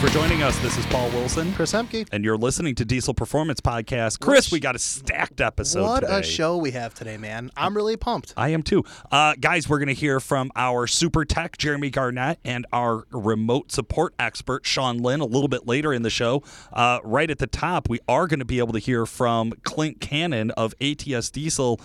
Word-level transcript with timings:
for 0.00 0.08
joining 0.08 0.42
us. 0.42 0.58
This 0.60 0.78
is 0.78 0.86
Paul 0.86 1.10
Wilson. 1.10 1.52
Chris 1.52 1.72
Hemke. 1.72 2.08
And 2.10 2.24
you're 2.24 2.38
listening 2.38 2.74
to 2.76 2.86
Diesel 2.86 3.12
Performance 3.12 3.60
Podcast. 3.60 4.18
Chris, 4.18 4.50
we 4.50 4.58
got 4.58 4.74
a 4.74 4.78
stacked 4.78 5.42
episode 5.42 5.82
What 5.82 6.00
today. 6.00 6.20
a 6.20 6.22
show 6.22 6.56
we 6.56 6.70
have 6.70 6.94
today, 6.94 7.18
man. 7.18 7.50
I'm 7.54 7.76
really 7.76 7.98
pumped. 7.98 8.32
I 8.34 8.48
am 8.48 8.62
too. 8.62 8.82
Uh, 9.12 9.34
guys, 9.38 9.68
we're 9.68 9.78
going 9.78 9.88
to 9.88 9.94
hear 9.94 10.18
from 10.18 10.52
our 10.56 10.86
super 10.86 11.26
tech, 11.26 11.58
Jeremy 11.58 11.90
Garnett, 11.90 12.38
and 12.46 12.64
our 12.72 13.04
remote 13.10 13.72
support 13.72 14.14
expert, 14.18 14.64
Sean 14.64 14.98
Lynn, 14.98 15.20
a 15.20 15.26
little 15.26 15.48
bit 15.48 15.66
later 15.66 15.92
in 15.92 16.00
the 16.00 16.08
show. 16.08 16.42
Uh, 16.72 17.00
right 17.04 17.30
at 17.30 17.38
the 17.38 17.46
top, 17.46 17.90
we 17.90 18.00
are 18.08 18.26
going 18.26 18.40
to 18.40 18.46
be 18.46 18.58
able 18.58 18.72
to 18.72 18.78
hear 18.78 19.04
from 19.04 19.52
Clint 19.64 20.00
Cannon 20.00 20.50
of 20.52 20.74
ATS 20.80 21.30
Diesel. 21.30 21.78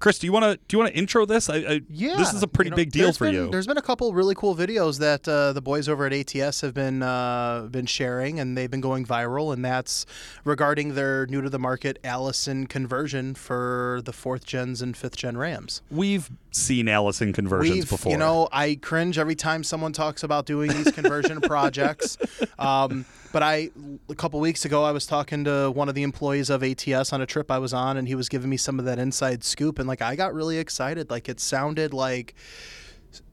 Chris, 0.00 0.18
do 0.20 0.26
you 0.28 0.32
want 0.32 0.44
to 0.44 0.56
do 0.68 0.76
you 0.76 0.78
want 0.78 0.92
to 0.92 0.98
intro 0.98 1.26
this? 1.26 1.50
I, 1.50 1.56
I, 1.56 1.80
Yeah, 1.88 2.16
this 2.16 2.32
is 2.32 2.42
a 2.42 2.46
pretty 2.46 2.68
you 2.68 2.70
know, 2.70 2.76
big 2.76 2.92
deal 2.92 3.12
for 3.12 3.24
been- 3.24 3.34
you. 3.34 3.50
There's 3.50 3.66
been 3.66 3.78
a 3.78 3.82
couple 3.82 4.12
really 4.12 4.34
cool 4.34 4.54
videos 4.54 4.98
that 5.00 5.26
uh, 5.26 5.52
the 5.52 5.60
boys 5.60 5.88
over 5.88 6.06
at 6.06 6.12
ATS 6.12 6.60
have 6.60 6.72
been 6.72 7.02
uh, 7.02 7.66
been 7.70 7.86
sharing, 7.86 8.38
and 8.38 8.56
they've 8.56 8.70
been 8.70 8.80
going 8.80 9.04
viral. 9.04 9.52
And 9.52 9.64
that's 9.64 10.06
regarding 10.44 10.94
their 10.94 11.26
new 11.26 11.42
to 11.42 11.50
the 11.50 11.58
market 11.58 11.98
Allison 12.04 12.66
conversion 12.68 13.34
for 13.34 14.00
the 14.04 14.12
fourth 14.12 14.44
gens 14.46 14.80
and 14.82 14.96
fifth 14.96 15.16
gen 15.16 15.36
Rams. 15.36 15.82
We've 15.90 16.30
seen 16.50 16.88
Allison 16.88 17.32
conversions 17.32 17.74
We've, 17.74 17.88
before. 17.88 18.12
you 18.12 18.18
know, 18.18 18.48
I 18.52 18.76
cringe 18.80 19.18
every 19.18 19.34
time 19.34 19.62
someone 19.62 19.92
talks 19.92 20.22
about 20.22 20.46
doing 20.46 20.70
these 20.70 20.90
conversion 20.92 21.40
projects. 21.42 22.16
Um, 22.58 23.04
but 23.32 23.42
I, 23.42 23.70
a 24.08 24.14
couple 24.14 24.40
weeks 24.40 24.64
ago, 24.64 24.84
I 24.84 24.92
was 24.92 25.06
talking 25.06 25.44
to 25.44 25.70
one 25.70 25.88
of 25.88 25.94
the 25.94 26.02
employees 26.02 26.50
of 26.50 26.62
ATS 26.62 27.12
on 27.12 27.20
a 27.20 27.26
trip 27.26 27.50
I 27.50 27.58
was 27.58 27.74
on, 27.74 27.96
and 27.96 28.08
he 28.08 28.14
was 28.14 28.28
giving 28.28 28.48
me 28.48 28.56
some 28.56 28.78
of 28.78 28.84
that 28.86 28.98
inside 28.98 29.44
scoop, 29.44 29.78
and 29.78 29.86
like 29.86 30.02
I 30.02 30.16
got 30.16 30.34
really 30.34 30.58
excited. 30.58 31.10
Like 31.10 31.28
it 31.28 31.40
sounded 31.40 31.92
like 31.92 32.34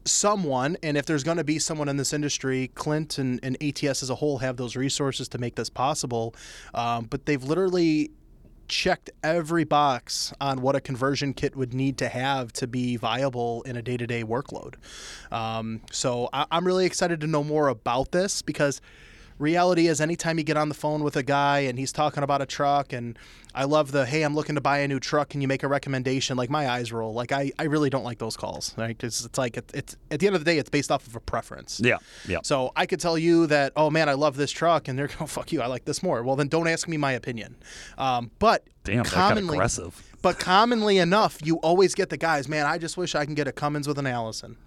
someone, 0.03 0.77
and 0.83 0.97
if 0.97 1.05
there's 1.05 1.23
going 1.23 1.37
to 1.37 1.43
be 1.43 1.59
someone 1.59 1.89
in 1.89 1.97
this 1.97 2.13
industry, 2.13 2.71
Clint 2.75 3.17
and, 3.17 3.39
and 3.41 3.61
ATS 3.63 4.03
as 4.03 4.09
a 4.09 4.15
whole 4.15 4.39
have 4.39 4.57
those 4.57 4.75
resources 4.75 5.27
to 5.29 5.37
make 5.37 5.55
this 5.55 5.69
possible. 5.69 6.35
Um, 6.73 7.05
but 7.05 7.25
they've 7.25 7.43
literally 7.43 8.11
checked 8.67 9.09
every 9.23 9.63
box 9.63 10.33
on 10.39 10.61
what 10.61 10.75
a 10.75 10.81
conversion 10.81 11.33
kit 11.33 11.55
would 11.55 11.73
need 11.73 11.97
to 11.97 12.09
have 12.09 12.51
to 12.53 12.67
be 12.67 12.97
viable 12.97 13.61
in 13.63 13.75
a 13.75 13.81
day-to-day 13.81 14.23
workload. 14.23 14.75
Um, 15.31 15.81
so 15.91 16.29
I, 16.33 16.45
I'm 16.51 16.65
really 16.65 16.85
excited 16.85 17.21
to 17.21 17.27
know 17.27 17.43
more 17.43 17.67
about 17.67 18.11
this 18.11 18.41
because 18.41 18.81
reality 19.37 19.87
is 19.87 20.01
anytime 20.01 20.37
you 20.37 20.43
get 20.43 20.57
on 20.57 20.69
the 20.69 20.75
phone 20.75 21.03
with 21.03 21.15
a 21.15 21.23
guy 21.23 21.59
and 21.59 21.77
he's 21.77 21.91
talking 21.91 22.23
about 22.23 22.41
a 22.41 22.45
truck 22.45 22.93
and 22.93 23.17
I 23.53 23.63
love 23.65 23.91
the 23.91 24.05
hey 24.05 24.23
I'm 24.23 24.35
looking 24.35 24.55
to 24.55 24.61
buy 24.61 24.79
a 24.79 24.87
new 24.87 24.99
truck 24.99 25.29
can 25.29 25.41
you 25.41 25.47
make 25.47 25.63
a 25.63 25.67
recommendation 25.67 26.37
like 26.37 26.49
my 26.49 26.69
eyes 26.69 26.91
roll 26.91 27.13
like 27.13 27.31
I, 27.31 27.51
I 27.57 27.63
really 27.63 27.89
don't 27.89 28.03
like 28.03 28.17
those 28.17 28.37
calls 28.37 28.73
right 28.77 28.89
because 28.89 29.25
it's 29.25 29.37
like 29.37 29.57
it, 29.57 29.71
it's 29.73 29.97
at 30.11 30.19
the 30.19 30.27
end 30.27 30.35
of 30.35 30.43
the 30.43 30.49
day 30.51 30.57
it's 30.57 30.69
based 30.69 30.91
off 30.91 31.07
of 31.07 31.15
a 31.15 31.19
preference 31.19 31.81
yeah, 31.83 31.97
yeah. 32.27 32.39
so 32.43 32.71
I 32.75 32.85
could 32.85 32.99
tell 32.99 33.17
you 33.17 33.47
that, 33.47 33.73
oh 33.75 33.89
man, 33.89 34.09
I 34.09 34.13
love 34.13 34.35
this 34.35 34.51
truck, 34.51 34.87
and 34.87 34.97
they're 34.97 35.07
going, 35.19 35.27
fuck 35.27 35.51
you, 35.51 35.61
I 35.61 35.67
like 35.67 35.85
this 35.85 36.01
more. 36.03 36.23
Well, 36.23 36.35
then 36.35 36.47
don't 36.47 36.67
ask 36.67 36.87
me 36.87 36.97
my 36.97 37.11
opinion. 37.13 37.55
Um, 37.97 38.31
but 38.39 38.67
Damn, 38.83 39.05
commonly, 39.05 39.55
aggressive. 39.55 40.15
but 40.21 40.39
commonly 40.39 40.97
enough, 40.97 41.39
you 41.43 41.57
always 41.57 41.95
get 41.95 42.09
the 42.09 42.17
guys, 42.17 42.47
man, 42.47 42.65
I 42.65 42.77
just 42.77 42.97
wish 42.97 43.15
I 43.15 43.25
can 43.25 43.35
get 43.35 43.47
a 43.47 43.51
Cummins 43.51 43.87
with 43.87 43.97
an 43.97 44.07
Allison. 44.07 44.57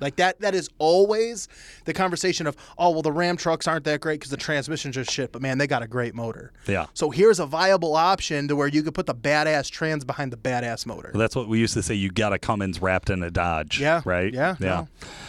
Like 0.00 0.16
that, 0.16 0.40
that 0.40 0.54
is 0.54 0.68
always 0.78 1.48
the 1.84 1.92
conversation 1.92 2.46
of, 2.46 2.56
oh, 2.78 2.90
well, 2.90 3.02
the 3.02 3.12
Ram 3.12 3.36
trucks 3.36 3.66
aren't 3.66 3.84
that 3.84 4.00
great 4.00 4.20
because 4.20 4.30
the 4.30 4.36
transmissions 4.36 4.96
are 4.96 5.04
shit, 5.04 5.32
but 5.32 5.42
man, 5.42 5.58
they 5.58 5.66
got 5.66 5.82
a 5.82 5.88
great 5.88 6.14
motor. 6.14 6.52
Yeah. 6.66 6.86
So 6.94 7.10
here's 7.10 7.40
a 7.40 7.46
viable 7.46 7.96
option 7.96 8.48
to 8.48 8.56
where 8.56 8.68
you 8.68 8.82
could 8.82 8.94
put 8.94 9.06
the 9.06 9.14
badass 9.14 9.70
trans 9.70 10.04
behind 10.04 10.32
the 10.32 10.36
badass 10.36 10.86
motor. 10.86 11.12
That's 11.14 11.34
what 11.36 11.48
we 11.48 11.58
used 11.58 11.74
to 11.74 11.82
say. 11.82 11.94
You 11.94 12.10
got 12.10 12.32
a 12.32 12.38
Cummins 12.38 12.80
wrapped 12.80 13.10
in 13.10 13.22
a 13.22 13.30
Dodge. 13.30 13.80
Yeah, 13.80 14.02
Right. 14.04 14.32
yeah, 14.32 14.56
Yeah. 14.60 14.68
no. 14.68 14.88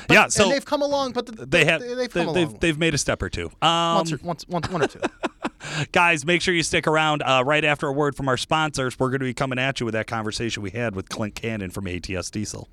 yeah. 0.10 0.28
So 0.28 0.44
and 0.44 0.52
they've 0.52 0.66
come 0.66 0.82
along, 0.82 1.14
but 1.14 1.26
the, 1.26 1.46
they 1.46 1.66
have. 1.66 1.82
they, 1.82 1.90
have 1.90 1.98
they, 1.98 2.08
come 2.08 2.34
they've, 2.34 2.60
they've 2.60 2.78
made 2.78 2.94
a 2.94 2.98
step 2.98 3.22
or 3.22 3.30
two. 3.30 3.48
Um, 3.62 3.96
once, 3.96 4.12
or, 4.14 4.20
once, 4.24 4.46
once, 4.48 4.70
one 4.70 4.84
or 4.84 4.88
two. 4.88 5.00
guys, 5.92 6.26
make 6.26 6.42
sure 6.42 6.54
you 6.54 6.64
stick 6.64 6.88
around. 6.88 7.22
Uh, 7.24 7.44
right 7.46 7.66
after 7.66 7.88
a 7.88 7.92
word 7.92 8.16
from 8.16 8.28
our 8.28 8.38
sponsors, 8.38 8.98
we're 9.00 9.10
going 9.10 9.20
to 9.20 9.26
be 9.26 9.34
coming 9.34 9.60
at 9.60 9.80
you 9.80 9.86
with 9.86 9.94
that 9.94 10.08
conversation 10.08 10.64
we 10.64 10.72
had 10.72 10.96
with 10.96 11.10
Clint 11.10 11.36
Cannon 11.36 11.70
from 11.72 11.88
ATS 11.88 12.30
Diesel. 12.30 12.68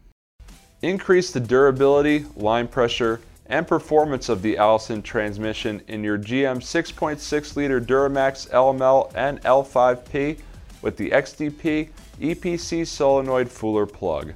Increase 0.83 1.31
the 1.31 1.41
durability, 1.41 2.27
line 2.37 2.69
pressure, 2.69 3.21
and 3.47 3.67
performance 3.67 4.29
of 4.29 4.43
the 4.43 4.59
Allison 4.59 5.01
transmission 5.01 5.81
in 5.89 6.05
your 6.05 6.19
GM 6.19 6.59
6.6 6.59 7.57
liter 7.57 7.81
Duramax 7.81 8.51
LML 8.51 9.11
and 9.15 9.41
L5P 9.43 10.39
with 10.83 10.99
the 10.99 11.11
XDP 11.11 11.89
EPC 12.21 12.87
solenoid 12.87 13.49
Fooler 13.49 13.91
plug. 13.91 14.35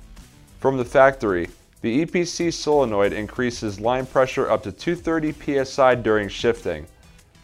From 0.61 0.78
the 0.78 0.84
factory, 0.84 1.51
the 1.83 2.06
EPC 2.06 2.53
solenoid 2.53 3.12
increases 3.12 3.78
line 3.78 4.07
pressure 4.07 4.51
up 4.51 4.62
to 4.62 4.72
230 4.72 5.65
psi 5.65 5.95
during 5.97 6.28
shifting. 6.28 6.87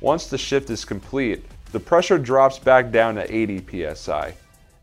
Once 0.00 0.26
the 0.28 0.38
shift 0.38 0.70
is 0.70 0.86
complete, 0.86 1.44
the 1.72 1.80
pressure 1.80 2.18
drops 2.18 2.58
back 2.58 2.90
down 2.90 3.16
to 3.16 3.34
80 3.34 3.94
psi. 3.94 4.34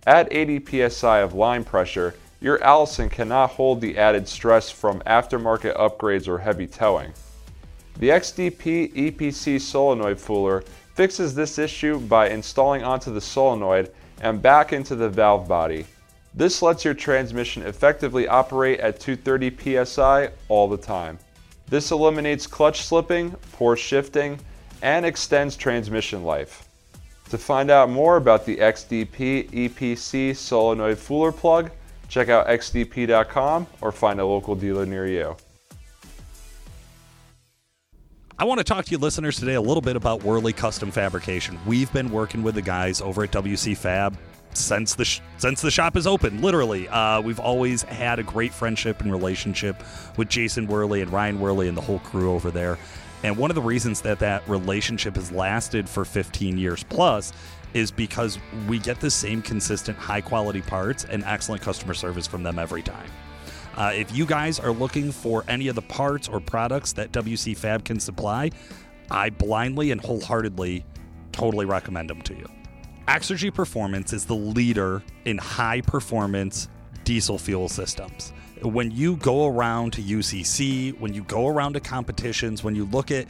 At 0.05 0.31
80 0.31 0.89
psi 0.89 1.19
of 1.19 1.33
line 1.33 1.63
pressure, 1.63 2.13
your 2.43 2.61
Allison 2.61 3.09
cannot 3.09 3.51
hold 3.51 3.79
the 3.79 3.97
added 3.97 4.27
stress 4.27 4.69
from 4.69 4.99
aftermarket 5.07 5.77
upgrades 5.77 6.27
or 6.27 6.37
heavy 6.37 6.67
towing. 6.67 7.13
The 7.99 8.09
XDP 8.09 8.93
EPC 8.93 9.61
solenoid 9.61 10.17
fooler 10.17 10.65
fixes 10.93 11.33
this 11.33 11.57
issue 11.57 12.01
by 12.01 12.29
installing 12.29 12.83
onto 12.83 13.13
the 13.13 13.21
solenoid 13.21 13.93
and 14.21 14.41
back 14.41 14.73
into 14.73 14.93
the 14.93 15.07
valve 15.07 15.47
body. 15.47 15.85
This 16.33 16.61
lets 16.61 16.83
your 16.83 16.93
transmission 16.93 17.63
effectively 17.63 18.27
operate 18.27 18.81
at 18.81 18.99
230 18.99 19.85
psi 19.85 20.29
all 20.49 20.67
the 20.67 20.77
time. 20.77 21.19
This 21.69 21.91
eliminates 21.91 22.45
clutch 22.45 22.81
slipping, 22.81 23.31
poor 23.53 23.77
shifting, 23.77 24.37
and 24.81 25.05
extends 25.05 25.55
transmission 25.55 26.25
life. 26.25 26.67
To 27.29 27.37
find 27.37 27.71
out 27.71 27.89
more 27.89 28.17
about 28.17 28.45
the 28.45 28.57
XDP 28.57 29.49
EPC 29.49 30.35
solenoid 30.35 30.97
fooler 30.97 31.33
plug, 31.33 31.71
check 32.13 32.29
out 32.29 32.45
xdp.com 32.47 33.65
or 33.81 33.91
find 33.91 34.19
a 34.19 34.25
local 34.25 34.53
dealer 34.53 34.85
near 34.85 35.07
you. 35.07 35.35
I 38.37 38.45
want 38.45 38.59
to 38.59 38.63
talk 38.63 38.85
to 38.85 38.91
you 38.91 38.99
listeners 38.99 39.37
today 39.37 39.55
a 39.55 39.61
little 39.61 39.81
bit 39.81 39.95
about 39.95 40.23
Worley 40.23 40.53
Custom 40.53 40.91
Fabrication. 40.91 41.57
We've 41.65 41.91
been 41.91 42.11
working 42.11 42.43
with 42.43 42.55
the 42.55 42.61
guys 42.61 43.01
over 43.01 43.23
at 43.23 43.31
WC 43.31 43.75
Fab 43.75 44.17
since 44.53 44.93
the 44.93 45.05
sh- 45.05 45.21
since 45.37 45.61
the 45.61 45.71
shop 45.71 45.95
is 45.95 46.05
open. 46.05 46.41
Literally, 46.41 46.87
uh, 46.89 47.21
we've 47.21 47.39
always 47.39 47.81
had 47.83 48.19
a 48.19 48.23
great 48.23 48.53
friendship 48.53 49.01
and 49.01 49.11
relationship 49.11 49.83
with 50.17 50.29
Jason 50.29 50.67
Worley 50.67 51.01
and 51.01 51.11
Ryan 51.11 51.39
Worley 51.39 51.67
and 51.67 51.75
the 51.75 51.81
whole 51.81 51.99
crew 51.99 52.31
over 52.31 52.51
there. 52.51 52.77
And 53.23 53.37
one 53.37 53.49
of 53.49 53.55
the 53.55 53.61
reasons 53.61 54.01
that 54.01 54.19
that 54.19 54.47
relationship 54.47 55.15
has 55.15 55.31
lasted 55.31 55.87
for 55.87 56.03
15 56.03 56.57
years 56.57 56.83
plus 56.83 57.33
is 57.73 57.91
because 57.91 58.39
we 58.67 58.79
get 58.79 58.99
the 58.99 59.11
same 59.11 59.41
consistent 59.41 59.97
high 59.97 60.21
quality 60.21 60.61
parts 60.61 61.05
and 61.05 61.23
excellent 61.23 61.61
customer 61.61 61.93
service 61.93 62.27
from 62.27 62.43
them 62.43 62.59
every 62.59 62.81
time. 62.81 63.09
Uh, 63.75 63.91
if 63.95 64.15
you 64.15 64.25
guys 64.25 64.59
are 64.59 64.71
looking 64.71 65.11
for 65.11 65.43
any 65.47 65.67
of 65.67 65.75
the 65.75 65.81
parts 65.81 66.27
or 66.27 66.39
products 66.39 66.93
that 66.93 67.11
WC 67.11 67.57
Fab 67.57 67.83
can 67.83 67.99
supply, 67.99 68.51
I 69.09 69.31
blindly 69.31 69.91
and 69.91 69.99
wholeheartedly 69.99 70.85
totally 71.31 71.65
recommend 71.65 72.09
them 72.09 72.21
to 72.23 72.35
you. 72.35 72.45
Exergy 73.07 73.53
Performance 73.53 74.13
is 74.13 74.25
the 74.25 74.35
leader 74.35 75.03
in 75.25 75.37
high 75.37 75.81
performance 75.81 76.69
diesel 77.03 77.37
fuel 77.37 77.67
systems. 77.67 78.31
When 78.63 78.91
you 78.91 79.17
go 79.17 79.47
around 79.47 79.93
to 79.93 80.01
UCC, 80.01 80.97
when 80.97 81.13
you 81.13 81.23
go 81.23 81.47
around 81.47 81.73
to 81.73 81.81
competitions, 81.81 82.63
when 82.63 82.75
you 82.75 82.85
look 82.85 83.11
at 83.11 83.27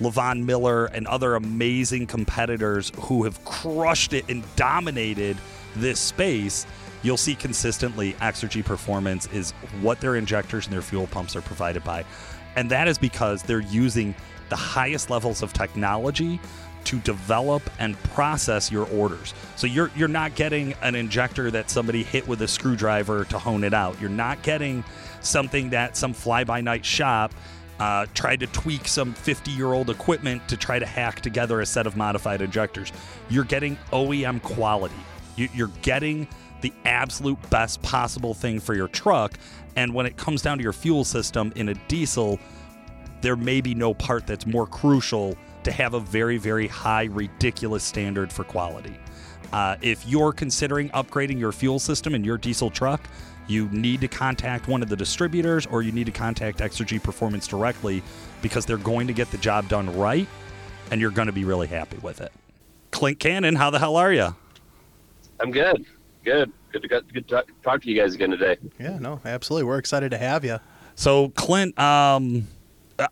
Lavon 0.00 0.44
Miller 0.44 0.86
and 0.86 1.08
other 1.08 1.34
amazing 1.34 2.06
competitors 2.06 2.92
who 3.00 3.24
have 3.24 3.44
crushed 3.44 4.12
it 4.12 4.24
and 4.28 4.44
dominated 4.54 5.36
this 5.74 5.98
space, 5.98 6.66
you'll 7.02 7.16
see 7.16 7.34
consistently 7.34 8.12
Exergy 8.14 8.64
Performance 8.64 9.26
is 9.32 9.50
what 9.80 10.00
their 10.00 10.14
injectors 10.14 10.66
and 10.66 10.72
their 10.72 10.82
fuel 10.82 11.08
pumps 11.08 11.34
are 11.34 11.42
provided 11.42 11.82
by. 11.82 12.04
And 12.54 12.70
that 12.70 12.86
is 12.86 12.96
because 12.96 13.42
they're 13.42 13.60
using 13.60 14.14
the 14.50 14.56
highest 14.56 15.10
levels 15.10 15.42
of 15.42 15.52
technology 15.52 16.38
to 16.86 16.98
develop 17.00 17.62
and 17.78 18.00
process 18.04 18.70
your 18.70 18.86
orders. 18.86 19.34
So 19.56 19.66
you're 19.66 19.90
you're 19.96 20.08
not 20.08 20.34
getting 20.34 20.72
an 20.82 20.94
injector 20.94 21.50
that 21.50 21.68
somebody 21.68 22.02
hit 22.02 22.26
with 22.26 22.42
a 22.42 22.48
screwdriver 22.48 23.24
to 23.26 23.38
hone 23.38 23.64
it 23.64 23.74
out. 23.74 24.00
You're 24.00 24.10
not 24.10 24.42
getting 24.42 24.84
something 25.20 25.70
that 25.70 25.96
some 25.96 26.12
fly-by-night 26.12 26.84
shop 26.84 27.34
uh, 27.80 28.06
tried 28.14 28.40
to 28.40 28.46
tweak 28.46 28.88
some 28.88 29.12
50-year-old 29.14 29.90
equipment 29.90 30.48
to 30.48 30.56
try 30.56 30.78
to 30.78 30.86
hack 30.86 31.20
together 31.20 31.60
a 31.60 31.66
set 31.66 31.86
of 31.86 31.96
modified 31.96 32.40
injectors. 32.40 32.92
You're 33.28 33.44
getting 33.44 33.76
OEM 33.92 34.40
quality. 34.42 34.94
You, 35.34 35.48
you're 35.52 35.72
getting 35.82 36.28
the 36.62 36.72
absolute 36.84 37.38
best 37.50 37.82
possible 37.82 38.32
thing 38.32 38.60
for 38.60 38.74
your 38.74 38.88
truck. 38.88 39.38
And 39.74 39.92
when 39.92 40.06
it 40.06 40.16
comes 40.16 40.40
down 40.40 40.56
to 40.58 40.62
your 40.62 40.72
fuel 40.72 41.04
system 41.04 41.52
in 41.56 41.68
a 41.68 41.74
diesel, 41.88 42.38
there 43.20 43.36
may 43.36 43.60
be 43.60 43.74
no 43.74 43.92
part 43.92 44.26
that's 44.26 44.46
more 44.46 44.66
crucial 44.66 45.36
to 45.66 45.72
have 45.72 45.94
a 45.94 46.00
very, 46.00 46.38
very 46.38 46.66
high, 46.66 47.04
ridiculous 47.04 47.84
standard 47.84 48.32
for 48.32 48.44
quality. 48.44 48.98
Uh, 49.52 49.76
if 49.82 50.06
you're 50.06 50.32
considering 50.32 50.88
upgrading 50.90 51.38
your 51.38 51.52
fuel 51.52 51.78
system 51.78 52.14
in 52.14 52.24
your 52.24 52.38
diesel 52.38 52.70
truck, 52.70 53.00
you 53.48 53.68
need 53.68 54.00
to 54.00 54.08
contact 54.08 54.66
one 54.68 54.82
of 54.82 54.88
the 54.88 54.96
distributors 54.96 55.66
or 55.66 55.82
you 55.82 55.92
need 55.92 56.06
to 56.06 56.12
contact 56.12 56.58
Exergy 56.58 57.02
Performance 57.02 57.46
directly 57.46 58.02
because 58.42 58.66
they're 58.66 58.76
going 58.76 59.06
to 59.06 59.12
get 59.12 59.30
the 59.30 59.38
job 59.38 59.68
done 59.68 59.96
right 59.96 60.26
and 60.90 61.00
you're 61.00 61.10
going 61.10 61.26
to 61.26 61.32
be 61.32 61.44
really 61.44 61.66
happy 61.66 61.98
with 61.98 62.20
it. 62.20 62.32
Clint 62.90 63.18
Cannon, 63.18 63.56
how 63.56 63.70
the 63.70 63.78
hell 63.78 63.96
are 63.96 64.12
you? 64.12 64.34
I'm 65.40 65.50
good. 65.50 65.84
Good. 66.24 66.52
Good 66.72 66.82
to, 66.82 66.88
good 66.88 67.28
to 67.28 67.44
talk 67.62 67.82
to 67.82 67.90
you 67.90 68.00
guys 68.00 68.14
again 68.14 68.30
today. 68.30 68.56
Yeah, 68.78 68.98
no, 68.98 69.20
absolutely. 69.24 69.64
We're 69.64 69.78
excited 69.78 70.10
to 70.10 70.18
have 70.18 70.44
you. 70.44 70.58
So, 70.94 71.30
Clint, 71.30 71.78
um, 71.78 72.48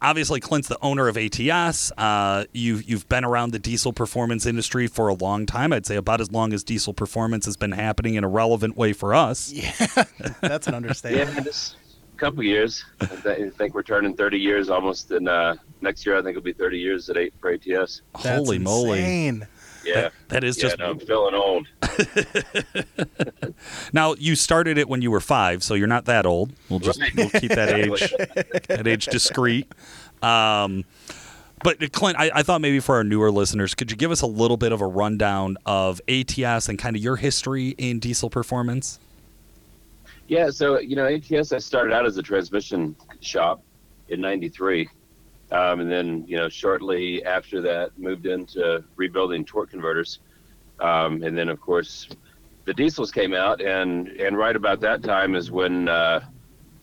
obviously, 0.02 0.40
Clint's 0.40 0.68
the 0.68 0.78
owner 0.82 1.08
of 1.08 1.16
ATS. 1.16 1.92
Uh, 1.96 2.44
you, 2.52 2.76
you've 2.76 3.08
been 3.08 3.24
around 3.24 3.52
the 3.52 3.58
diesel 3.58 3.92
performance 3.92 4.46
industry 4.46 4.86
for 4.86 5.08
a 5.08 5.14
long 5.14 5.46
time. 5.46 5.72
I'd 5.72 5.86
say 5.86 5.96
about 5.96 6.20
as 6.20 6.30
long 6.32 6.52
as 6.52 6.64
diesel 6.64 6.94
performance 6.94 7.44
has 7.46 7.56
been 7.56 7.72
happening 7.72 8.14
in 8.14 8.24
a 8.24 8.28
relevant 8.28 8.76
way 8.76 8.92
for 8.92 9.14
us. 9.14 9.52
Yeah, 9.64 10.04
that's 10.40 10.66
an 10.66 10.74
understatement. 10.74 11.34
yeah, 11.36 11.40
just 11.42 11.76
a 12.14 12.16
couple 12.18 12.42
years. 12.42 12.84
I 13.00 13.06
think 13.56 13.74
we're 13.74 13.82
turning 13.82 14.14
30 14.14 14.38
years 14.38 14.68
almost. 14.68 15.10
And 15.10 15.28
uh, 15.28 15.54
next 15.80 16.04
year, 16.04 16.16
I 16.16 16.22
think 16.22 16.30
it'll 16.36 16.42
be 16.42 16.52
30 16.52 16.78
years 16.78 17.08
at 17.08 17.16
eight 17.16 17.32
for 17.40 17.50
ATS. 17.50 18.02
That's 18.22 18.26
Holy 18.26 18.58
moly. 18.58 19.00
Yeah. 19.84 19.94
That, 20.02 20.12
that 20.28 20.44
is 20.44 20.56
yeah, 20.56 20.62
just 20.62 20.78
no, 20.78 20.90
I'm 20.90 20.98
feeling 21.00 21.34
old. 21.34 21.66
Now 23.92 24.14
you 24.14 24.34
started 24.36 24.78
it 24.78 24.88
when 24.88 25.02
you 25.02 25.10
were 25.10 25.20
five, 25.20 25.62
so 25.62 25.74
you're 25.74 25.86
not 25.86 26.06
that 26.06 26.26
old. 26.26 26.52
We'll 26.68 26.80
just 26.80 27.00
Right. 27.00 27.14
we'll 27.16 27.30
keep 27.30 27.50
that 27.52 27.70
age 27.74 28.12
that 28.68 28.86
age 28.86 29.06
discreet. 29.06 29.70
Um, 30.22 30.84
but 31.62 31.92
Clint, 31.92 32.18
I, 32.18 32.30
I 32.34 32.42
thought 32.42 32.60
maybe 32.60 32.80
for 32.80 32.96
our 32.96 33.04
newer 33.04 33.30
listeners, 33.30 33.74
could 33.74 33.90
you 33.90 33.96
give 33.96 34.10
us 34.10 34.20
a 34.20 34.26
little 34.26 34.56
bit 34.56 34.72
of 34.72 34.80
a 34.80 34.86
rundown 34.86 35.56
of 35.64 36.00
ATS 36.08 36.68
and 36.68 36.78
kind 36.78 36.94
of 36.96 37.02
your 37.02 37.16
history 37.16 37.70
in 37.78 38.00
diesel 38.00 38.28
performance? 38.28 38.98
Yeah, 40.28 40.50
so 40.50 40.78
you 40.80 40.96
know, 40.96 41.06
ATS. 41.06 41.52
I 41.52 41.58
started 41.58 41.94
out 41.94 42.06
as 42.06 42.16
a 42.16 42.22
transmission 42.22 42.96
shop 43.20 43.62
in 44.08 44.20
'93, 44.20 44.88
um, 45.54 45.80
and 45.80 45.90
then 45.90 46.24
you 46.26 46.36
know, 46.36 46.48
shortly 46.48 47.24
after 47.24 47.60
that, 47.60 47.96
moved 47.96 48.26
into 48.26 48.82
rebuilding 48.96 49.44
torque 49.44 49.70
converters, 49.70 50.18
um, 50.80 51.22
and 51.22 51.38
then 51.38 51.48
of 51.48 51.60
course, 51.60 52.08
the 52.64 52.74
diesels 52.74 53.12
came 53.12 53.34
out, 53.34 53.60
and 53.60 54.08
and 54.08 54.36
right 54.36 54.56
about 54.56 54.80
that 54.80 55.04
time 55.04 55.36
is 55.36 55.52
when 55.52 55.88
uh, 55.88 56.20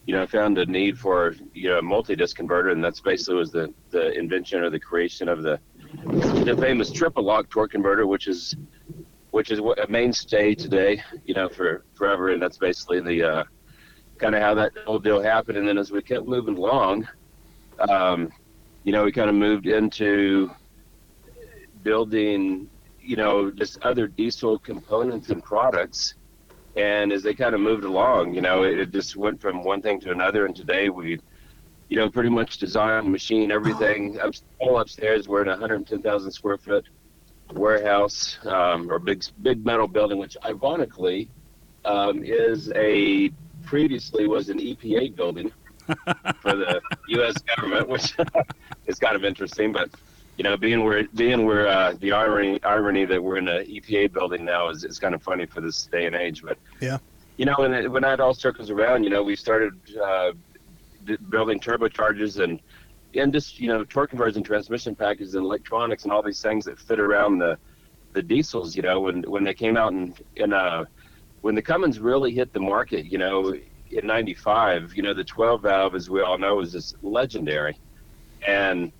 you 0.06 0.16
know 0.16 0.24
I 0.24 0.26
found 0.26 0.58
a 0.58 0.66
need 0.66 0.98
for 0.98 1.36
you 1.54 1.68
know 1.68 1.80
a 1.80 1.82
multi-disc 1.82 2.34
converter, 2.38 2.70
and 2.70 2.82
that's 2.82 3.02
basically 3.02 3.36
was 3.36 3.52
the 3.52 3.74
the 3.90 4.18
invention 4.18 4.64
or 4.64 4.70
the 4.70 4.80
creation 4.80 5.28
of 5.28 5.44
the 5.44 5.60
the 6.46 6.56
famous 6.58 6.92
triple 6.92 7.24
lock 7.24 7.50
torque 7.50 7.72
converter, 7.72 8.08
which 8.08 8.28
is 8.30 8.56
which 9.32 9.52
is 9.52 9.60
a 9.60 9.88
mainstay 9.90 10.56
today, 10.56 11.04
you 11.26 11.34
know, 11.34 11.50
for 11.50 11.84
forever. 11.94 12.30
And 12.30 12.42
that's 12.42 12.58
basically 12.58 13.02
the 13.02 13.24
uh, 13.24 13.44
kind 14.18 14.34
of 14.34 14.42
how 14.42 14.54
that 14.56 14.72
whole 14.86 15.00
deal 15.00 15.22
happened. 15.22 15.58
And 15.58 15.68
then 15.68 15.78
as 15.78 15.92
we 15.92 16.02
kept 16.02 16.26
moving 16.26 16.58
along, 16.58 17.08
um, 17.90 18.32
you 18.84 18.92
know, 18.92 19.04
we 19.04 19.12
kind 19.12 19.30
of 19.30 19.36
moved 19.36 19.68
into 19.68 20.52
building, 21.84 22.70
you 23.00 23.16
know, 23.16 23.52
just 23.52 23.82
other 23.84 24.08
diesel 24.08 24.58
components 24.60 25.30
and 25.30 25.44
products. 25.44 26.16
And 26.76 27.12
as 27.12 27.22
they 27.22 27.34
kind 27.34 27.54
of 27.54 27.62
moved 27.62 27.84
along, 27.84 28.34
you 28.34 28.42
know, 28.42 28.64
it, 28.64 28.80
it 28.80 28.92
just 28.92 29.16
went 29.16 29.42
from 29.42 29.64
one 29.64 29.82
thing 29.82 30.00
to 30.02 30.12
another. 30.12 30.46
And 30.46 30.56
today 30.56 30.90
we, 30.90 31.20
you 31.90 31.98
know, 31.98 32.10
pretty 32.10 32.30
much 32.30 32.58
design, 32.58 33.12
machine, 33.12 33.52
everything. 33.52 34.20
Up, 34.22 34.34
all 34.60 34.80
upstairs, 34.80 35.28
we're 35.28 35.42
in 35.42 35.50
a 35.50 35.52
110,000 35.52 36.32
square 36.32 36.58
foot 36.58 36.88
warehouse 37.54 38.40
um, 38.46 38.90
or 38.90 38.98
big 38.98 39.24
big 39.42 39.66
metal 39.66 39.88
building, 39.88 40.18
which 40.18 40.38
ironically 40.46 41.30
um, 41.84 42.24
is 42.24 42.72
a 42.76 43.30
previously 43.64 44.26
was 44.28 44.50
an 44.50 44.58
EPA 44.58 45.16
building 45.16 45.52
for 46.42 46.56
the 46.56 46.82
U.S. 47.08 47.36
government, 47.56 47.88
which 47.88 48.16
is 48.88 49.00
kind 49.00 49.16
of 49.16 49.24
interesting. 49.24 49.72
But 49.72 49.90
you 50.38 50.44
know, 50.44 50.58
being 50.58 50.84
where 50.84 51.06
being 51.16 51.46
where 51.46 51.68
uh, 51.68 51.94
the 52.00 52.12
irony 52.12 52.60
irony 52.64 53.06
that 53.06 53.22
we're 53.22 53.38
in 53.38 53.48
an 53.48 53.66
EPA 53.66 54.14
building 54.14 54.46
now 54.46 54.70
is, 54.70 54.84
is 54.84 55.00
kind 55.00 55.14
of 55.14 55.22
funny 55.24 55.46
for 55.46 55.62
this 55.62 55.88
day 55.92 56.06
and 56.06 56.16
age. 56.16 56.42
But 56.42 56.58
Yeah. 56.80 56.98
you 57.38 57.46
know, 57.46 57.56
when 57.58 57.74
it, 57.74 57.92
when 57.92 58.04
that 58.04 58.20
all 58.20 58.34
circles 58.34 58.70
around, 58.70 59.04
you 59.04 59.10
know, 59.10 59.24
we 59.24 59.36
started 59.36 59.74
uh, 60.02 60.32
building 61.30 61.60
turbochargers 61.60 62.44
and 62.44 62.62
and 63.14 63.34
just 63.34 63.60
you 63.60 63.68
know 63.68 63.84
torque 63.84 64.10
conversion 64.10 64.44
transmission 64.44 64.96
packages 64.96 65.36
and 65.36 65.44
electronics 65.44 66.04
and 66.04 66.12
all 66.14 66.24
these 66.24 66.42
things 66.42 66.66
that 66.66 66.80
fit 66.80 67.00
around 67.00 67.40
the 67.40 67.58
the 68.14 68.22
diesels 68.22 68.76
you 68.76 68.82
know 68.82 69.02
when 69.02 69.22
when 69.24 69.44
they 69.44 69.54
came 69.54 69.78
out 69.78 69.92
and 69.94 70.18
in 70.36 70.54
uh 70.54 70.86
when 71.42 71.56
the 71.56 71.62
Cummins 71.62 72.00
really 72.00 72.32
hit 72.32 72.54
the 72.54 72.60
market 72.60 73.06
you 73.06 73.18
know 73.18 73.54
in 73.92 74.08
95 74.08 74.96
you 74.96 75.04
know 75.04 75.14
the 75.14 75.24
12 75.24 75.62
valve 75.62 75.96
as 75.96 76.10
we 76.10 76.22
all 76.22 76.38
know 76.38 76.60
is 76.60 76.72
just 76.72 76.96
legendary. 77.04 77.78
And 78.48 78.92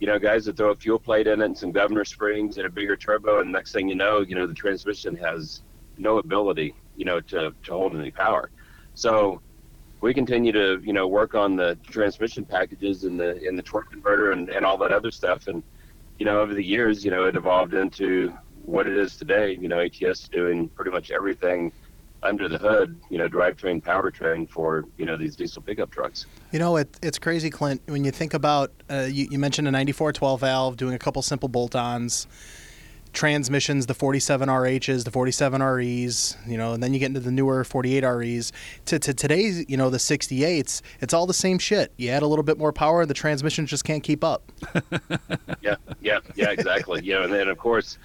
you 0.00 0.06
know 0.06 0.18
guys 0.18 0.44
that 0.44 0.56
throw 0.56 0.70
a 0.70 0.76
fuel 0.76 0.98
plate 0.98 1.26
in 1.26 1.40
it 1.40 1.44
and 1.44 1.56
some 1.56 1.72
governor 1.72 2.04
springs 2.04 2.58
and 2.58 2.66
a 2.66 2.70
bigger 2.70 2.96
turbo 2.96 3.40
and 3.40 3.50
next 3.50 3.72
thing 3.72 3.88
you 3.88 3.94
know 3.94 4.20
you 4.20 4.34
know 4.34 4.46
the 4.46 4.54
transmission 4.54 5.16
has 5.16 5.62
no 5.96 6.18
ability 6.18 6.74
you 6.96 7.04
know 7.04 7.20
to 7.20 7.54
to 7.64 7.72
hold 7.72 7.94
any 7.96 8.10
power. 8.10 8.50
So 8.94 9.40
we 10.00 10.12
continue 10.12 10.52
to 10.52 10.80
you 10.82 10.92
know 10.92 11.08
work 11.08 11.34
on 11.34 11.56
the 11.56 11.78
transmission 11.84 12.44
packages 12.44 13.04
and 13.04 13.18
the 13.18 13.42
in 13.46 13.56
the 13.56 13.62
torque 13.62 13.90
converter 13.90 14.32
and, 14.32 14.48
and 14.50 14.64
all 14.64 14.76
that 14.78 14.92
other 14.92 15.10
stuff. 15.10 15.46
And 15.48 15.62
you 16.18 16.26
know 16.26 16.40
over 16.40 16.54
the 16.54 16.64
years 16.64 17.04
you 17.04 17.10
know 17.10 17.24
it 17.24 17.36
evolved 17.36 17.74
into 17.74 18.32
what 18.64 18.86
it 18.86 18.96
is 18.96 19.16
today. 19.16 19.56
You 19.60 19.68
know 19.68 19.80
ATS 19.80 20.28
doing 20.28 20.68
pretty 20.70 20.90
much 20.90 21.10
everything 21.10 21.72
under 22.24 22.48
the 22.48 22.58
hood 22.58 22.98
you 23.10 23.18
know 23.18 23.28
drivetrain 23.28 23.82
powertrain 23.82 24.48
for 24.48 24.84
you 24.96 25.04
know 25.04 25.16
these 25.16 25.36
diesel 25.36 25.62
pickup 25.62 25.90
trucks 25.90 26.26
You 26.52 26.60
know, 26.60 26.76
it, 26.76 26.96
it's 27.02 27.18
crazy, 27.18 27.50
Clint, 27.50 27.82
when 27.86 28.04
you 28.04 28.12
think 28.12 28.32
about, 28.32 28.70
uh, 28.88 29.08
you, 29.10 29.26
you 29.28 29.40
mentioned 29.40 29.66
a 29.66 29.72
94 29.72 30.12
12 30.12 30.40
valve, 30.40 30.76
doing 30.76 30.94
a 30.94 30.98
couple 31.00 31.20
simple 31.20 31.48
bolt 31.48 31.74
ons, 31.74 32.28
transmissions, 33.12 33.86
the 33.86 33.94
47 33.94 34.48
RHs, 34.48 35.02
the 35.04 35.10
47 35.10 35.60
REs, 35.60 36.36
you 36.46 36.56
know, 36.56 36.72
and 36.72 36.80
then 36.80 36.92
you 36.94 37.00
get 37.00 37.06
into 37.06 37.18
the 37.18 37.32
newer 37.32 37.64
48 37.64 38.04
REs. 38.04 38.52
To, 38.86 39.00
to 39.00 39.12
today's, 39.12 39.68
you 39.68 39.76
know, 39.76 39.90
the 39.90 39.98
68s, 39.98 40.80
it's 41.00 41.12
all 41.12 41.26
the 41.26 41.34
same 41.34 41.58
shit. 41.58 41.92
You 41.96 42.10
add 42.10 42.22
a 42.22 42.26
little 42.28 42.44
bit 42.44 42.56
more 42.56 42.72
power, 42.72 43.04
the 43.04 43.14
transmission 43.14 43.66
just 43.66 43.84
can't 43.84 44.04
keep 44.04 44.22
up. 44.22 44.52
yeah 45.60 45.74
yeah 46.00 46.18
yeah 46.36 46.50
exactly 46.50 47.02
you 47.02 47.14
know 47.14 47.22
and 47.22 47.32
then 47.32 47.48
of 47.48 47.58
course 47.58 47.98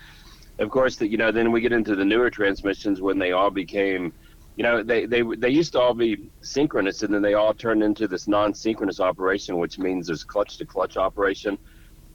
of 0.60 0.70
course 0.70 0.98
that 0.98 1.10
you 1.10 1.18
know 1.18 1.32
then 1.32 1.52
we 1.52 1.62
get 1.62 1.72
into 1.72 1.96
the 1.96 2.06
newer 2.06 2.30
transmissions 2.30 3.02
when 3.02 3.18
they 3.18 3.32
all 3.32 3.50
became 3.50 4.14
you 4.56 4.64
know 4.64 4.84
they 4.84 5.06
they 5.06 5.24
they 5.38 5.50
used 5.50 5.72
to 5.72 5.80
all 5.80 5.94
be 5.94 6.30
synchronous 6.42 7.02
and 7.02 7.14
then 7.14 7.22
they 7.22 7.34
all 7.34 7.54
turned 7.54 7.82
into 7.82 8.08
this 8.10 8.28
non-synchronous 8.28 9.00
operation 9.00 9.58
which 9.58 9.80
means 9.80 10.08
there's 10.08 10.26
clutch 10.26 10.58
to 10.58 10.66
clutch 10.66 10.98
operation. 10.98 11.58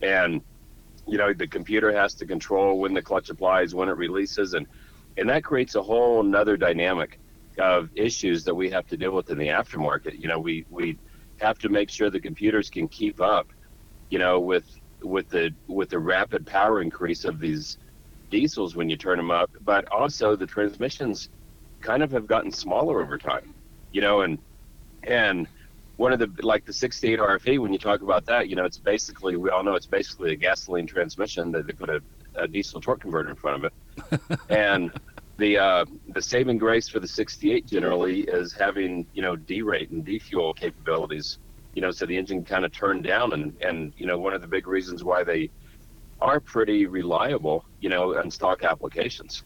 And 0.02 0.42
you 1.08 1.16
know 1.16 1.32
the 1.32 1.46
computer 1.46 1.90
has 1.90 2.14
to 2.16 2.26
control 2.26 2.78
when 2.78 2.92
the 2.92 3.00
clutch 3.00 3.30
applies 3.30 3.74
when 3.74 3.88
it 3.88 3.96
releases 3.96 4.52
and 4.52 4.66
and 5.16 5.28
that 5.30 5.42
creates 5.42 5.74
a 5.74 5.82
whole 5.82 6.20
another 6.20 6.58
dynamic 6.58 7.18
of 7.58 7.88
issues 7.94 8.44
that 8.44 8.54
we 8.54 8.68
have 8.68 8.86
to 8.88 8.96
deal 8.96 9.12
with 9.12 9.30
in 9.30 9.38
the 9.38 9.46
aftermarket. 9.46 10.18
You 10.18 10.28
know 10.28 10.38
we 10.38 10.66
we 10.68 10.98
have 11.40 11.58
to 11.60 11.70
make 11.70 11.88
sure 11.88 12.10
the 12.10 12.20
computers 12.20 12.68
can 12.68 12.88
keep 12.88 13.22
up 13.22 13.46
you 14.10 14.18
know 14.18 14.38
with 14.38 14.66
with 15.02 15.30
the 15.30 15.50
with 15.66 15.88
the 15.88 15.98
rapid 15.98 16.46
power 16.46 16.82
increase 16.82 17.24
of 17.24 17.40
these 17.40 17.78
diesels 18.34 18.74
when 18.74 18.90
you 18.90 18.96
turn 18.96 19.16
them 19.16 19.30
up 19.30 19.48
but 19.64 19.82
also 19.92 20.34
the 20.34 20.46
transmissions 20.46 21.28
kind 21.80 22.02
of 22.02 22.10
have 22.10 22.26
gotten 22.26 22.50
smaller 22.50 23.00
over 23.00 23.16
time 23.16 23.54
you 23.92 24.00
know 24.00 24.22
and 24.22 24.38
and 25.04 25.46
one 25.96 26.12
of 26.12 26.18
the 26.18 26.28
like 26.42 26.64
the 26.64 26.72
68 26.72 27.20
RFE 27.20 27.58
when 27.60 27.72
you 27.72 27.78
talk 27.78 28.02
about 28.02 28.26
that 28.26 28.48
you 28.48 28.56
know 28.56 28.64
it's 28.64 28.78
basically 28.78 29.36
we 29.36 29.50
all 29.50 29.62
know 29.62 29.74
it's 29.74 29.86
basically 29.86 30.32
a 30.32 30.36
gasoline 30.36 30.86
transmission 30.86 31.52
that 31.52 31.66
they 31.68 31.72
put 31.72 31.88
a, 31.88 32.02
a 32.34 32.48
diesel 32.48 32.80
torque 32.80 33.02
converter 33.02 33.30
in 33.30 33.36
front 33.36 33.56
of 33.58 33.64
it. 33.68 33.72
And 34.50 34.90
the 35.36 35.58
uh, 35.58 35.84
the 36.08 36.22
saving 36.22 36.58
grace 36.58 36.88
for 36.88 37.00
the 37.00 37.08
68 37.08 37.66
generally 37.66 38.22
is 38.22 38.52
having 38.52 39.06
you 39.14 39.22
know 39.22 39.36
D-rate 39.36 39.90
and 39.90 40.04
defuel 40.04 40.54
capabilities 40.54 41.38
you 41.74 41.82
know 41.82 41.90
so 41.90 42.06
the 42.06 42.16
engine 42.16 42.44
kind 42.44 42.64
of 42.64 42.72
turned 42.72 43.04
down 43.04 43.32
and 43.32 43.44
and 43.60 43.92
you 43.96 44.06
know 44.06 44.18
one 44.18 44.32
of 44.32 44.40
the 44.40 44.48
big 44.56 44.66
reasons 44.66 45.02
why 45.04 45.24
they 45.24 45.50
are 46.20 46.40
pretty 46.40 46.86
reliable 46.86 47.64
you 47.80 47.88
know 47.88 48.16
on 48.16 48.30
stock 48.30 48.64
applications 48.64 49.42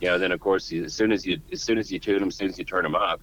you 0.00 0.08
know 0.08 0.18
then 0.18 0.32
of 0.32 0.40
course 0.40 0.72
as 0.72 0.92
soon 0.92 1.12
as 1.12 1.26
you 1.26 1.40
as 1.52 1.62
soon 1.62 1.78
as 1.78 1.90
you 1.90 1.98
tune 1.98 2.20
them 2.20 2.28
as 2.28 2.36
soon 2.36 2.48
as 2.48 2.58
you 2.58 2.64
turn 2.64 2.82
them 2.82 2.94
up 2.94 3.20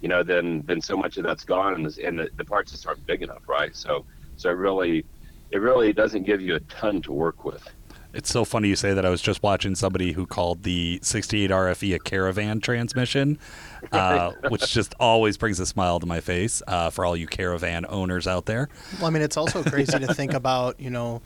you 0.00 0.08
know 0.08 0.22
then 0.22 0.62
then 0.66 0.80
so 0.80 0.96
much 0.96 1.16
of 1.16 1.24
that's 1.24 1.44
gone 1.44 1.74
and, 1.74 1.86
the, 1.86 2.06
and 2.06 2.18
the, 2.18 2.28
the 2.36 2.44
parts 2.44 2.72
just 2.72 2.86
aren't 2.86 3.04
big 3.06 3.22
enough 3.22 3.48
right 3.48 3.74
so 3.76 4.04
so 4.36 4.48
it 4.50 4.54
really 4.54 5.04
it 5.50 5.58
really 5.58 5.92
doesn't 5.92 6.24
give 6.24 6.40
you 6.40 6.54
a 6.54 6.60
ton 6.60 7.02
to 7.02 7.12
work 7.12 7.44
with 7.44 7.68
It's 8.12 8.30
so 8.30 8.44
funny 8.44 8.68
you 8.68 8.76
say 8.76 8.94
that. 8.94 9.04
I 9.04 9.10
was 9.10 9.20
just 9.20 9.42
watching 9.42 9.74
somebody 9.74 10.12
who 10.12 10.26
called 10.26 10.62
the 10.62 11.00
68 11.02 11.50
RFE 11.50 11.94
a 11.94 11.98
caravan 11.98 12.60
transmission, 12.60 13.38
uh, 13.92 14.32
which 14.48 14.72
just 14.72 14.94
always 15.00 15.36
brings 15.36 15.60
a 15.60 15.66
smile 15.66 16.00
to 16.00 16.06
my 16.06 16.20
face 16.20 16.62
uh, 16.66 16.90
for 16.90 17.04
all 17.04 17.16
you 17.16 17.26
caravan 17.26 17.84
owners 17.88 18.26
out 18.26 18.46
there. 18.46 18.68
Well, 18.98 19.06
I 19.06 19.10
mean, 19.10 19.22
it's 19.22 19.36
also 19.36 19.62
crazy 19.62 19.98
to 19.98 20.14
think 20.20 20.34
about, 20.34 20.80
you 20.80 20.90
know, 20.90 21.22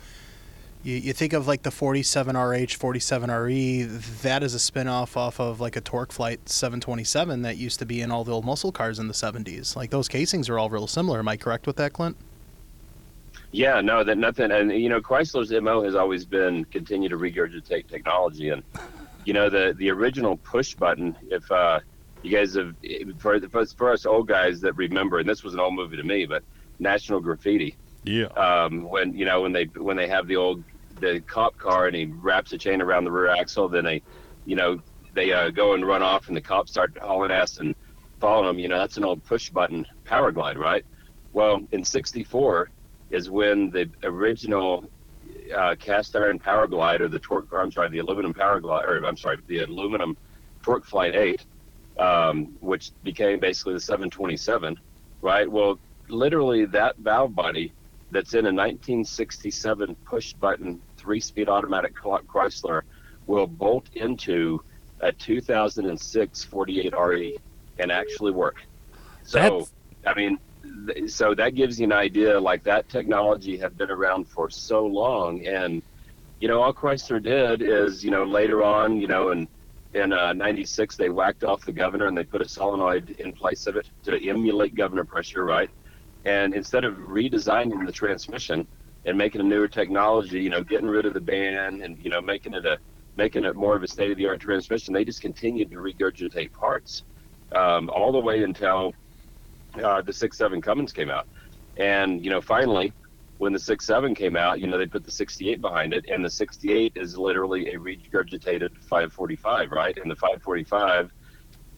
you, 0.84 0.96
you 0.96 1.12
think 1.12 1.32
of 1.32 1.48
like 1.48 1.62
the 1.62 1.70
47RH, 1.70 2.78
47RE, 2.78 4.20
that 4.22 4.42
is 4.42 4.54
a 4.54 4.58
spinoff 4.58 5.16
off 5.16 5.16
off 5.16 5.40
of 5.40 5.60
like 5.60 5.76
a 5.76 5.80
TorqueFlite 5.80 6.48
727 6.48 7.42
that 7.42 7.56
used 7.56 7.78
to 7.78 7.86
be 7.86 8.00
in 8.00 8.10
all 8.10 8.22
the 8.22 8.32
old 8.32 8.44
muscle 8.44 8.70
cars 8.70 8.98
in 8.98 9.08
the 9.08 9.14
70s. 9.14 9.74
Like 9.74 9.90
those 9.90 10.08
casings 10.08 10.48
are 10.48 10.58
all 10.58 10.68
real 10.68 10.86
similar. 10.86 11.18
Am 11.18 11.28
I 11.28 11.36
correct 11.36 11.66
with 11.66 11.76
that, 11.76 11.94
Clint? 11.94 12.16
Yeah, 13.50 13.80
no, 13.80 14.02
that 14.02 14.18
nothing, 14.18 14.50
and 14.50 14.72
you 14.72 14.88
know, 14.88 15.00
Chrysler's 15.00 15.52
mo 15.62 15.82
has 15.84 15.94
always 15.94 16.24
been 16.24 16.64
continue 16.66 17.08
to 17.08 17.16
regurgitate 17.16 17.86
technology, 17.86 18.48
and 18.48 18.64
you 19.24 19.32
know, 19.32 19.48
the 19.48 19.74
the 19.78 19.90
original 19.90 20.38
push 20.38 20.74
button. 20.74 21.16
If 21.30 21.50
uh, 21.52 21.78
you 22.22 22.36
guys 22.36 22.54
have 22.54 22.74
for, 23.18 23.38
for 23.38 23.92
us 23.92 24.06
old 24.06 24.26
guys 24.26 24.60
that 24.62 24.72
remember, 24.72 25.20
and 25.20 25.28
this 25.28 25.44
was 25.44 25.54
an 25.54 25.60
old 25.60 25.74
movie 25.74 25.96
to 25.96 26.02
me, 26.02 26.26
but 26.26 26.42
National 26.80 27.20
Graffiti. 27.20 27.76
Yeah. 28.02 28.26
Um, 28.26 28.88
when 28.88 29.16
you 29.16 29.24
know 29.24 29.42
when 29.42 29.52
they 29.52 29.64
when 29.64 29.96
they 29.96 30.08
have 30.08 30.26
the 30.26 30.34
old 30.34 30.64
the 31.12 31.20
cop 31.20 31.56
car 31.58 31.86
and 31.86 31.96
he 31.96 32.06
wraps 32.06 32.52
a 32.52 32.58
chain 32.58 32.80
around 32.80 33.04
the 33.04 33.10
rear 33.10 33.28
axle, 33.28 33.68
then 33.68 33.84
they, 33.84 34.02
you 34.44 34.56
know, 34.56 34.80
they 35.14 35.32
uh, 35.32 35.50
go 35.50 35.74
and 35.74 35.86
run 35.86 36.02
off, 36.02 36.28
and 36.28 36.36
the 36.36 36.40
cops 36.40 36.72
start 36.72 36.96
hauling 37.00 37.30
ass 37.30 37.58
and 37.58 37.74
following 38.20 38.46
them. 38.46 38.58
You 38.58 38.68
know, 38.68 38.78
that's 38.78 38.96
an 38.96 39.04
old 39.04 39.24
push 39.24 39.50
button 39.50 39.86
power 40.04 40.32
glide, 40.32 40.58
right? 40.58 40.84
Well, 41.32 41.60
in 41.72 41.84
'64 41.84 42.70
is 43.10 43.30
when 43.30 43.70
the 43.70 43.88
original 44.02 44.90
uh, 45.54 45.74
cast 45.78 46.16
iron 46.16 46.38
power 46.38 46.66
glide 46.66 47.00
or 47.00 47.08
the 47.08 47.18
torque, 47.18 47.52
or 47.52 47.60
I'm 47.60 47.70
sorry, 47.70 47.90
the 47.90 47.98
aluminum 47.98 48.34
power 48.34 48.60
glide, 48.60 48.84
or 48.86 49.04
I'm 49.04 49.16
sorry, 49.16 49.38
the 49.46 49.60
aluminum 49.60 50.16
TorqueFlite 50.62 51.14
8, 51.14 51.46
um, 51.98 52.56
which 52.60 52.92
became 53.02 53.38
basically 53.38 53.74
the 53.74 53.80
727, 53.80 54.78
right? 55.20 55.50
Well, 55.50 55.78
literally 56.08 56.64
that 56.66 56.96
valve 56.98 57.34
body 57.34 57.72
that's 58.10 58.34
in 58.34 58.46
a 58.46 58.52
1967 58.52 59.96
push 60.06 60.32
button 60.34 60.80
three 61.04 61.20
speed 61.20 61.48
automatic 61.48 61.94
Chrysler 61.94 62.82
will 63.26 63.46
bolt 63.46 63.88
into 63.94 64.62
a 65.00 65.12
2006 65.12 66.44
48 66.44 66.94
RE 66.98 67.36
and 67.78 67.92
actually 67.92 68.32
work. 68.32 68.56
So, 69.22 69.38
That's... 69.38 69.72
I 70.06 70.14
mean, 70.14 70.38
so 71.06 71.34
that 71.34 71.54
gives 71.54 71.78
you 71.78 71.84
an 71.84 71.92
idea 71.92 72.40
like 72.40 72.62
that 72.64 72.88
technology 72.88 73.58
had 73.58 73.76
been 73.76 73.90
around 73.90 74.26
for 74.26 74.48
so 74.48 74.86
long 74.86 75.46
and 75.46 75.82
you 76.40 76.48
know 76.48 76.62
all 76.62 76.72
chrysler 76.72 77.22
did 77.22 77.60
is 77.62 78.02
you 78.02 78.10
know 78.10 78.24
later 78.24 78.62
on 78.62 78.98
you 79.00 79.06
know 79.06 79.30
in 79.30 79.46
in 79.92 80.12
uh, 80.12 80.32
96 80.32 80.96
they 80.96 81.10
whacked 81.10 81.44
off 81.44 81.64
the 81.64 81.72
governor 81.72 82.06
and 82.06 82.16
they 82.16 82.24
put 82.24 82.40
a 82.40 82.48
solenoid 82.48 83.10
in 83.18 83.32
place 83.32 83.66
of 83.66 83.76
it 83.76 83.86
to 84.04 84.28
emulate 84.28 84.74
governor 84.74 85.04
pressure 85.04 85.44
right 85.44 85.70
and 86.24 86.54
instead 86.54 86.84
of 86.84 86.94
redesigning 86.96 87.84
the 87.84 87.92
transmission 87.92 88.66
and 89.06 89.16
making 89.18 89.40
a 89.40 89.44
newer 89.44 89.68
technology 89.68 90.42
you 90.42 90.50
know 90.50 90.62
getting 90.62 90.88
rid 90.88 91.06
of 91.06 91.14
the 91.14 91.20
band 91.20 91.82
and 91.82 91.98
you 92.02 92.10
know 92.10 92.20
making 92.20 92.54
it 92.54 92.64
a 92.64 92.78
making 93.16 93.44
it 93.44 93.54
more 93.54 93.76
of 93.76 93.82
a 93.82 93.88
state 93.88 94.10
of 94.10 94.16
the 94.16 94.26
art 94.26 94.40
transmission 94.40 94.92
they 94.92 95.04
just 95.04 95.20
continued 95.20 95.70
to 95.70 95.76
regurgitate 95.76 96.52
parts 96.52 97.04
um, 97.54 97.88
all 97.90 98.12
the 98.12 98.18
way 98.18 98.42
until 98.42 98.92
uh, 99.82 100.02
the 100.02 100.12
six 100.12 100.36
seven 100.36 100.60
Cummins 100.60 100.92
came 100.92 101.10
out, 101.10 101.26
and 101.76 102.24
you 102.24 102.30
know 102.30 102.40
finally 102.40 102.92
when 103.38 103.52
the 103.52 103.58
six 103.58 103.84
seven 103.86 104.14
came 104.14 104.36
out, 104.36 104.60
you 104.60 104.66
know 104.66 104.78
they 104.78 104.86
put 104.86 105.04
the 105.04 105.10
68 105.10 105.60
behind 105.60 105.92
it, 105.92 106.06
and 106.08 106.24
the 106.24 106.30
68 106.30 106.92
is 106.94 107.18
literally 107.18 107.74
a 107.74 107.78
regurgitated 107.78 108.76
545, 108.78 109.72
right? 109.72 109.98
And 109.98 110.08
the 110.08 110.14
545 110.14 111.10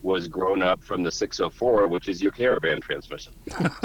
was 0.03 0.29
grown 0.29 0.63
up 0.63 0.83
from 0.83 1.03
the 1.03 1.11
604, 1.11 1.89
which 1.89 2.09
is 2.09 2.23
your 2.23 2.31
caravan 2.31 2.81
transmission. 2.81 3.33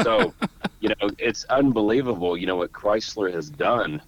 so, 0.03 0.33
you 0.81 0.89
know, 0.89 1.09
it's 1.19 1.45
unbelievable, 1.45 2.35
you 2.35 2.47
know, 2.47 2.57
what 2.57 2.73
Chrysler 2.73 3.31
has 3.33 3.49
done, 3.49 4.01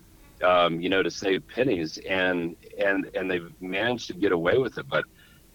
um, 0.43 0.81
you 0.81 0.89
know, 0.89 1.03
to 1.03 1.11
save 1.11 1.47
pennies, 1.47 1.99
and 2.09 2.55
and 2.77 3.09
and 3.13 3.29
they've 3.29 3.49
managed 3.61 4.07
to 4.07 4.13
get 4.13 4.31
away 4.31 4.57
with 4.57 4.77
it. 4.79 4.87
But, 4.89 5.05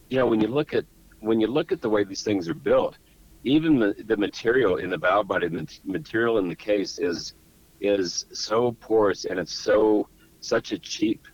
you 0.08 0.18
know, 0.18 0.26
when 0.26 0.40
you 0.40 0.46
look 0.46 0.72
at 0.74 0.84
when 1.20 1.40
you 1.40 1.48
look 1.48 1.72
at 1.72 1.82
the 1.82 1.90
way 1.90 2.04
these 2.04 2.22
things 2.22 2.48
are 2.48 2.54
built, 2.54 2.96
even 3.42 3.80
the, 3.80 3.94
the 4.06 4.16
material 4.16 4.76
in 4.76 4.90
the 4.90 4.96
valve 4.96 5.26
body, 5.26 5.48
the 5.48 5.66
material 5.84 6.38
in 6.38 6.48
the 6.48 6.54
case 6.54 7.00
is 7.00 7.34
is 7.80 8.26
so 8.32 8.72
porous 8.80 9.24
and 9.24 9.40
it's 9.40 9.52
so 9.52 10.08
such 10.40 10.70
a 10.70 10.78
cheap 10.78 11.26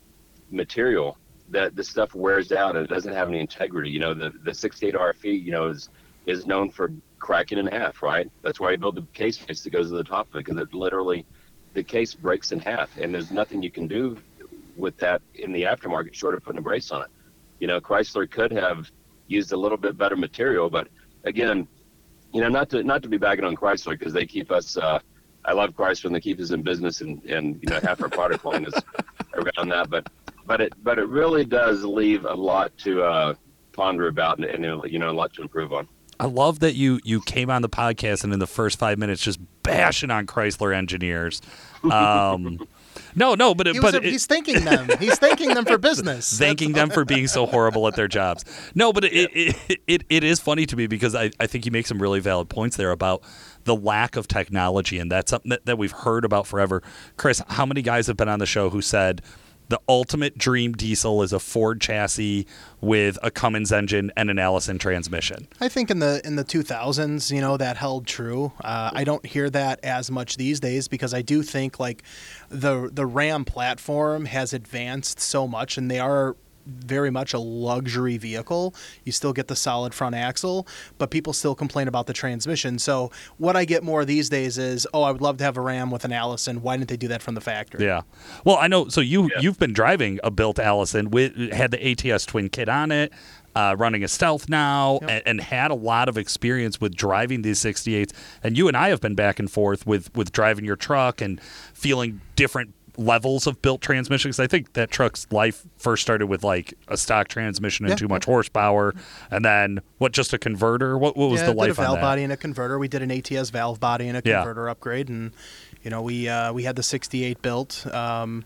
material 0.51 1.19
that 1.51 1.77
the 1.77 1.85
stuff 1.85 2.15
wears 2.15 2.53
out 2.53 2.75
and 2.75 2.87
it 2.87 2.89
doesn't 2.89 3.13
have 3.13 3.29
any 3.29 3.39
integrity. 3.39 3.91
You 3.91 4.01
know, 4.01 4.15
the 4.15 4.33
the 4.45 4.55
68 4.55 4.95
RFE, 4.95 5.45
you 5.45 5.51
know, 5.51 5.69
is 5.69 5.91
is 6.25 6.47
known 6.47 6.71
for 6.71 6.91
cracking 7.25 7.57
in 7.57 7.67
half, 7.67 8.03
right? 8.03 8.31
That's 8.43 8.61
why 8.61 8.73
I 8.73 8.77
build 8.77 8.97
the 8.97 9.03
case 9.15 9.39
base 9.39 9.63
that 9.63 9.71
goes 9.71 9.89
to 9.89 9.97
the 9.97 10.05
top 10.05 10.29
of 10.29 10.37
it 10.37 10.45
because 10.45 10.61
it 10.61 10.75
literally 10.75 11.25
the 11.73 11.83
case 11.83 12.13
breaks 12.13 12.53
in 12.53 12.59
half 12.59 12.99
and 12.99 13.15
there's 13.15 13.31
nothing 13.31 13.63
you 13.63 13.71
can 13.71 13.89
do 13.89 14.19
with 14.77 14.95
that 14.99 15.23
in 15.37 15.51
the 15.51 15.63
aftermarket 15.63 16.13
short 16.13 16.35
of 16.35 16.45
putting 16.45 16.59
a 16.59 16.63
brace 16.63 16.91
on 16.91 17.01
it. 17.01 17.09
You 17.61 17.67
know, 17.67 17.81
Chrysler 17.81 18.31
could 18.31 18.53
have 18.53 18.91
used 19.27 19.53
a 19.53 19.57
little 19.57 19.79
bit 19.79 19.97
better 19.97 20.17
material, 20.17 20.69
but 20.69 20.89
again, 21.25 21.67
you 22.35 22.43
know, 22.43 22.49
not 22.49 22.69
to 22.71 22.85
not 22.85 23.03
to 23.05 23.09
be 23.09 23.17
bagging 23.17 23.47
on 23.47 23.57
Chrysler 23.57 23.99
because 23.99 24.13
they 24.13 24.27
keep 24.27 24.51
us. 24.51 24.77
Uh, 24.77 24.99
I 25.47 25.55
love 25.55 25.71
Chrysler 25.71 26.07
and 26.07 26.15
they 26.15 26.21
keep 26.21 26.39
us 26.41 26.51
in 26.51 26.61
business, 26.63 27.01
and 27.01 27.25
and 27.25 27.59
you 27.63 27.71
know 27.71 27.81
half 27.83 28.03
our 28.03 28.11
product 28.11 28.45
line 28.45 28.67
is 28.67 28.75
around 29.35 29.71
that. 29.71 29.89
But 29.89 30.11
but 30.45 30.61
it 30.61 30.75
but 30.83 30.99
it 30.99 31.09
really 31.09 31.47
does 31.47 31.85
leave 31.85 32.27
a 32.27 32.35
lot 32.35 32.77
to 32.79 33.03
uh, 33.03 33.35
ponder 33.73 34.09
about 34.09 34.37
and, 34.39 34.45
and 34.45 34.93
you 34.93 34.99
know 34.99 35.11
a 35.11 35.19
lot 35.23 35.33
to 35.35 35.43
improve 35.43 35.73
on. 35.73 35.89
I 36.21 36.27
love 36.27 36.61
that 36.61 36.75
you 36.75 37.01
you 37.05 37.21
came 37.21 37.51
on 37.51 37.63
the 37.63 37.69
podcast 37.69 38.25
and 38.25 38.33
in 38.33 38.39
the 38.39 38.47
first 38.47 38.79
five 38.79 38.99
minutes 38.99 39.23
just 39.23 39.41
bashing 39.63 40.11
on 40.11 40.27
Chrysler 40.27 40.75
engineers. 40.75 41.43
Um, 41.83 42.61
no, 43.15 43.35
no, 43.35 43.55
but 43.55 43.67
he 43.67 43.81
but 43.81 43.95
it, 43.95 44.05
he's 44.05 44.27
thanking 44.27 44.65
them. 44.65 44.89
He's 44.99 45.19
thanking 45.19 45.55
them 45.55 45.65
for 45.65 45.79
business. 45.79 46.39
thanking 46.39 46.73
them 46.73 46.91
for 46.91 47.05
being 47.05 47.27
so 47.27 47.47
horrible 47.47 47.89
at 47.89 47.97
their 47.97 48.09
jobs. 48.09 48.45
No, 48.75 48.93
but 48.93 49.05
it, 49.05 49.31
it, 49.35 49.81
it, 49.87 50.03
it 50.09 50.25
is 50.25 50.41
funny 50.41 50.67
to 50.67 50.77
me 50.77 50.87
because 50.87 51.15
I, 51.15 51.31
I 51.41 51.47
think 51.47 51.67
you 51.67 51.73
make 51.73 51.87
some 51.87 52.01
really 52.01 52.21
valid 52.21 52.49
points 52.49 52.77
there 52.77 52.91
about 52.91 53.23
the 53.65 53.75
lack 53.75 54.17
of 54.17 54.29
technology, 54.29 54.99
and 54.99 55.11
that's 55.11 55.31
something 55.31 55.51
that, 55.51 55.67
that 55.67 55.79
we've 55.79 55.93
heard 55.93 56.25
about 56.25 56.47
forever. 56.47 56.83
Chris, 57.17 57.43
how 57.49 57.67
many 57.67 57.83
guys 57.83 58.07
have 58.07 58.17
been 58.17 58.29
on 58.29 58.39
the 58.39 58.47
show 58.47 58.71
who 58.71 58.83
said 58.83 59.23
the 59.69 59.81
ultimate 59.89 60.37
dream 60.37 60.73
diesel 60.73 61.23
is 61.23 61.33
a 61.33 61.39
Ford 61.39 61.81
chassis 61.81 62.47
with 62.81 63.19
a 63.23 63.31
Cummins 63.31 63.73
engine 63.73 64.13
and 64.17 64.31
an 64.31 64.39
Allison 64.39 64.79
transmission. 64.79 65.49
I 65.61 65.69
think 65.69 65.91
in 65.91 65.99
the 65.99 66.21
in 66.25 66.37
the 66.37 66.45
2000s, 66.45 67.31
you 67.35 67.41
know, 67.41 67.57
that 67.57 67.77
held 67.77 68.07
true. 68.07 68.53
Uh, 68.63 68.91
I 68.93 69.05
don't 69.05 69.25
hear 69.25 69.49
that 69.51 69.81
as 69.83 70.11
much 70.11 70.37
these 70.37 70.61
days 70.61 70.89
because 70.89 71.15
I 71.15 71.23
do 71.23 71.43
think 71.43 71.81
like 71.81 72.03
the 72.49 72.91
the 72.93 73.07
Ram 73.07 73.45
platform 73.45 74.27
has 74.27 74.53
advanced 74.53 75.21
so 75.21 75.49
much, 75.49 75.79
and 75.79 75.91
they 75.91 75.99
are 76.01 76.37
very 76.67 77.11
much 77.11 77.35
a 77.35 77.39
luxury 77.39 78.17
vehicle. 78.17 78.75
You 79.05 79.13
still 79.13 79.33
get 79.33 79.49
the 79.49 79.57
solid 79.57 79.95
front 79.95 80.15
axle, 80.15 80.67
but 80.99 81.11
people 81.11 81.33
still 81.33 81.55
complain 81.55 81.89
about 81.89 82.07
the 82.07 82.13
transmission. 82.13 82.79
So 82.79 83.11
what 83.39 83.57
I 83.57 83.65
get 83.65 83.83
more 83.83 84.05
these 84.05 84.29
days 84.29 84.59
is, 84.59 84.87
oh, 84.95 85.03
I 85.03 85.11
would 85.11 85.23
love 85.23 85.39
to 85.39 85.45
have 85.45 85.57
a 85.57 85.61
Ram 85.61 85.91
with 85.91 86.05
an 86.05 86.13
Allison. 86.13 86.63
Why 86.63 86.77
didn't 86.77 86.89
they 86.89 86.97
do 86.97 87.09
that 87.09 87.23
from 87.23 87.35
the 87.35 87.41
factory? 87.41 87.85
Yeah. 87.85 88.03
Well, 88.45 88.57
I 88.57 88.69
know. 88.69 88.89
So 88.89 89.01
you 89.01 89.25
yeah. 89.25 89.41
you've 89.41 89.59
been 89.59 89.73
driving 89.73 90.21
a 90.23 90.31
built 90.31 90.59
Allison 90.59 91.11
with 91.11 91.53
had 91.53 91.71
the 91.71 92.13
ATS 92.13 92.27
twin 92.27 92.49
kit 92.49 92.69
on 92.69 92.91
it. 92.91 93.13
Uh, 93.57 93.73
running 93.79 94.03
a 94.03 94.09
stealth 94.09 94.49
now 94.49 94.99
yep. 95.03 95.11
and, 95.11 95.23
and, 95.27 95.41
had 95.41 95.71
a 95.71 95.75
lot 95.77 96.09
of 96.09 96.19
experience 96.19 96.81
with 96.81 96.93
driving 96.93 97.43
these 97.43 97.61
68s 97.61 98.11
and 98.43 98.59
you 98.59 98.67
and 98.67 98.77
i 98.77 98.89
have 98.89 99.01
been 99.01 99.15
back 99.15 99.39
and 99.39 99.49
forth 99.49 99.87
with 99.87 100.13
with 100.17 100.33
driving 100.33 100.65
your 100.65 100.75
truck 100.75 101.21
and 101.21 101.41
feeling 101.73 102.21
different 102.35 102.75
levels 102.97 103.47
of 103.47 103.61
built 103.63 103.81
transmission 103.81 104.31
because 104.31 104.41
I 104.41 104.47
think 104.47 104.75
that 104.75 104.91
truck's 104.91 105.27
life 105.31 105.67
first 105.77 106.03
started 106.03 106.27
with 106.27 106.45
like 106.45 106.75
a 106.89 106.97
stock 106.97 107.29
transmission 107.29 107.87
and 107.87 107.93
yeah, 107.93 107.97
too 107.97 108.09
much 108.09 108.25
horsepower, 108.25 108.95
and 109.31 109.45
then 109.45 109.81
what? 109.99 110.13
Just 110.13 110.33
a 110.33 110.39
converter. 110.39 110.97
What, 110.97 111.17
what 111.17 111.31
was 111.31 111.41
yeah, 111.41 111.47
the 111.47 111.53
life 111.53 111.69
did 111.69 111.79
a 111.79 111.83
valve 111.83 112.01
body 112.01 112.23
and 112.23 112.33
a 112.33 112.37
converter. 112.37 112.79
We 112.79 112.89
did 112.89 113.03
an 113.03 113.11
ATS 113.11 113.51
valve 113.51 113.81
body 113.81 114.09
and 114.09 114.17
a 114.17 114.23
converter 114.23 114.67
yeah. 114.67 114.71
upgrade, 114.71 115.09
and 115.09 115.33
you 115.83 115.91
know 115.91 116.03
we 116.03 116.29
uh, 116.29 116.53
we 116.53 116.65
had 116.65 116.77
the 116.77 116.83
'68 116.83 117.43
built. 117.43 117.87
Um, 117.93 118.45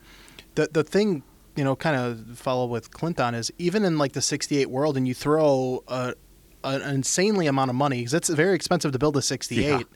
the 0.55 0.69
the 0.73 0.85
thing 0.85 1.23
you 1.57 1.65
know 1.65 1.77
kind 1.77 1.97
of 1.97 2.39
follow 2.39 2.67
with 2.67 2.91
Clint 2.91 3.21
on 3.21 3.35
is 3.35 3.51
even 3.59 3.85
in 3.85 3.99
like 3.99 4.13
the 4.13 4.23
'68 4.23 4.71
world, 4.71 4.97
and 4.97 5.07
you 5.07 5.15
throw 5.15 5.83
a, 5.89 6.15
an 6.65 6.83
insanely 6.83 7.47
amount 7.47 7.71
of 7.71 7.77
money 7.77 7.99
because 7.99 8.15
it's 8.15 8.29
very 8.29 8.55
expensive 8.55 8.93
to 8.93 8.99
build 8.99 9.17
a 9.17 9.23
'68 9.23 9.87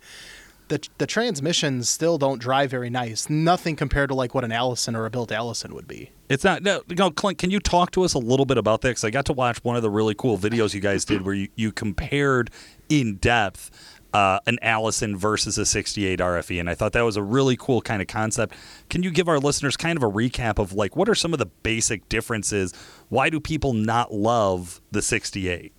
the 0.73 0.89
the 0.97 1.07
transmissions 1.07 1.89
still 1.91 2.17
don't 2.17 2.39
drive 2.41 2.71
very 2.71 2.89
nice. 2.89 3.29
Nothing 3.29 3.77
compared 3.77 4.09
to 4.09 4.15
like 4.15 4.35
what 4.35 4.43
an 4.43 4.53
Allison 4.53 4.97
or 4.97 5.05
a 5.05 5.11
built 5.11 5.31
Allison 5.31 5.75
would 5.75 5.87
be. 5.87 6.11
It's 6.31 6.45
not. 6.45 6.63
No, 6.63 6.83
no, 6.89 7.11
Clint, 7.11 7.39
can 7.39 7.51
you 7.51 7.61
talk 7.61 7.91
to 7.93 8.05
us 8.05 8.15
a 8.15 8.19
little 8.19 8.47
bit 8.47 8.57
about 8.57 8.81
that? 8.81 8.89
Because 8.89 9.05
I 9.05 9.11
got 9.11 9.27
to 9.27 9.35
watch 9.35 9.63
one 9.63 9.77
of 9.77 9.83
the 9.83 9.91
really 9.91 10.15
cool 10.15 10.39
videos 10.39 10.73
you 10.73 10.81
guys 10.81 11.05
did 11.05 11.23
where 11.23 11.35
you, 11.35 11.49
you 11.57 11.73
compared 11.73 12.51
in 12.89 13.17
depth 13.17 13.71
uh, 14.15 14.39
an 14.47 14.59
Allison 14.63 15.17
versus 15.17 15.59
a 15.59 15.67
68 15.67 16.19
RFE, 16.21 16.61
and 16.61 16.71
I 16.71 16.75
thought 16.75 16.93
that 16.93 17.03
was 17.03 17.17
a 17.17 17.23
really 17.23 17.57
cool 17.57 17.83
kind 17.83 18.01
of 18.01 18.09
concept. 18.09 18.55
Can 18.89 19.03
you 19.03 19.11
give 19.11 19.29
our 19.29 19.39
listeners 19.39 19.77
kind 19.77 19.97
of 19.97 20.03
a 20.03 20.11
recap 20.11 20.59
of 20.59 20.73
like 20.73 20.97
what 20.97 21.09
are 21.09 21.15
some 21.15 21.35
of 21.35 21.39
the 21.39 21.47
basic 21.47 22.09
differences? 22.09 22.73
Why 23.11 23.29
do 23.29 23.41
people 23.41 23.75
not 23.75 24.13
love 24.13 24.81
the 24.91 25.03
68? 25.03 25.75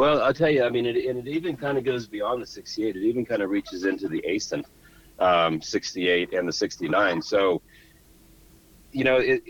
Well, 0.00 0.22
I'll 0.22 0.32
tell 0.32 0.48
you, 0.48 0.64
I 0.64 0.70
mean, 0.70 0.86
it, 0.86 0.96
and 1.04 1.28
it 1.28 1.30
even 1.30 1.58
kind 1.58 1.76
of 1.76 1.84
goes 1.84 2.06
beyond 2.06 2.40
the 2.40 2.46
68. 2.46 2.96
It 2.96 3.02
even 3.02 3.26
kind 3.26 3.42
of 3.42 3.50
reaches 3.50 3.84
into 3.84 4.08
the 4.08 4.24
Aisin 4.26 4.64
um, 5.18 5.60
68 5.60 6.32
and 6.32 6.48
the 6.48 6.52
69. 6.54 7.20
So, 7.20 7.60
you 8.92 9.04
know, 9.04 9.18
it, 9.18 9.42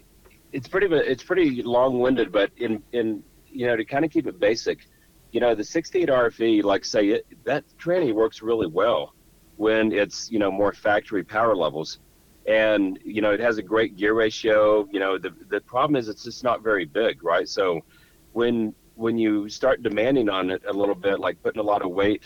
it's 0.51 0.67
pretty 0.67 0.93
it's 0.93 1.23
pretty 1.23 1.63
long-winded, 1.63 2.33
but 2.33 2.51
in 2.57 2.83
in 2.91 3.23
you 3.47 3.69
know 3.69 3.77
to 3.77 3.85
kind 3.85 4.05
of 4.05 4.11
keep 4.11 4.27
it 4.27 4.41
basic, 4.41 4.89
you 5.31 5.39
know, 5.39 5.55
the 5.55 5.63
68 5.63 6.09
RFE, 6.09 6.65
like 6.65 6.85
say 6.85 7.11
it, 7.11 7.27
that 7.45 7.63
tranny 7.79 8.13
works 8.13 8.43
really 8.43 8.67
well 8.67 9.15
when 9.55 9.93
it's 9.93 10.33
you 10.33 10.41
know 10.41 10.51
more 10.51 10.73
factory 10.73 11.23
power 11.23 11.55
levels. 11.55 12.01
and 12.47 12.99
you 13.05 13.23
know 13.23 13.31
it 13.31 13.39
has 13.39 13.59
a 13.59 13.63
great 13.63 13.97
gear 13.97 14.15
ratio. 14.15 14.89
You 14.91 14.99
know 14.99 15.17
the 15.17 15.33
the 15.49 15.61
problem 15.61 15.95
is 15.95 16.09
it's 16.09 16.25
just 16.25 16.43
not 16.43 16.65
very 16.65 16.87
big, 16.87 17.23
right? 17.23 17.49
So 17.49 17.83
when 18.33 18.75
when 19.01 19.17
you 19.17 19.49
start 19.49 19.83
demanding 19.83 20.29
on 20.29 20.51
it 20.51 20.63
a 20.67 20.73
little 20.73 20.95
bit, 20.95 21.19
like 21.21 21.43
putting 21.43 21.59
a 21.59 21.65
lot 21.65 21.81
of 21.83 21.91
weight, 21.91 22.23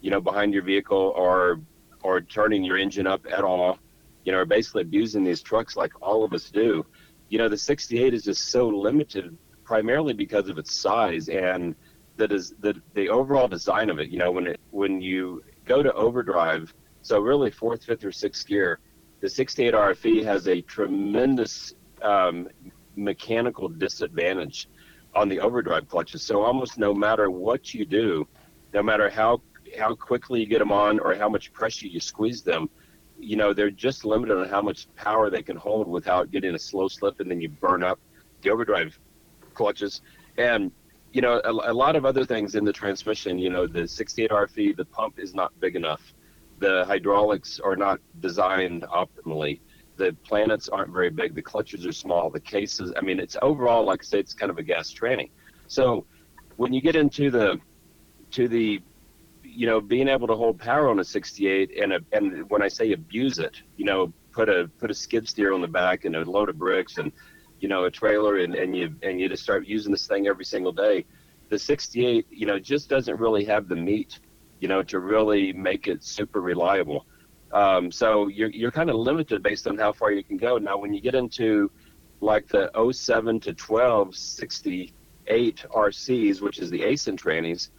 you 0.00 0.10
know, 0.10 0.20
behind 0.20 0.54
your 0.54 0.62
vehicle 0.62 1.12
or 1.16 1.60
or 2.04 2.20
turning 2.20 2.62
your 2.62 2.78
engine 2.78 3.06
up 3.06 3.26
at 3.30 3.42
all, 3.44 3.78
you 4.24 4.32
know, 4.32 4.38
or 4.38 4.44
basically 4.44 4.82
abusing 4.82 5.24
these 5.24 5.42
trucks 5.42 5.76
like 5.76 5.92
all 6.00 6.24
of 6.24 6.32
us 6.32 6.50
do, 6.50 6.84
you 7.28 7.38
know, 7.38 7.48
the 7.48 7.56
68 7.56 8.14
is 8.14 8.22
just 8.24 8.50
so 8.50 8.68
limited 8.68 9.36
primarily 9.64 10.12
because 10.12 10.48
of 10.48 10.58
its 10.58 10.76
size 10.76 11.28
and 11.28 11.74
that 12.16 12.30
is 12.30 12.54
the 12.60 12.80
the 12.94 13.08
overall 13.08 13.48
design 13.48 13.90
of 13.90 13.98
it. 13.98 14.08
You 14.10 14.18
know, 14.18 14.30
when 14.30 14.46
it 14.46 14.60
when 14.70 15.00
you 15.00 15.42
go 15.64 15.82
to 15.82 15.92
overdrive, 15.94 16.72
so 17.02 17.18
really 17.20 17.50
fourth, 17.50 17.84
fifth, 17.84 18.04
or 18.04 18.12
sixth 18.12 18.46
gear, 18.46 18.78
the 19.20 19.28
68 19.28 19.74
RFE 19.74 20.24
has 20.24 20.46
a 20.46 20.60
tremendous 20.62 21.74
um, 22.00 22.48
mechanical 22.94 23.68
disadvantage 23.68 24.68
on 25.14 25.28
the 25.28 25.40
overdrive 25.40 25.88
clutches. 25.88 26.22
So 26.22 26.42
almost 26.42 26.78
no 26.78 26.94
matter 26.94 27.30
what 27.30 27.74
you 27.74 27.84
do, 27.84 28.26
no 28.72 28.82
matter 28.82 29.08
how 29.08 29.42
how 29.78 29.94
quickly 29.94 30.40
you 30.40 30.46
get 30.46 30.58
them 30.58 30.72
on 30.72 30.98
or 31.00 31.14
how 31.14 31.28
much 31.28 31.52
pressure 31.52 31.86
you 31.86 32.00
squeeze 32.00 32.42
them, 32.42 32.68
you 33.18 33.36
know 33.36 33.52
they're 33.52 33.70
just 33.70 34.04
limited 34.04 34.36
on 34.36 34.48
how 34.48 34.62
much 34.62 34.86
power 34.96 35.30
they 35.30 35.42
can 35.42 35.56
hold 35.56 35.88
without 35.88 36.30
getting 36.30 36.54
a 36.54 36.58
slow 36.58 36.88
slip, 36.88 37.20
and 37.20 37.30
then 37.30 37.40
you 37.40 37.48
burn 37.48 37.82
up 37.82 37.98
the 38.42 38.50
overdrive 38.50 38.98
clutches. 39.54 40.02
And 40.38 40.72
you 41.12 41.20
know 41.20 41.40
a, 41.44 41.72
a 41.72 41.74
lot 41.74 41.96
of 41.96 42.04
other 42.04 42.24
things 42.24 42.54
in 42.54 42.64
the 42.64 42.72
transmission. 42.72 43.38
You 43.38 43.50
know 43.50 43.66
the 43.66 43.86
68 43.86 44.30
RFE, 44.30 44.76
the 44.76 44.84
pump 44.84 45.18
is 45.18 45.34
not 45.34 45.58
big 45.60 45.76
enough. 45.76 46.02
The 46.58 46.84
hydraulics 46.86 47.60
are 47.60 47.76
not 47.76 48.00
designed 48.20 48.82
optimally 48.82 49.60
the 50.02 50.12
planets 50.24 50.68
aren't 50.68 50.92
very 50.92 51.10
big, 51.10 51.34
the 51.34 51.42
clutches 51.42 51.86
are 51.86 51.92
small, 51.92 52.28
the 52.28 52.40
cases. 52.40 52.92
I 52.96 53.02
mean, 53.02 53.20
it's 53.20 53.36
overall, 53.40 53.84
like 53.84 54.00
I 54.02 54.04
say, 54.04 54.18
it's 54.18 54.34
kind 54.34 54.50
of 54.50 54.58
a 54.58 54.62
gas 54.62 54.92
tranny. 54.92 55.30
So 55.68 56.04
when 56.56 56.72
you 56.72 56.80
get 56.80 56.96
into 56.96 57.30
the 57.30 57.60
to 58.32 58.48
the 58.48 58.82
you 59.44 59.66
know 59.66 59.80
being 59.80 60.08
able 60.08 60.26
to 60.26 60.34
hold 60.34 60.58
power 60.58 60.88
on 60.88 60.98
a 60.98 61.04
68 61.04 61.78
and 61.80 61.92
a, 61.92 62.00
and 62.12 62.50
when 62.50 62.62
I 62.62 62.68
say 62.68 62.92
abuse 62.92 63.38
it, 63.38 63.56
you 63.76 63.84
know, 63.84 64.12
put 64.32 64.48
a 64.48 64.68
put 64.78 64.90
a 64.90 64.94
skid 64.94 65.28
steer 65.28 65.52
on 65.52 65.60
the 65.60 65.68
back 65.68 66.04
and 66.04 66.16
a 66.16 66.24
load 66.24 66.48
of 66.48 66.58
bricks 66.58 66.98
and 66.98 67.12
you 67.60 67.68
know 67.68 67.84
a 67.84 67.90
trailer 67.90 68.38
and, 68.38 68.54
and 68.56 68.76
you 68.76 68.94
and 69.02 69.20
you 69.20 69.28
just 69.28 69.44
start 69.44 69.66
using 69.66 69.92
this 69.92 70.06
thing 70.08 70.26
every 70.26 70.44
single 70.44 70.72
day. 70.72 71.04
The 71.48 71.58
68, 71.58 72.26
you 72.30 72.46
know, 72.46 72.58
just 72.58 72.88
doesn't 72.88 73.20
really 73.20 73.44
have 73.44 73.68
the 73.68 73.76
meat, 73.76 74.20
you 74.60 74.68
know, 74.68 74.82
to 74.84 74.98
really 74.98 75.52
make 75.52 75.86
it 75.86 76.02
super 76.02 76.40
reliable. 76.40 77.04
Um, 77.52 77.92
so 77.92 78.28
you're, 78.28 78.50
you're 78.50 78.70
kind 78.70 78.88
of 78.88 78.96
limited 78.96 79.42
based 79.42 79.66
on 79.66 79.76
how 79.76 79.92
far 79.92 80.10
you 80.10 80.24
can 80.24 80.36
go. 80.36 80.58
Now, 80.58 80.78
when 80.78 80.94
you 80.94 81.00
get 81.00 81.14
into 81.14 81.70
like 82.20 82.48
the 82.48 82.70
07 82.92 83.40
to 83.40 83.52
12 83.52 84.16
68 84.16 85.66
RCs, 85.74 86.40
which 86.40 86.58
is 86.58 86.70
the 86.70 86.80
Aisin 86.80 87.16
trannies, 87.16 87.70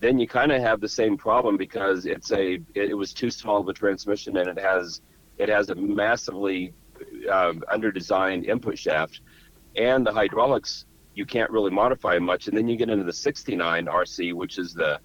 then 0.00 0.18
you 0.18 0.28
kind 0.28 0.52
of 0.52 0.62
have 0.62 0.80
the 0.80 0.88
same 0.88 1.16
problem 1.16 1.56
because 1.56 2.06
it's 2.06 2.30
a 2.32 2.60
it, 2.74 2.96
was 2.96 3.12
too 3.12 3.30
small 3.30 3.60
of 3.60 3.68
a 3.68 3.72
transmission 3.72 4.36
and 4.36 4.48
it 4.48 4.58
has 4.58 5.00
it 5.38 5.48
has 5.48 5.70
a 5.70 5.74
massively 5.74 6.72
um, 7.30 7.62
under-designed 7.70 8.44
input 8.44 8.78
shaft, 8.78 9.20
and 9.76 10.06
the 10.06 10.12
hydraulics 10.12 10.86
you 11.14 11.26
can't 11.26 11.50
really 11.50 11.70
modify 11.70 12.18
much. 12.18 12.46
And 12.46 12.56
then 12.56 12.68
you 12.68 12.76
get 12.76 12.90
into 12.90 13.04
the 13.04 13.12
69 13.12 13.86
RC, 13.86 14.34
which 14.34 14.58
is 14.58 14.72
the 14.72 15.00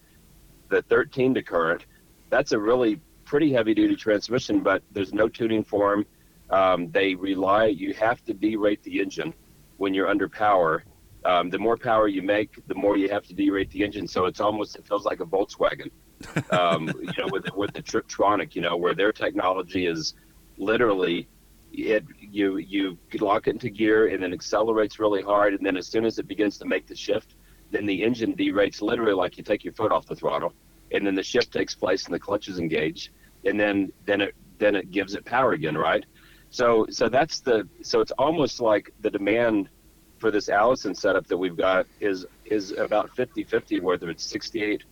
the 0.70 0.82
13 0.84 1.34
to 1.36 1.43
current. 1.43 1.86
That's 2.29 2.51
a 2.51 2.60
really 2.60 3.00
pretty 3.34 3.52
heavy 3.52 3.74
duty 3.74 3.96
transmission, 3.96 4.60
but 4.60 4.84
there's 4.92 5.12
no 5.12 5.28
tuning 5.28 5.63
for 5.63 5.90
them. 5.90 6.06
Um, 6.52 6.91
they 6.91 7.15
rely, 7.15 7.65
you 7.65 7.91
have 7.96 8.24
to 8.26 8.34
derate 8.36 8.84
the 8.84 9.00
engine 9.00 9.34
when 9.78 9.91
you're 9.96 10.08
under 10.08 10.30
power. 10.30 10.84
Um, 11.26 11.50
the 11.50 11.58
more 11.58 11.76
power 11.76 12.08
you 12.08 12.22
make, 12.22 12.52
the 12.67 12.76
more 12.76 12.96
you 12.96 13.10
have 13.10 13.26
to 13.26 13.34
derate 13.34 13.72
the 13.72 13.84
engine. 13.84 14.08
So 14.08 14.26
it's 14.26 14.39
almost, 14.39 14.76
it 14.76 14.86
feels 14.86 15.04
like 15.04 15.19
a 15.19 15.26
Volkswagen, 15.26 15.89
um, 16.52 16.91
you 17.02 17.12
know, 17.17 17.28
with, 17.32 17.52
with 17.56 17.74
the 17.74 17.82
Tiptronic, 17.82 18.54
you 18.54 18.62
know, 18.62 18.78
where 18.78 18.93
their 18.93 19.12
technology 19.12 19.88
is 19.88 20.13
literally 20.60 21.28
it 21.72 22.06
you 22.19 22.58
you 22.58 23.00
lock 23.19 23.48
it 23.48 23.56
into 23.56 23.72
gear 23.72 24.10
and 24.10 24.22
then 24.22 24.32
accelerates 24.32 25.00
really 25.00 25.24
hard 25.24 25.56
and 25.56 25.65
then 25.65 25.76
as 25.76 25.88
soon 25.88 26.06
as 26.06 26.19
it 26.19 26.28
begins 26.28 26.60
to 26.60 26.65
make 26.65 26.86
the 26.86 26.96
shift 26.96 27.34
then 27.72 27.88
the 27.88 28.04
engine 28.04 28.36
derates 28.36 28.80
literally 28.80 29.13
like 29.13 29.39
you 29.39 29.43
take 29.43 29.63
your 29.63 29.74
foot 29.74 29.91
off 29.91 30.06
the 30.06 30.15
throttle 30.15 30.54
and 30.91 31.08
then 31.08 31.15
the 31.15 31.24
shift 31.24 31.52
takes 31.52 31.74
place 31.74 32.06
and 32.06 32.13
the 32.13 32.19
clutches 32.19 32.60
engage 32.60 33.12
and 33.45 33.60
then 33.60 33.91
then 34.06 34.21
it 34.21 34.36
then 34.60 34.75
it 34.75 34.91
gives 34.91 35.15
it 35.15 35.25
power 35.25 35.53
again, 35.53 35.77
right? 35.77 36.06
So 36.49 36.86
so 36.89 37.10
that's 37.10 37.39
the 37.39 37.67
so 37.82 37.99
it's 37.99 38.12
almost 38.12 38.62
like 38.62 38.93
the 39.01 39.10
demand 39.10 39.69
for 40.17 40.32
this 40.32 40.49
Allison 40.49 40.95
setup 40.95 41.27
that 41.27 41.38
we've 41.38 41.58
got 41.58 41.86
is 41.99 42.25
is 42.45 42.71
about 42.71 43.10
50-50, 43.15 43.82
whether 43.82 44.10
it's 44.10 44.23
68 44.23 44.84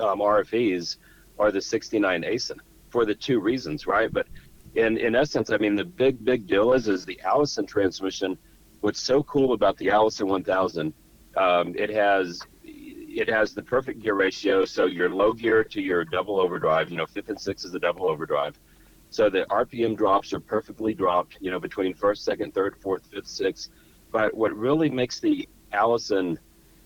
um, 0.00 0.18
RFEs 0.18 0.96
or 1.38 1.50
the 1.50 1.60
69 1.60 2.22
Aisin 2.24 2.58
for 2.90 3.06
the 3.06 3.14
two 3.14 3.40
reasons, 3.40 3.86
right? 3.86 4.12
But 4.12 4.26
in 4.74 4.98
in 4.98 5.14
essence, 5.14 5.50
I 5.50 5.58
mean 5.58 5.76
the 5.76 5.84
big 5.84 6.24
big 6.24 6.46
deal 6.46 6.72
is 6.72 6.88
is 6.88 7.04
the 7.04 7.20
Allison 7.22 7.66
transmission. 7.66 8.36
What's 8.80 9.00
so 9.00 9.22
cool 9.22 9.54
about 9.54 9.78
the 9.78 9.90
Allison 9.90 10.26
1000? 10.26 10.92
Um, 11.36 11.74
it 11.76 11.90
has 11.90 12.40
it 13.20 13.28
has 13.28 13.54
the 13.54 13.62
perfect 13.62 14.02
gear 14.02 14.14
ratio. 14.14 14.64
So 14.64 14.86
your 14.86 15.08
low 15.08 15.32
gear 15.32 15.64
to 15.64 15.80
your 15.80 16.04
double 16.04 16.40
overdrive, 16.40 16.90
you 16.90 16.96
know, 16.96 17.06
fifth 17.06 17.28
and 17.28 17.40
sixth 17.40 17.64
is 17.64 17.72
the 17.72 17.78
double 17.78 18.08
overdrive. 18.08 18.58
So 19.10 19.30
the 19.30 19.46
RPM 19.50 19.96
drops 19.96 20.32
are 20.32 20.40
perfectly 20.40 20.92
dropped, 20.94 21.38
you 21.40 21.50
know, 21.50 21.60
between 21.60 21.94
first, 21.94 22.24
second, 22.24 22.52
third, 22.52 22.76
fourth, 22.80 23.06
fifth, 23.06 23.28
sixth. 23.28 23.70
But 24.10 24.34
what 24.34 24.52
really 24.56 24.90
makes 24.90 25.20
the 25.20 25.48
Allison 25.72 26.38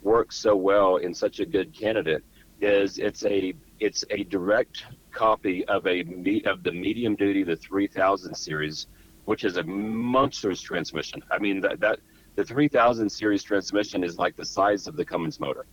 work 0.02 0.32
so 0.32 0.54
well 0.54 0.96
in 0.96 1.14
such 1.14 1.40
a 1.40 1.46
good 1.46 1.72
candidate 1.72 2.22
is 2.60 2.98
it's 2.98 3.24
a 3.24 3.54
it's 3.80 4.04
a 4.10 4.24
direct 4.24 4.84
copy 5.12 5.64
of 5.66 5.86
a 5.86 6.00
of 6.44 6.62
the 6.62 6.72
medium 6.72 7.14
duty 7.14 7.44
the 7.44 7.56
3000 7.56 8.34
series, 8.34 8.88
which 9.24 9.44
is 9.44 9.56
a 9.56 9.62
monstrous 9.62 10.60
transmission. 10.60 11.22
I 11.30 11.38
mean 11.38 11.60
that 11.60 11.80
that 11.80 12.00
the 12.38 12.44
3000 12.44 13.11
series 13.11 13.42
transmission 13.42 14.05
is 14.05 14.16
like 14.16 14.37
the 14.37 14.44
size 14.44 14.87
of 14.87 14.94
the 14.94 15.05
Cummins 15.05 15.40
motor. 15.40 15.66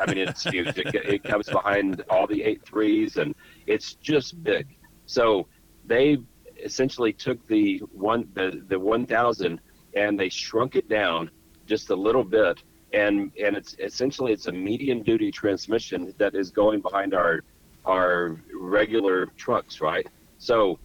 I 0.00 0.06
mean, 0.06 0.16
it's 0.16 0.44
huge. 0.44 0.78
It, 0.78 0.94
it, 0.94 1.22
comes 1.22 1.46
behind 1.46 2.02
all 2.08 2.26
the 2.26 2.42
eight 2.42 2.64
threes, 2.64 3.18
and 3.18 3.34
it's 3.66 3.96
just 3.96 4.42
big. 4.42 4.66
So 5.04 5.46
they 5.84 6.16
essentially 6.64 7.12
took 7.12 7.46
the 7.48 7.80
one 7.92 8.30
the, 8.32 8.62
the 8.66 8.78
1000 8.78 9.60
and 9.94 10.18
they 10.18 10.30
shrunk 10.30 10.74
it 10.74 10.88
down 10.88 11.30
just 11.66 11.90
a 11.90 11.94
little 11.94 12.24
bit, 12.24 12.62
and 12.94 13.30
and 13.38 13.54
it's 13.54 13.76
essentially 13.78 14.32
it's 14.32 14.46
a 14.46 14.52
medium 14.52 15.02
duty 15.02 15.30
transmission 15.30 16.14
that 16.16 16.34
is 16.34 16.50
going 16.50 16.80
behind 16.80 17.12
our 17.12 17.42
our 17.84 18.40
regular 18.58 19.26
trucks, 19.36 19.82
right? 19.82 20.06
So 20.38 20.78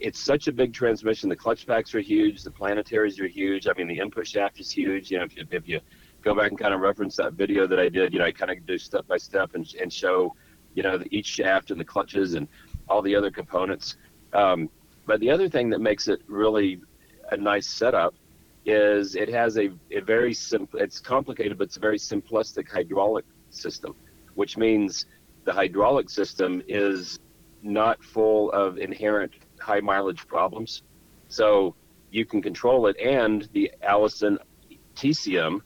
it's 0.00 0.18
such 0.18 0.48
a 0.48 0.52
big 0.52 0.72
transmission. 0.72 1.28
The 1.28 1.36
clutch 1.36 1.66
packs 1.66 1.94
are 1.94 2.00
huge. 2.00 2.42
The 2.42 2.50
planetaries 2.50 3.20
are 3.20 3.26
huge. 3.26 3.68
I 3.68 3.72
mean, 3.76 3.86
the 3.86 3.98
input 3.98 4.26
shaft 4.26 4.58
is 4.58 4.70
huge. 4.70 5.10
You 5.10 5.18
know, 5.18 5.24
if 5.24 5.36
you, 5.36 5.44
if 5.50 5.68
you 5.68 5.80
go 6.22 6.34
back 6.34 6.50
and 6.50 6.58
kind 6.58 6.72
of 6.72 6.80
reference 6.80 7.16
that 7.16 7.34
video 7.34 7.66
that 7.66 7.78
I 7.78 7.88
did, 7.88 8.12
you 8.12 8.18
know, 8.18 8.24
I 8.24 8.32
kind 8.32 8.50
of 8.50 8.64
do 8.66 8.78
step 8.78 9.06
by 9.06 9.18
step 9.18 9.54
and, 9.54 9.72
and 9.80 9.92
show, 9.92 10.34
you 10.74 10.82
know, 10.82 10.96
the, 10.98 11.06
each 11.14 11.26
shaft 11.26 11.70
and 11.70 11.78
the 11.78 11.84
clutches 11.84 12.34
and 12.34 12.48
all 12.88 13.02
the 13.02 13.14
other 13.14 13.30
components. 13.30 13.96
Um, 14.32 14.70
but 15.06 15.20
the 15.20 15.30
other 15.30 15.48
thing 15.48 15.68
that 15.70 15.80
makes 15.80 16.08
it 16.08 16.22
really 16.26 16.80
a 17.30 17.36
nice 17.36 17.66
setup 17.66 18.14
is 18.64 19.14
it 19.16 19.28
has 19.28 19.58
a, 19.58 19.70
a 19.90 20.00
very 20.00 20.32
simple, 20.32 20.80
it's 20.80 20.98
complicated, 20.98 21.58
but 21.58 21.64
it's 21.64 21.76
a 21.76 21.80
very 21.80 21.98
simplistic 21.98 22.68
hydraulic 22.68 23.24
system, 23.50 23.94
which 24.34 24.56
means 24.56 25.06
the 25.44 25.52
hydraulic 25.52 26.08
system 26.08 26.62
is 26.68 27.18
not 27.62 28.02
full 28.02 28.50
of 28.52 28.78
inherent 28.78 29.32
high 29.60 29.80
mileage 29.80 30.26
problems. 30.26 30.82
So 31.28 31.74
you 32.10 32.24
can 32.24 32.42
control 32.42 32.86
it. 32.86 32.96
And 32.98 33.48
the 33.52 33.72
Allison 33.82 34.38
TCM 34.96 35.60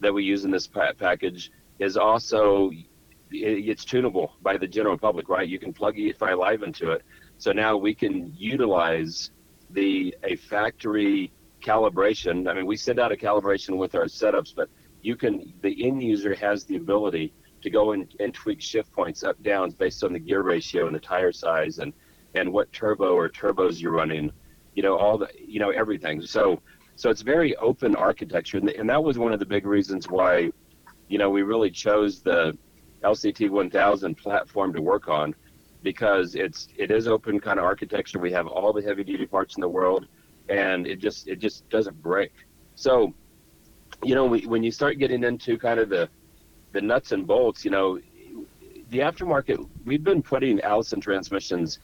that 0.00 0.12
we 0.12 0.24
use 0.24 0.44
in 0.44 0.50
this 0.50 0.66
package 0.66 1.50
is 1.78 1.96
also 1.96 2.70
it's 3.30 3.84
tunable 3.84 4.32
by 4.42 4.56
the 4.56 4.66
general 4.66 4.96
public, 4.96 5.28
right? 5.28 5.48
You 5.48 5.58
can 5.58 5.72
plug 5.72 5.96
EFI 5.96 6.38
Live 6.38 6.62
into 6.62 6.92
it. 6.92 7.02
So 7.38 7.52
now 7.52 7.76
we 7.76 7.94
can 7.94 8.32
utilize 8.36 9.30
the 9.70 10.16
a 10.22 10.36
factory 10.36 11.32
calibration. 11.60 12.48
I 12.48 12.54
mean, 12.54 12.66
we 12.66 12.76
send 12.76 13.00
out 13.00 13.10
a 13.10 13.16
calibration 13.16 13.76
with 13.76 13.94
our 13.94 14.04
setups, 14.04 14.54
but 14.54 14.68
you 15.02 15.16
can 15.16 15.52
the 15.62 15.86
end 15.86 16.02
user 16.02 16.34
has 16.34 16.64
the 16.64 16.76
ability 16.76 17.32
to 17.62 17.70
go 17.70 17.92
in 17.92 18.08
and 18.20 18.32
tweak 18.32 18.60
shift 18.60 18.92
points 18.92 19.24
up 19.24 19.42
downs 19.42 19.74
based 19.74 20.04
on 20.04 20.12
the 20.12 20.18
gear 20.18 20.42
ratio 20.42 20.86
and 20.86 20.94
the 20.94 21.00
tire 21.00 21.32
size 21.32 21.78
and 21.78 21.92
and 22.36 22.52
what 22.52 22.72
turbo 22.72 23.14
or 23.14 23.28
turbos 23.28 23.80
you're 23.80 23.92
running, 23.92 24.30
you 24.74 24.82
know, 24.82 24.96
all 24.96 25.18
the, 25.18 25.28
you 25.38 25.58
know, 25.58 25.70
everything. 25.70 26.20
So, 26.22 26.60
so 26.96 27.10
it's 27.10 27.22
very 27.22 27.56
open 27.56 27.96
architecture, 27.96 28.58
and, 28.58 28.68
and 28.70 28.88
that 28.88 29.02
was 29.02 29.18
one 29.18 29.32
of 29.32 29.38
the 29.38 29.46
big 29.46 29.66
reasons 29.66 30.08
why, 30.08 30.50
you 31.08 31.18
know, 31.18 31.30
we 31.30 31.42
really 31.42 31.70
chose 31.70 32.20
the 32.20 32.56
LCT 33.02 33.50
1000 33.50 34.14
platform 34.16 34.72
to 34.72 34.82
work 34.82 35.08
on, 35.08 35.34
because 35.82 36.34
it's 36.34 36.68
it 36.76 36.90
is 36.90 37.06
open 37.06 37.38
kind 37.38 37.58
of 37.58 37.64
architecture. 37.64 38.18
We 38.18 38.32
have 38.32 38.46
all 38.46 38.72
the 38.72 38.82
heavy 38.82 39.04
duty 39.04 39.26
parts 39.26 39.56
in 39.56 39.60
the 39.60 39.68
world, 39.68 40.06
and 40.48 40.86
it 40.86 40.98
just 40.98 41.28
it 41.28 41.38
just 41.38 41.68
doesn't 41.68 42.00
break. 42.02 42.32
So, 42.74 43.14
you 44.02 44.14
know, 44.14 44.26
we, 44.26 44.46
when 44.46 44.62
you 44.62 44.70
start 44.70 44.98
getting 44.98 45.22
into 45.22 45.58
kind 45.58 45.78
of 45.78 45.88
the 45.88 46.08
the 46.72 46.80
nuts 46.80 47.12
and 47.12 47.26
bolts, 47.26 47.64
you 47.64 47.70
know, 47.70 48.00
the 48.90 48.98
aftermarket. 48.98 49.66
We've 49.84 50.04
been 50.04 50.22
putting 50.22 50.60
Allison 50.60 51.00
transmissions 51.00 51.78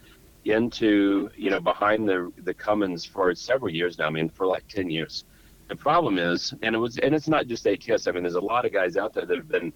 into 0.44 1.30
you 1.36 1.50
know 1.50 1.60
behind 1.60 2.08
the 2.08 2.32
the 2.44 2.54
Cummins 2.54 3.04
for 3.04 3.34
several 3.34 3.70
years 3.70 3.98
now. 3.98 4.06
I 4.06 4.10
mean, 4.10 4.28
for 4.28 4.46
like 4.46 4.66
ten 4.68 4.90
years. 4.90 5.24
The 5.68 5.76
problem 5.76 6.18
is, 6.18 6.52
and 6.62 6.74
it 6.74 6.78
was, 6.78 6.98
and 6.98 7.14
it's 7.14 7.28
not 7.28 7.46
just 7.46 7.66
ATS. 7.66 8.06
I 8.06 8.12
mean, 8.12 8.22
there's 8.24 8.34
a 8.34 8.40
lot 8.40 8.66
of 8.66 8.72
guys 8.72 8.96
out 8.96 9.14
there 9.14 9.24
that 9.24 9.36
have 9.36 9.48
been, 9.48 9.72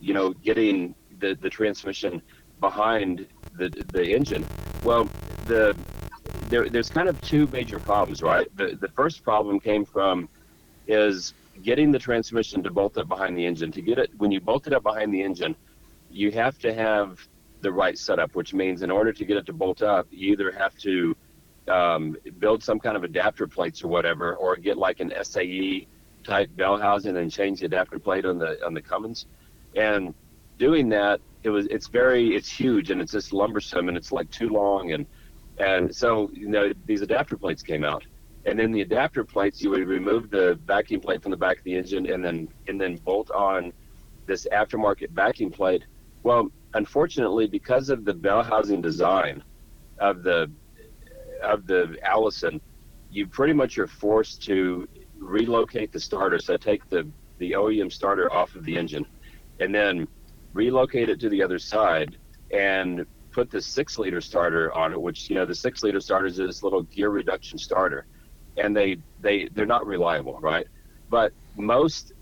you 0.00 0.14
know, 0.14 0.30
getting 0.30 0.94
the 1.18 1.34
the 1.40 1.50
transmission 1.50 2.22
behind 2.60 3.26
the 3.56 3.68
the 3.92 4.14
engine. 4.14 4.46
Well, 4.84 5.08
the 5.46 5.76
there, 6.48 6.68
there's 6.68 6.90
kind 6.90 7.08
of 7.08 7.20
two 7.22 7.46
major 7.48 7.78
problems, 7.78 8.22
right? 8.22 8.46
The 8.56 8.76
the 8.80 8.88
first 8.88 9.24
problem 9.24 9.58
came 9.58 9.84
from 9.84 10.28
is 10.86 11.34
getting 11.62 11.90
the 11.90 11.98
transmission 11.98 12.62
to 12.62 12.70
bolt 12.70 12.96
up 12.98 13.08
behind 13.08 13.36
the 13.36 13.44
engine. 13.44 13.72
To 13.72 13.82
get 13.82 13.98
it 13.98 14.10
when 14.18 14.30
you 14.30 14.40
bolt 14.40 14.66
it 14.66 14.72
up 14.72 14.82
behind 14.82 15.12
the 15.12 15.22
engine, 15.22 15.56
you 16.10 16.30
have 16.32 16.58
to 16.58 16.72
have 16.74 17.26
the 17.62 17.72
right 17.72 17.96
setup, 17.96 18.34
which 18.34 18.52
means 18.52 18.82
in 18.82 18.90
order 18.90 19.12
to 19.12 19.24
get 19.24 19.36
it 19.36 19.46
to 19.46 19.52
bolt 19.52 19.82
up, 19.82 20.06
you 20.10 20.32
either 20.32 20.50
have 20.52 20.76
to 20.78 21.16
um, 21.68 22.16
build 22.38 22.62
some 22.62 22.78
kind 22.78 22.96
of 22.96 23.04
adapter 23.04 23.46
plates 23.46 23.82
or 23.82 23.88
whatever, 23.88 24.34
or 24.34 24.56
get 24.56 24.76
like 24.76 25.00
an 25.00 25.12
SAE 25.22 25.86
type 26.24 26.50
bell 26.56 26.78
housing 26.78 27.16
and 27.16 27.30
change 27.30 27.60
the 27.60 27.66
adapter 27.66 27.98
plate 27.98 28.24
on 28.24 28.38
the 28.38 28.64
on 28.64 28.74
the 28.74 28.82
Cummins. 28.82 29.26
And 29.76 30.14
doing 30.58 30.88
that, 30.90 31.20
it 31.42 31.50
was 31.50 31.66
it's 31.66 31.88
very 31.88 32.34
it's 32.34 32.50
huge 32.50 32.90
and 32.90 33.00
it's 33.00 33.12
just 33.12 33.32
lumbersome 33.32 33.88
and 33.88 33.96
it's 33.96 34.12
like 34.12 34.30
too 34.30 34.48
long 34.48 34.92
and 34.92 35.06
and 35.58 35.94
so 35.94 36.30
you 36.32 36.48
know 36.48 36.72
these 36.86 37.02
adapter 37.02 37.36
plates 37.36 37.62
came 37.62 37.84
out. 37.84 38.04
And 38.44 38.58
then 38.58 38.72
the 38.72 38.80
adapter 38.80 39.22
plates, 39.24 39.62
you 39.62 39.70
would 39.70 39.86
remove 39.86 40.28
the 40.30 40.58
backing 40.66 41.00
plate 41.00 41.22
from 41.22 41.30
the 41.30 41.36
back 41.36 41.58
of 41.58 41.64
the 41.64 41.76
engine 41.76 42.10
and 42.10 42.24
then 42.24 42.48
and 42.66 42.80
then 42.80 42.96
bolt 42.96 43.30
on 43.30 43.72
this 44.26 44.46
aftermarket 44.52 45.14
backing 45.14 45.50
plate. 45.50 45.84
Well, 46.22 46.50
unfortunately, 46.74 47.46
because 47.46 47.88
of 47.88 48.04
the 48.04 48.14
bell 48.14 48.42
housing 48.42 48.80
design 48.80 49.42
of 49.98 50.22
the 50.22 50.50
of 51.42 51.66
the 51.66 51.98
Allison, 52.04 52.60
you 53.10 53.26
pretty 53.26 53.52
much 53.52 53.78
are 53.78 53.86
forced 53.86 54.42
to 54.44 54.88
relocate 55.18 55.92
the 55.92 56.00
starter. 56.00 56.38
So 56.38 56.56
take 56.56 56.88
the 56.88 57.10
the 57.38 57.52
OEM 57.52 57.92
starter 57.92 58.32
off 58.32 58.54
of 58.54 58.64
the 58.64 58.76
engine, 58.76 59.06
and 59.60 59.74
then 59.74 60.06
relocate 60.54 61.08
it 61.08 61.20
to 61.20 61.28
the 61.28 61.42
other 61.42 61.58
side, 61.58 62.16
and 62.52 63.04
put 63.32 63.50
the 63.50 63.60
six 63.60 63.98
liter 63.98 64.20
starter 64.20 64.72
on 64.74 64.92
it. 64.92 65.00
Which 65.00 65.28
you 65.28 65.36
know 65.36 65.44
the 65.44 65.54
six 65.54 65.82
liter 65.82 66.00
starter 66.00 66.26
is 66.26 66.36
this 66.36 66.62
little 66.62 66.82
gear 66.82 67.10
reduction 67.10 67.58
starter, 67.58 68.06
and 68.56 68.76
they 68.76 68.96
they 69.20 69.48
they're 69.52 69.66
not 69.66 69.86
reliable, 69.86 70.38
right? 70.40 70.66
But 71.08 71.32
most 71.56 72.12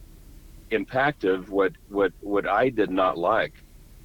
impactive, 0.71 1.49
what 1.49 1.73
what 1.89 2.13
what 2.21 2.49
I 2.49 2.71
did 2.71 2.91
not 2.91 3.19
like, 3.19 3.55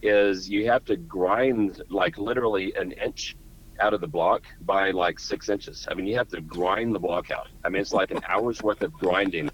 is 0.06 0.50
you 0.50 0.70
have 0.70 0.86
to 0.86 0.96
grind 0.96 1.82
like 1.90 2.18
literally 2.18 2.74
an 2.76 2.92
inch 2.94 3.36
out 3.80 3.94
of 3.94 4.02
the 4.02 4.08
block 4.08 4.44
by 4.62 4.92
like 4.92 5.20
six 5.20 5.50
inches. 5.50 5.88
I 5.90 5.94
mean, 5.94 6.08
you 6.08 6.16
have 6.18 6.30
to 6.30 6.42
grind 6.42 6.96
the 6.96 7.00
block 7.00 7.32
out. 7.32 7.48
I 7.64 7.70
mean, 7.70 7.82
it's 7.82 7.94
like 7.94 8.12
an 8.12 8.22
hour's 8.28 8.62
worth 8.62 8.82
of 8.82 8.94
grinding, 8.94 9.50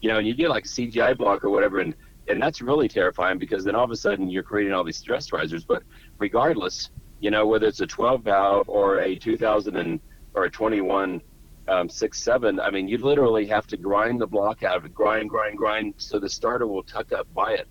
you 0.00 0.10
know, 0.10 0.18
and 0.18 0.26
you 0.26 0.34
get 0.34 0.50
like 0.50 0.64
a 0.64 0.68
CGI 0.68 1.16
block 1.16 1.44
or 1.44 1.50
whatever, 1.50 1.80
and 1.80 1.94
and 2.28 2.40
that's 2.40 2.62
really 2.62 2.88
terrifying 2.88 3.38
because 3.38 3.64
then 3.64 3.74
all 3.74 3.84
of 3.84 3.90
a 3.90 3.96
sudden 3.96 4.30
you're 4.30 4.42
creating 4.42 4.72
all 4.72 4.84
these 4.84 4.98
stress 4.98 5.32
risers. 5.32 5.64
But 5.64 5.82
regardless, 6.18 6.90
you 7.20 7.30
know, 7.30 7.46
whether 7.46 7.66
it's 7.66 7.80
a 7.80 7.86
12 7.86 8.22
valve 8.22 8.68
or 8.68 9.00
a 9.00 9.16
2000 9.16 9.76
and 9.76 10.00
or 10.34 10.44
a 10.44 10.50
21 10.50 11.20
um, 11.68 11.88
six 11.88 12.22
seven, 12.22 12.60
I 12.60 12.70
mean, 12.70 12.88
you 12.88 12.98
literally 12.98 13.46
have 13.46 13.66
to 13.68 13.76
grind 13.76 14.20
the 14.20 14.26
block 14.26 14.62
out 14.62 14.76
of 14.76 14.84
it, 14.84 14.94
grind, 14.94 15.30
grind, 15.30 15.56
grind, 15.56 15.94
so 15.96 16.18
the 16.18 16.28
starter 16.28 16.66
will 16.66 16.82
tuck 16.82 17.12
up 17.12 17.32
by 17.34 17.52
it, 17.52 17.68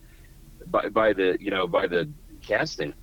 by 0.68 0.90
by 0.90 1.14
the 1.14 1.38
you 1.40 1.52
know 1.52 1.68
by 1.68 1.88
the 1.88 2.10
casting, 2.42 2.94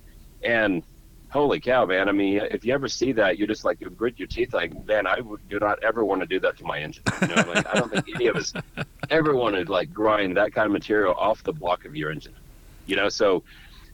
and 0.43 0.83
holy 1.29 1.59
cow, 1.59 1.85
man! 1.85 2.09
I 2.09 2.11
mean, 2.11 2.41
if 2.51 2.65
you 2.65 2.73
ever 2.73 2.87
see 2.87 3.11
that, 3.13 3.37
you're 3.37 3.47
just 3.47 3.65
like 3.65 3.81
you 3.81 3.89
grit 3.89 4.19
your 4.19 4.27
teeth, 4.27 4.53
like, 4.53 4.85
man, 4.85 5.07
I 5.07 5.19
would 5.21 5.47
do 5.49 5.59
not 5.59 5.83
ever 5.83 6.03
want 6.03 6.21
to 6.21 6.27
do 6.27 6.39
that 6.41 6.57
to 6.57 6.63
my 6.63 6.79
engine. 6.79 7.03
You 7.21 7.27
know, 7.27 7.43
like 7.47 7.67
I 7.67 7.79
don't 7.79 7.91
think 7.91 8.05
any 8.15 8.27
of 8.27 8.35
us 8.35 8.53
ever 9.09 9.35
want 9.35 9.55
to 9.55 9.71
like 9.71 9.93
grind 9.93 10.37
that 10.37 10.53
kind 10.53 10.65
of 10.65 10.71
material 10.71 11.13
off 11.13 11.43
the 11.43 11.53
block 11.53 11.85
of 11.85 11.95
your 11.95 12.11
engine. 12.11 12.35
You 12.85 12.95
know, 12.95 13.09
so 13.09 13.43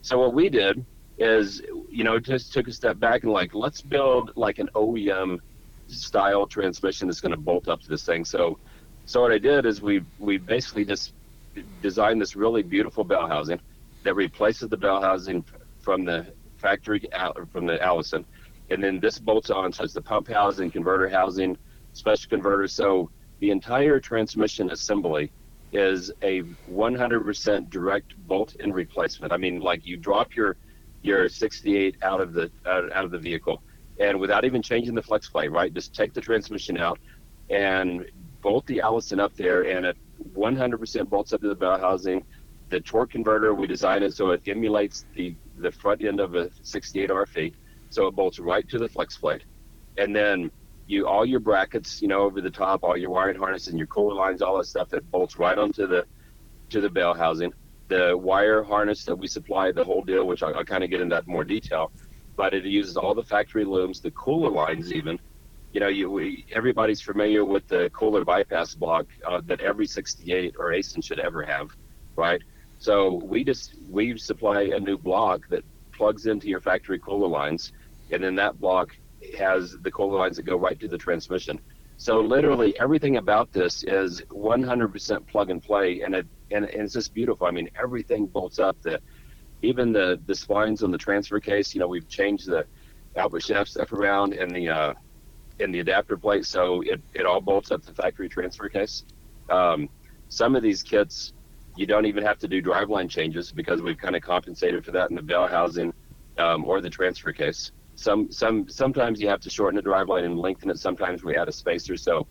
so 0.02 0.20
what 0.20 0.34
we 0.34 0.50
did 0.50 0.86
is, 1.18 1.62
you 1.90 2.04
know, 2.04 2.20
just 2.20 2.54
took 2.54 2.68
a 2.68 2.74
step 2.74 3.00
back 3.00 3.24
and 3.24 3.32
like 3.32 3.54
let's 3.54 3.82
build 3.82 4.32
like 4.36 4.60
an 4.60 4.70
OEM 4.76 5.40
style 5.88 6.48
transmission 6.48 7.08
that's 7.08 7.22
going 7.22 7.32
to 7.32 7.38
bolt 7.38 7.68
up 7.68 7.82
to 7.82 7.90
this 7.90 8.04
thing. 8.04 8.26
So 8.26 8.58
so 9.06 9.22
what 9.22 9.32
I 9.32 9.38
did 9.38 9.66
is 9.66 9.82
we 9.82 10.04
we 10.20 10.38
basically 10.38 10.86
just 10.86 11.14
designed 11.82 12.22
this 12.22 12.36
really 12.36 12.64
beautiful 12.64 13.04
bell 13.04 13.28
housing 13.28 13.60
that 14.06 14.16
replaces 14.16 14.70
the 14.70 14.78
bell 14.78 15.02
housing 15.02 15.44
from 15.82 16.06
the 16.06 16.26
factory 16.56 17.02
out 17.12 17.38
from 17.52 17.66
the 17.66 17.82
Allison, 17.84 18.26
and 18.70 18.82
then 18.82 19.00
this 19.00 19.20
bolts 19.20 19.50
on. 19.50 19.74
So 19.74 19.84
it's 19.84 19.94
the 19.94 20.02
pump 20.02 20.30
housing, 20.30 20.72
converter 20.72 21.10
housing, 21.10 21.58
special 21.94 22.30
converter. 22.30 22.68
So 22.68 23.10
the 23.40 23.52
entire 23.52 24.00
transmission 24.00 24.72
assembly 24.72 25.32
is 25.74 26.12
a 26.22 26.44
100% 26.72 27.70
direct 27.70 28.16
bolt-in 28.28 28.72
replacement. 28.72 29.34
I 29.34 29.38
mean, 29.38 29.60
like 29.60 29.86
you 29.86 29.98
drop 29.98 30.36
your 30.36 30.56
your 31.02 31.30
68 31.30 31.98
out 32.02 32.22
of 32.22 32.34
the 32.34 32.50
out, 32.66 32.92
out 32.92 33.06
of 33.06 33.12
the 33.12 33.20
vehicle, 33.20 33.62
and 34.00 34.20
without 34.20 34.46
even 34.46 34.62
changing 34.62 34.96
the 34.96 35.04
flex 35.04 35.30
plate, 35.30 35.52
right? 35.52 35.74
Just 35.74 35.94
take 35.94 36.14
the 36.14 36.22
transmission 36.22 36.78
out 36.78 37.00
and 37.50 38.06
bolt 38.42 38.66
the 38.66 38.82
Allison 38.82 39.20
up 39.20 39.36
there, 39.36 39.64
and 39.64 39.86
it 39.86 39.98
100% 40.34 41.10
bolts 41.10 41.34
up 41.34 41.42
to 41.42 41.48
the 41.48 41.56
bell 41.56 41.80
housing. 41.80 42.24
The 42.70 42.80
torque 42.82 43.12
converter, 43.12 43.54
we 43.54 43.68
designed 43.68 44.04
it 44.04 44.14
so 44.14 44.32
it 44.32 44.42
emulates 44.48 45.06
the 45.16 45.36
the 45.58 45.72
front 45.72 46.04
end 46.04 46.20
of 46.20 46.36
a 46.36 46.50
68 46.64 47.10
RFE, 47.10 47.54
so 47.90 48.08
it 48.08 48.16
bolts 48.16 48.40
right 48.40 48.68
to 48.70 48.78
the 48.78 48.90
flex 48.90 49.18
plate, 49.18 49.46
and 49.98 50.16
then 50.16 50.52
you 50.88 51.08
all 51.08 51.26
your 51.26 51.40
brackets, 51.40 52.02
you 52.02 52.08
know, 52.08 52.22
over 52.22 52.42
the 52.42 52.50
top, 52.50 52.84
all 52.84 52.98
your 52.98 53.10
wiring 53.10 53.38
harness 53.38 53.68
and 53.68 53.78
your 53.78 53.88
cooler 53.88 54.14
lines, 54.14 54.42
all 54.42 54.58
that 54.58 54.66
stuff 54.66 54.90
that 54.90 55.10
bolts 55.12 55.38
right 55.38 55.58
onto 55.58 55.88
the 55.88 56.06
to 56.70 56.82
the 56.82 56.90
bell 56.90 57.14
housing. 57.14 57.52
The 57.88 58.18
wire 58.18 58.64
harness 58.64 59.06
that 59.06 59.16
we 59.16 59.28
supply, 59.28 59.72
the 59.72 59.84
whole 59.84 60.04
deal, 60.04 60.26
which 60.26 60.42
I'll, 60.42 60.56
I'll 60.56 60.66
kind 60.66 60.84
of 60.84 60.90
get 60.90 61.02
into 61.02 61.16
that 61.16 61.28
more 61.28 61.44
detail, 61.44 61.92
but 62.36 62.54
it 62.54 62.66
uses 62.66 62.98
all 62.98 63.14
the 63.14 63.24
factory 63.24 63.64
looms, 63.64 64.02
the 64.02 64.12
cooler 64.12 64.50
lines 64.50 64.92
even. 64.92 65.20
You 65.72 65.82
know, 65.82 65.88
you 65.88 66.10
we, 66.10 66.46
everybody's 66.54 67.02
familiar 67.02 67.44
with 67.46 67.68
the 67.68 67.92
cooler 67.94 68.24
bypass 68.24 68.74
block 68.76 69.06
uh, 69.28 69.42
that 69.46 69.60
every 69.62 69.86
68 69.86 70.56
or 70.58 70.72
Aisin 70.72 71.04
should 71.04 71.20
ever 71.20 71.44
have, 71.44 71.68
right? 72.16 72.42
So 72.86 73.20
we 73.24 73.44
just 73.44 73.74
we 73.90 74.16
supply 74.16 74.62
a 74.62 74.80
new 74.80 74.96
block 74.96 75.50
that 75.50 75.64
plugs 75.92 76.28
into 76.28 76.48
your 76.48 76.62
factory 76.62 77.00
cooler 77.00 77.28
lines, 77.28 77.74
and 78.12 78.24
then 78.24 78.36
that 78.36 78.60
block 78.60 78.96
has 79.40 79.76
the 79.82 79.90
cooler 79.90 80.20
lines 80.20 80.38
that 80.38 80.44
go 80.44 80.56
right 80.56 80.80
to 80.80 80.88
the 80.88 80.98
transmission. 81.00 81.60
So 81.98 82.20
literally 82.20 82.80
everything 82.80 83.18
about 83.18 83.52
this 83.52 83.84
is 83.86 84.22
100% 84.30 85.26
plug 85.26 85.50
and 85.50 85.64
play, 85.64 86.02
and 86.02 86.14
it 86.14 86.28
and, 86.52 86.66
and 86.66 86.84
it's 86.84 86.94
just 86.94 87.12
beautiful. 87.12 87.48
I 87.48 87.50
mean, 87.50 87.72
everything 87.76 88.28
bolts 88.28 88.60
up. 88.60 88.80
The 88.84 89.00
even 89.64 89.92
the 89.92 90.22
the 90.28 90.36
spines 90.36 90.84
on 90.84 90.92
the 90.92 91.00
transfer 91.00 91.40
case. 91.40 91.74
You 91.74 91.80
know, 91.80 91.88
we've 91.88 92.08
changed 92.08 92.46
the 92.48 92.68
output 93.18 93.42
shaft 93.42 93.72
stuff 93.72 93.94
around 93.94 94.34
in 94.34 94.50
the 94.50 94.70
uh, 94.70 94.94
in 95.58 95.72
the 95.72 95.80
adapter 95.80 96.18
plate, 96.18 96.46
so 96.46 96.82
it 96.82 97.02
it 97.16 97.26
all 97.26 97.42
bolts 97.42 97.72
up 97.72 97.84
the 97.84 97.96
factory 97.96 98.30
transfer 98.30 98.70
case. 98.70 99.06
Um, 99.50 99.90
some 100.30 100.56
of 100.56 100.62
these 100.62 100.84
kits 100.84 101.34
you 101.78 101.86
don't 101.86 102.06
even 102.06 102.24
have 102.24 102.38
to 102.40 102.48
do 102.48 102.62
driveline 102.62 103.10
changes 103.10 103.52
because 103.52 103.82
we've 103.82 103.98
kind 103.98 104.16
of 104.16 104.22
compensated 104.22 104.86
for 104.86 104.92
that 104.92 105.10
in 105.10 105.16
the 105.16 105.22
bell 105.22 105.48
housing 105.48 105.94
um, 106.38 106.66
or 106.66 106.82
the 106.82 106.90
transfer 106.90 107.34
case. 107.34 107.72
Some 107.96 108.32
some 108.32 108.68
sometimes 108.68 109.22
you 109.22 109.28
have 109.30 109.40
to 109.42 109.50
shorten 109.50 109.76
the 109.76 109.90
driveline 109.90 110.26
and 110.26 110.38
lengthen 110.38 110.70
it. 110.70 110.80
Sometimes 110.80 111.24
we 111.24 111.36
add 111.36 111.48
a 111.48 111.52
spacer. 111.52 111.96
So 111.96 112.28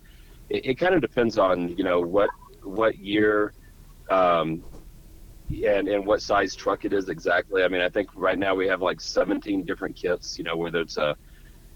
it, 0.49 0.65
it 0.65 0.75
kind 0.75 0.93
of 0.93 1.01
depends 1.01 1.37
on 1.37 1.69
you 1.77 1.83
know 1.83 2.01
what 2.01 2.29
what 2.63 2.97
year 2.97 3.53
um, 4.11 4.63
and 5.49 5.87
and 5.87 6.05
what 6.05 6.21
size 6.21 6.55
truck 6.55 6.85
it 6.85 6.93
is 6.93 7.09
exactly. 7.09 7.63
I 7.63 7.67
mean, 7.67 7.81
I 7.81 7.89
think 7.89 8.09
right 8.15 8.37
now 8.37 8.53
we 8.53 8.67
have 8.67 8.81
like 8.81 9.01
17 9.01 9.65
different 9.65 9.95
kits. 9.95 10.37
You 10.37 10.43
know, 10.43 10.55
whether 10.55 10.81
it's 10.81 10.97
a 10.97 11.15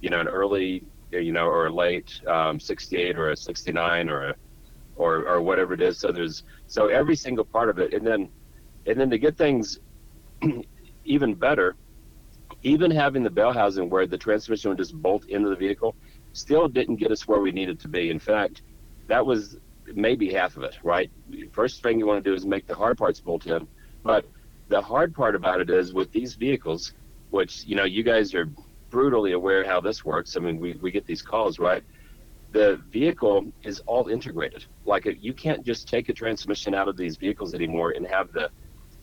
you 0.01 0.09
know 0.09 0.19
an 0.19 0.27
early 0.27 0.85
you 1.11 1.31
know 1.31 1.45
or 1.45 1.67
a 1.67 1.73
late 1.73 2.11
um, 2.27 2.59
68 2.59 3.17
or 3.17 3.31
a 3.31 3.37
69 3.37 4.09
or 4.09 4.29
a 4.29 4.35
or 4.99 5.27
or 5.27 5.41
whatever 5.41 5.73
it 5.73 5.81
is. 5.81 5.97
So 5.97 6.11
there's 6.11 6.43
so 6.67 6.87
every 6.87 7.15
single 7.15 7.45
part 7.45 7.69
of 7.69 7.79
it, 7.79 7.93
and 7.93 8.05
then 8.05 8.29
and 8.85 8.99
then 8.99 9.09
to 9.09 9.17
get 9.17 9.37
things 9.37 9.79
even 11.05 11.33
better, 11.33 11.75
even 12.61 12.91
having 12.91 13.23
the 13.23 13.29
bell 13.29 13.53
housing 13.53 13.89
where 13.89 14.05
the 14.05 14.17
transmission 14.17 14.69
would 14.69 14.77
just 14.77 14.93
bolt 15.01 15.25
into 15.25 15.49
the 15.49 15.55
vehicle, 15.55 15.95
still 16.33 16.67
didn't 16.67 16.97
get 16.97 17.11
us 17.11 17.27
where 17.27 17.39
we 17.39 17.51
needed 17.51 17.79
to 17.79 17.87
be. 17.87 18.11
In 18.11 18.19
fact, 18.19 18.61
that 19.07 19.25
was 19.25 19.57
maybe 19.95 20.31
half 20.31 20.57
of 20.57 20.63
it. 20.63 20.77
Right. 20.83 21.09
First 21.51 21.81
thing 21.81 21.97
you 21.97 22.05
want 22.05 22.23
to 22.23 22.29
do 22.29 22.35
is 22.35 22.45
make 22.45 22.67
the 22.67 22.75
hard 22.75 22.97
parts 22.97 23.19
bolt 23.21 23.47
in, 23.47 23.67
but 24.03 24.25
the 24.67 24.81
hard 24.81 25.15
part 25.15 25.33
about 25.33 25.61
it 25.61 25.69
is 25.69 25.93
with 25.93 26.11
these 26.11 26.35
vehicles, 26.35 26.93
which 27.31 27.63
you 27.65 27.75
know 27.75 27.85
you 27.85 28.03
guys 28.03 28.35
are 28.35 28.49
brutally 28.89 29.31
aware 29.31 29.63
how 29.63 29.79
this 29.79 30.03
works. 30.03 30.35
I 30.35 30.39
mean, 30.39 30.59
we, 30.59 30.73
we 30.81 30.91
get 30.91 31.05
these 31.05 31.21
calls, 31.21 31.59
right? 31.59 31.83
The 32.51 32.81
vehicle 32.89 33.51
is 33.63 33.79
all 33.81 34.07
integrated. 34.07 34.65
Like 34.85 35.05
a, 35.05 35.15
you 35.17 35.33
can't 35.33 35.63
just 35.65 35.87
take 35.87 36.09
a 36.09 36.13
transmission 36.13 36.73
out 36.73 36.87
of 36.87 36.97
these 36.97 37.17
vehicles 37.17 37.53
anymore 37.53 37.91
and 37.91 38.07
have 38.07 38.31
the 38.31 38.49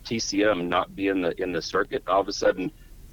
TCM 0.04 0.68
not 0.68 0.94
be 0.96 1.08
in 1.08 1.20
the 1.20 1.40
in 1.40 1.52
the 1.52 1.62
circuit. 1.62 2.02
All 2.06 2.20
of 2.20 2.28
a 2.28 2.32
sudden, 2.32 2.70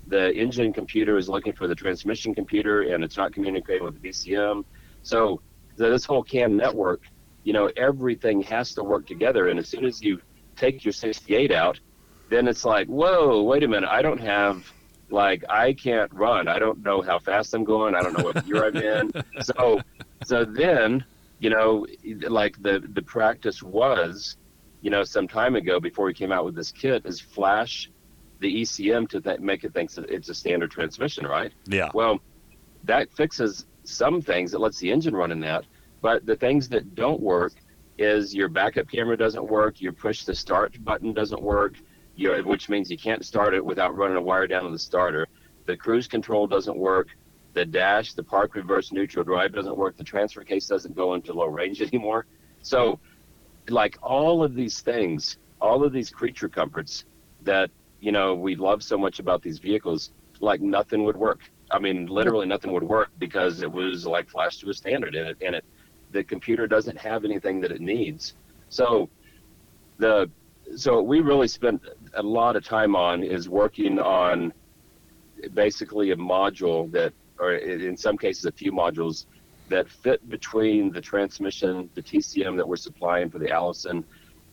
the 0.08 0.34
engine 0.34 0.74
computer 0.74 1.18
is 1.18 1.30
looking 1.30 1.54
for 1.54 1.68
the 1.68 1.76
transmission 1.76 2.34
computer 2.34 2.94
and 2.94 3.04
it's 3.04 3.18
not 3.18 3.34
communicating 3.34 3.84
with 3.84 4.02
the 4.02 4.10
BCM. 4.10 4.64
So 5.04 5.42
this 5.76 6.06
whole 6.06 6.24
CAN 6.24 6.56
network, 6.58 7.02
you 7.44 7.54
know, 7.54 7.72
everything 7.78 8.42
has 8.44 8.74
to 8.76 8.84
work 8.84 9.08
together. 9.08 9.50
And 9.50 9.60
as 9.60 9.68
soon 9.68 9.86
as 9.86 10.02
you 10.02 10.20
take 10.56 10.84
your 10.86 10.94
68 10.94 11.52
out, 11.52 11.80
then 12.30 12.48
it's 12.48 12.66
like, 12.66 12.88
whoa, 12.88 13.44
wait 13.44 13.64
a 13.64 13.68
minute, 13.68 13.90
I 13.90 14.02
don't 14.02 14.20
have 14.20 14.72
like 15.10 15.44
I 15.50 15.74
can't 15.74 16.12
run. 16.14 16.48
I 16.48 16.60
don't 16.60 16.84
know 16.84 17.02
how 17.02 17.20
fast 17.20 17.54
I'm 17.54 17.64
going. 17.64 17.96
I 17.96 18.02
don't 18.02 18.18
know 18.18 18.24
what 18.24 18.46
year 18.48 18.66
I'm 18.66 18.76
in. 18.76 19.12
So 19.44 19.82
so 20.26 20.46
then, 20.46 21.04
you 21.40 21.50
know, 21.50 21.86
like 22.28 22.62
the 22.62 22.84
the 22.94 23.02
practice 23.02 23.62
was, 23.62 24.38
you 24.82 24.90
know, 24.90 25.04
some 25.04 25.28
time 25.28 25.56
ago 25.56 25.80
before 25.80 26.06
we 26.06 26.14
came 26.14 26.32
out 26.32 26.46
with 26.46 26.56
this 26.56 26.72
kit 26.72 27.06
is 27.06 27.20
flash 27.20 27.90
the 28.40 28.62
ECM 28.62 29.08
to 29.10 29.22
th- 29.22 29.40
make 29.40 29.64
it 29.64 29.74
think 29.74 29.90
it's 29.98 30.30
a 30.30 30.36
standard 30.36 30.70
transmission, 30.72 31.26
right? 31.26 31.52
Yeah. 31.66 31.90
Well, 31.94 32.20
that 32.84 33.12
fixes 33.14 33.66
some 33.84 34.22
things. 34.22 34.54
It 34.54 34.60
lets 34.60 34.80
the 34.80 34.92
engine 34.92 35.16
run 35.16 35.32
in 35.32 35.40
that, 35.42 35.66
but 36.02 36.26
the 36.26 36.36
things 36.36 36.68
that 36.70 36.96
don't 36.96 37.22
work 37.22 37.54
is 37.98 38.36
your 38.36 38.50
backup 38.50 38.90
camera 38.90 39.16
doesn't 39.16 39.46
work, 39.46 39.80
your 39.80 39.94
push 39.94 40.24
the 40.24 40.36
start 40.36 40.84
button 40.84 41.14
doesn't 41.14 41.42
work, 41.42 41.76
you 42.16 42.34
which 42.44 42.70
means 42.70 42.92
you 42.92 42.98
can't 42.98 43.26
start 43.26 43.54
it 43.54 43.64
without 43.64 43.96
running 43.96 44.18
a 44.18 44.22
wire 44.22 44.48
down 44.48 44.64
to 44.64 44.70
the 44.70 44.80
starter. 44.80 45.28
The 45.66 45.78
cruise 45.78 46.08
control 46.08 46.48
doesn't 46.48 46.78
work. 46.78 47.08
The 47.54 47.66
dash, 47.66 48.14
the 48.14 48.24
park 48.24 48.56
reverse 48.56 48.92
neutral 48.92 49.24
drive 49.24 49.54
doesn't 49.54 49.78
work. 49.78 49.98
The 49.98 50.04
transfer 50.04 50.44
case 50.44 50.68
doesn't 50.68 50.96
go 50.96 51.14
into 51.14 51.34
low 51.34 51.48
range 51.48 51.82
anymore. 51.94 52.26
So, 52.62 53.00
like 53.70 53.98
all 54.02 54.44
of 54.44 54.56
these 54.56 54.82
things, 54.82 55.38
all 55.62 55.84
of 55.84 55.94
these 55.94 56.10
creature 56.10 56.50
comforts 56.50 57.06
that 57.44 57.70
you 58.00 58.12
know 58.12 58.34
we 58.34 58.56
love 58.56 58.84
so 58.84 58.98
much 58.98 59.20
about 59.20 59.42
these 59.42 59.60
vehicles, 59.60 60.12
like 60.40 60.62
nothing 60.62 61.04
would 61.04 61.18
work. 61.18 61.42
I 61.72 61.80
mean, 61.80 62.08
literally 62.08 62.46
nothing 62.46 62.72
would 62.74 62.84
work 62.84 63.10
because 63.20 63.62
it 63.62 63.72
was 63.72 64.06
like 64.06 64.30
flashed 64.30 64.62
to 64.62 64.70
a 64.70 64.74
standard 64.74 65.16
in 65.16 65.28
it, 65.28 65.38
and 65.42 65.56
it 65.56 65.66
the 66.12 66.24
computer 66.24 66.68
doesn't 66.68 66.98
have 66.98 67.26
anything 67.26 67.60
that 67.62 67.72
it 67.72 67.82
needs. 67.82 68.36
So 68.70 69.10
the 69.98 70.30
so 70.76 71.02
we 71.02 71.20
really 71.20 71.48
spent 71.48 71.82
a 72.14 72.24
lot 72.24 72.56
of 72.56 72.64
time 72.64 72.96
on 72.96 73.24
is 73.24 73.50
working 73.50 74.00
on 74.00 74.54
basically 75.54 76.12
a 76.12 76.16
module 76.16 76.90
that, 76.92 77.14
or 77.40 77.54
in 77.54 77.98
some 77.98 78.18
cases, 78.18 78.46
a 78.46 78.52
few 78.52 78.72
modules 78.72 79.26
that 79.70 79.90
fit 79.90 80.28
between 80.30 80.92
the 80.92 81.02
transmission, 81.02 81.90
the 81.96 82.02
TCM 82.02 82.58
that 82.58 82.68
we're 82.68 82.76
supplying 82.76 83.30
for 83.30 83.40
the 83.40 83.52
Allison, 83.52 84.04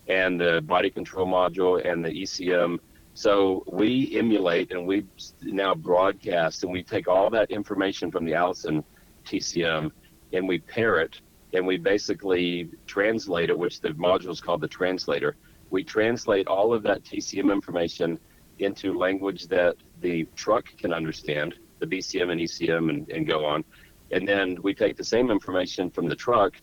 and 0.09 0.41
the 0.41 0.63
body 0.63 0.91
control 0.91 1.27
module 1.27 1.85
and 1.85 2.05
the 2.05 2.11
ECM. 2.11 2.79
So 3.15 3.65
we 3.67 4.17
emulate 4.17 4.73
and 4.73 4.87
we 4.87 5.07
now 5.43 5.75
broadcast 5.75 6.63
and 6.63 6.73
we 6.73 6.83
take 6.83 7.07
all 7.09 7.29
that 7.31 7.51
information 7.51 8.11
from 8.11 8.25
the 8.25 8.35
Allison 8.35 8.83
TCM 9.25 9.91
and 10.33 10.49
we 10.49 10.59
pair 10.59 11.01
it 11.01 11.21
and 11.53 11.67
we 11.67 11.77
basically 11.77 12.71
translate 12.87 13.51
it, 13.51 13.59
which 13.59 13.81
the 13.81 13.91
module 13.91 14.31
is 14.31 14.41
called 14.41 14.61
the 14.61 14.69
translator 14.69 15.37
we 15.71 15.85
translate 15.85 16.47
all 16.49 16.75
of 16.75 16.83
that 16.83 17.03
TCM 17.05 17.51
information 17.53 18.19
into 18.59 18.97
language 18.99 19.47
that 19.47 19.77
the 20.01 20.27
truck 20.35 20.67
can 20.77 20.93
understand, 20.93 21.55
the 21.81 21.87
BCM 21.87 22.31
and 22.31 22.41
ECM 22.41 22.91
and, 22.91 23.11
and 23.11 23.27
go 23.27 23.45
on. 23.45 23.65
And 24.13 24.27
then 24.27 24.59
we 24.63 24.75
take 24.75 24.97
the 24.97 25.05
same 25.05 25.31
information 25.31 25.91
from 25.91 26.09
the 26.09 26.17
truck 26.17 26.55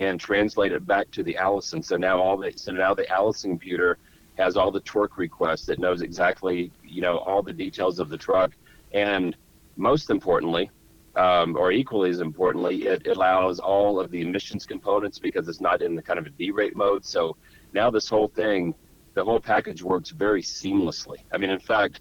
and 0.00 0.18
translate 0.18 0.72
it 0.72 0.86
back 0.86 1.10
to 1.12 1.22
the 1.22 1.36
Allison. 1.36 1.82
So 1.82 1.96
now 1.96 2.20
all 2.20 2.36
the 2.36 2.52
so 2.56 2.72
now 2.72 2.94
the 2.94 3.08
Allison 3.10 3.50
computer 3.50 3.98
has 4.36 4.56
all 4.56 4.70
the 4.70 4.80
torque 4.80 5.16
requests. 5.16 5.68
It 5.68 5.78
knows 5.78 6.02
exactly 6.02 6.72
you 6.82 7.00
know 7.00 7.18
all 7.18 7.42
the 7.42 7.52
details 7.52 7.98
of 7.98 8.08
the 8.08 8.18
truck, 8.18 8.52
and 8.92 9.36
most 9.76 10.10
importantly, 10.10 10.70
um, 11.16 11.56
or 11.56 11.72
equally 11.72 12.10
as 12.10 12.20
importantly, 12.20 12.86
it 12.86 13.06
allows 13.06 13.60
all 13.60 14.00
of 14.00 14.10
the 14.10 14.20
emissions 14.20 14.66
components 14.66 15.18
because 15.18 15.48
it's 15.48 15.60
not 15.60 15.82
in 15.82 15.94
the 15.94 16.02
kind 16.02 16.18
of 16.18 16.26
a 16.26 16.30
D-rate 16.30 16.76
mode. 16.76 17.04
So 17.04 17.36
now 17.72 17.90
this 17.90 18.08
whole 18.08 18.28
thing, 18.28 18.74
the 19.14 19.24
whole 19.24 19.40
package 19.40 19.82
works 19.82 20.10
very 20.10 20.42
seamlessly. 20.42 21.18
I 21.32 21.38
mean, 21.38 21.50
in 21.50 21.60
fact, 21.60 22.00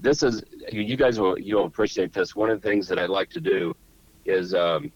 this 0.00 0.22
is 0.22 0.42
you 0.70 0.96
guys 0.96 1.18
will 1.18 1.38
you'll 1.38 1.66
appreciate 1.66 2.12
this. 2.12 2.36
One 2.36 2.50
of 2.50 2.60
the 2.60 2.68
things 2.68 2.88
that 2.88 2.98
I 2.98 3.06
like 3.06 3.30
to 3.30 3.40
do 3.40 3.74
is 4.24 4.54
um, 4.54 4.92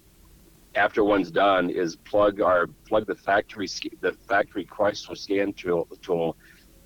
after 0.74 1.04
one's 1.04 1.30
done 1.30 1.70
is 1.70 1.96
plug 1.96 2.40
our 2.40 2.66
plug 2.88 3.06
the 3.06 3.14
factory 3.14 3.66
the 4.00 4.12
factory 4.28 4.64
Chrysler 4.64 5.16
scan 5.16 5.52
tool, 5.52 5.88
tool 6.02 6.36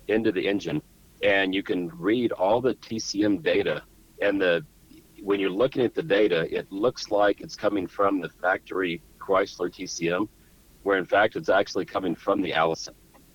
into 0.07 0.31
the 0.31 0.47
engine, 0.47 0.81
and 1.23 1.53
you 1.53 1.63
can 1.63 1.89
read 1.89 2.31
all 2.31 2.61
the 2.61 2.75
TCM 2.75 3.43
data. 3.43 3.83
And 4.21 4.39
the 4.39 4.65
when 5.21 5.39
you're 5.39 5.49
looking 5.49 5.83
at 5.83 5.93
the 5.93 6.03
data, 6.03 6.47
it 6.55 6.71
looks 6.71 7.09
like 7.09 7.41
it's 7.41 7.55
coming 7.55 7.87
from 7.87 8.21
the 8.21 8.29
factory 8.29 9.01
Chrysler 9.19 9.69
TCM, 9.69 10.27
where 10.83 10.97
in 10.97 11.05
fact 11.05 11.35
it's 11.35 11.49
actually 11.49 11.85
coming 11.85 12.15
from 12.15 12.41
the 12.41 12.53
Allison. 12.53 12.93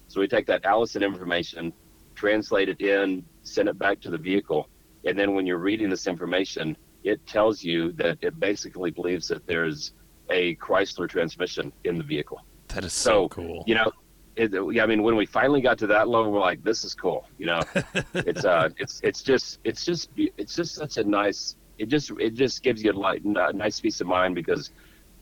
So 0.09 0.21
we 0.21 0.29
take 0.29 0.47
that 0.47 0.64
Allison 0.64 1.03
information, 1.03 1.73
translate 2.14 2.69
it 2.69 2.81
in, 2.81 3.25
send 3.51 3.69
it 3.69 3.79
back 3.79 4.01
to 4.01 4.11
the 4.11 4.19
vehicle, 4.19 4.69
and 5.05 5.19
then 5.19 5.35
when 5.35 5.47
you're 5.47 5.59
reading 5.59 5.91
this 5.91 6.07
information, 6.07 6.77
it 7.05 7.27
tells 7.27 7.63
you 7.63 7.93
that 7.93 8.19
it 8.21 8.39
basically 8.39 8.91
believes 8.91 9.29
that 9.29 9.47
there's 9.47 9.93
a 10.29 10.57
Chrysler 10.57 11.09
transmission 11.09 11.73
in 11.85 11.99
the 11.99 12.05
vehicle. 12.05 12.41
That 12.69 12.85
is 12.85 12.93
so, 12.93 13.11
so 13.11 13.29
cool. 13.29 13.65
You 13.67 13.75
know, 13.77 13.93
it, 14.37 14.55
I 14.55 14.87
mean, 14.87 15.03
when 15.03 15.17
we 15.17 15.27
finally 15.27 15.61
got 15.61 15.79
to 15.79 15.87
that 15.89 16.09
level, 16.09 16.31
we're 16.33 16.41
like, 16.41 16.63
"This 16.63 16.85
is 16.85 16.95
cool." 16.95 17.27
You 17.39 17.47
know, 17.47 17.63
it's 18.15 18.45
uh, 18.45 18.71
it's 18.79 19.01
it's 19.03 19.23
just 19.23 19.59
it's 19.65 19.85
just 19.85 20.11
it's 20.17 20.55
just 20.55 20.75
such 20.75 20.97
a 20.97 21.05
nice. 21.05 21.57
It 21.79 21.89
just 21.89 22.11
it 22.19 22.35
just 22.35 22.63
gives 22.63 22.83
you 22.83 22.93
a, 22.93 22.95
light, 22.95 23.25
a 23.25 23.53
nice 23.53 23.81
peace 23.81 24.01
of 24.01 24.07
mind 24.07 24.35
because 24.35 24.71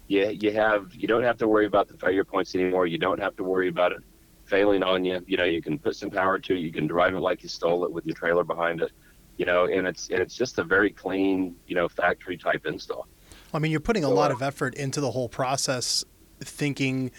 you 0.09 0.29
you 0.29 0.53
have 0.53 0.95
you 0.95 1.09
don't 1.09 1.23
have 1.23 1.39
to 1.39 1.49
worry 1.49 1.67
about 1.67 1.89
the 1.89 1.97
failure 1.97 2.25
points 2.25 2.55
anymore. 2.55 2.87
You 2.87 2.99
don't 2.99 3.21
have 3.21 3.37
to 3.37 3.45
worry 3.45 3.69
about 3.69 3.93
it 3.93 4.03
failing 4.49 4.83
on 4.83 5.05
you. 5.05 5.23
You 5.27 5.37
know, 5.37 5.45
you 5.45 5.63
can 5.63 5.79
put 5.79 5.97
some 5.97 6.11
power 6.11 6.39
to 6.39 6.55
it. 6.55 6.59
You 6.59 6.73
can 6.73 6.87
drive 6.87 7.15
it 7.15 7.21
like 7.21 7.43
you 7.43 7.49
stole 7.49 7.85
it 7.85 7.93
with 7.93 8.07
your 8.07 8.15
trailer 8.15 8.45
behind 8.45 8.83
it. 8.83 8.93
You 9.37 9.47
know, 9.47 9.67
and 9.67 9.87
it's 9.87 10.09
and 10.11 10.21
it's 10.21 10.35
just 10.35 10.59
a 10.59 10.65
very 10.65 10.91
clean, 10.91 11.55
you 11.67 11.77
know, 11.77 11.89
factory 11.89 12.37
type 12.37 12.67
install. 12.67 13.07
I 13.55 13.59
mean, 13.59 13.71
you're 13.71 13.81
putting 13.81 14.05
a 14.05 14.11
lot 14.11 14.31
uh, 14.31 14.35
of 14.35 14.43
effort 14.43 14.75
into 14.75 15.01
the 15.01 15.11
whole 15.11 15.29
process, 15.29 16.05
thinking 16.41 17.13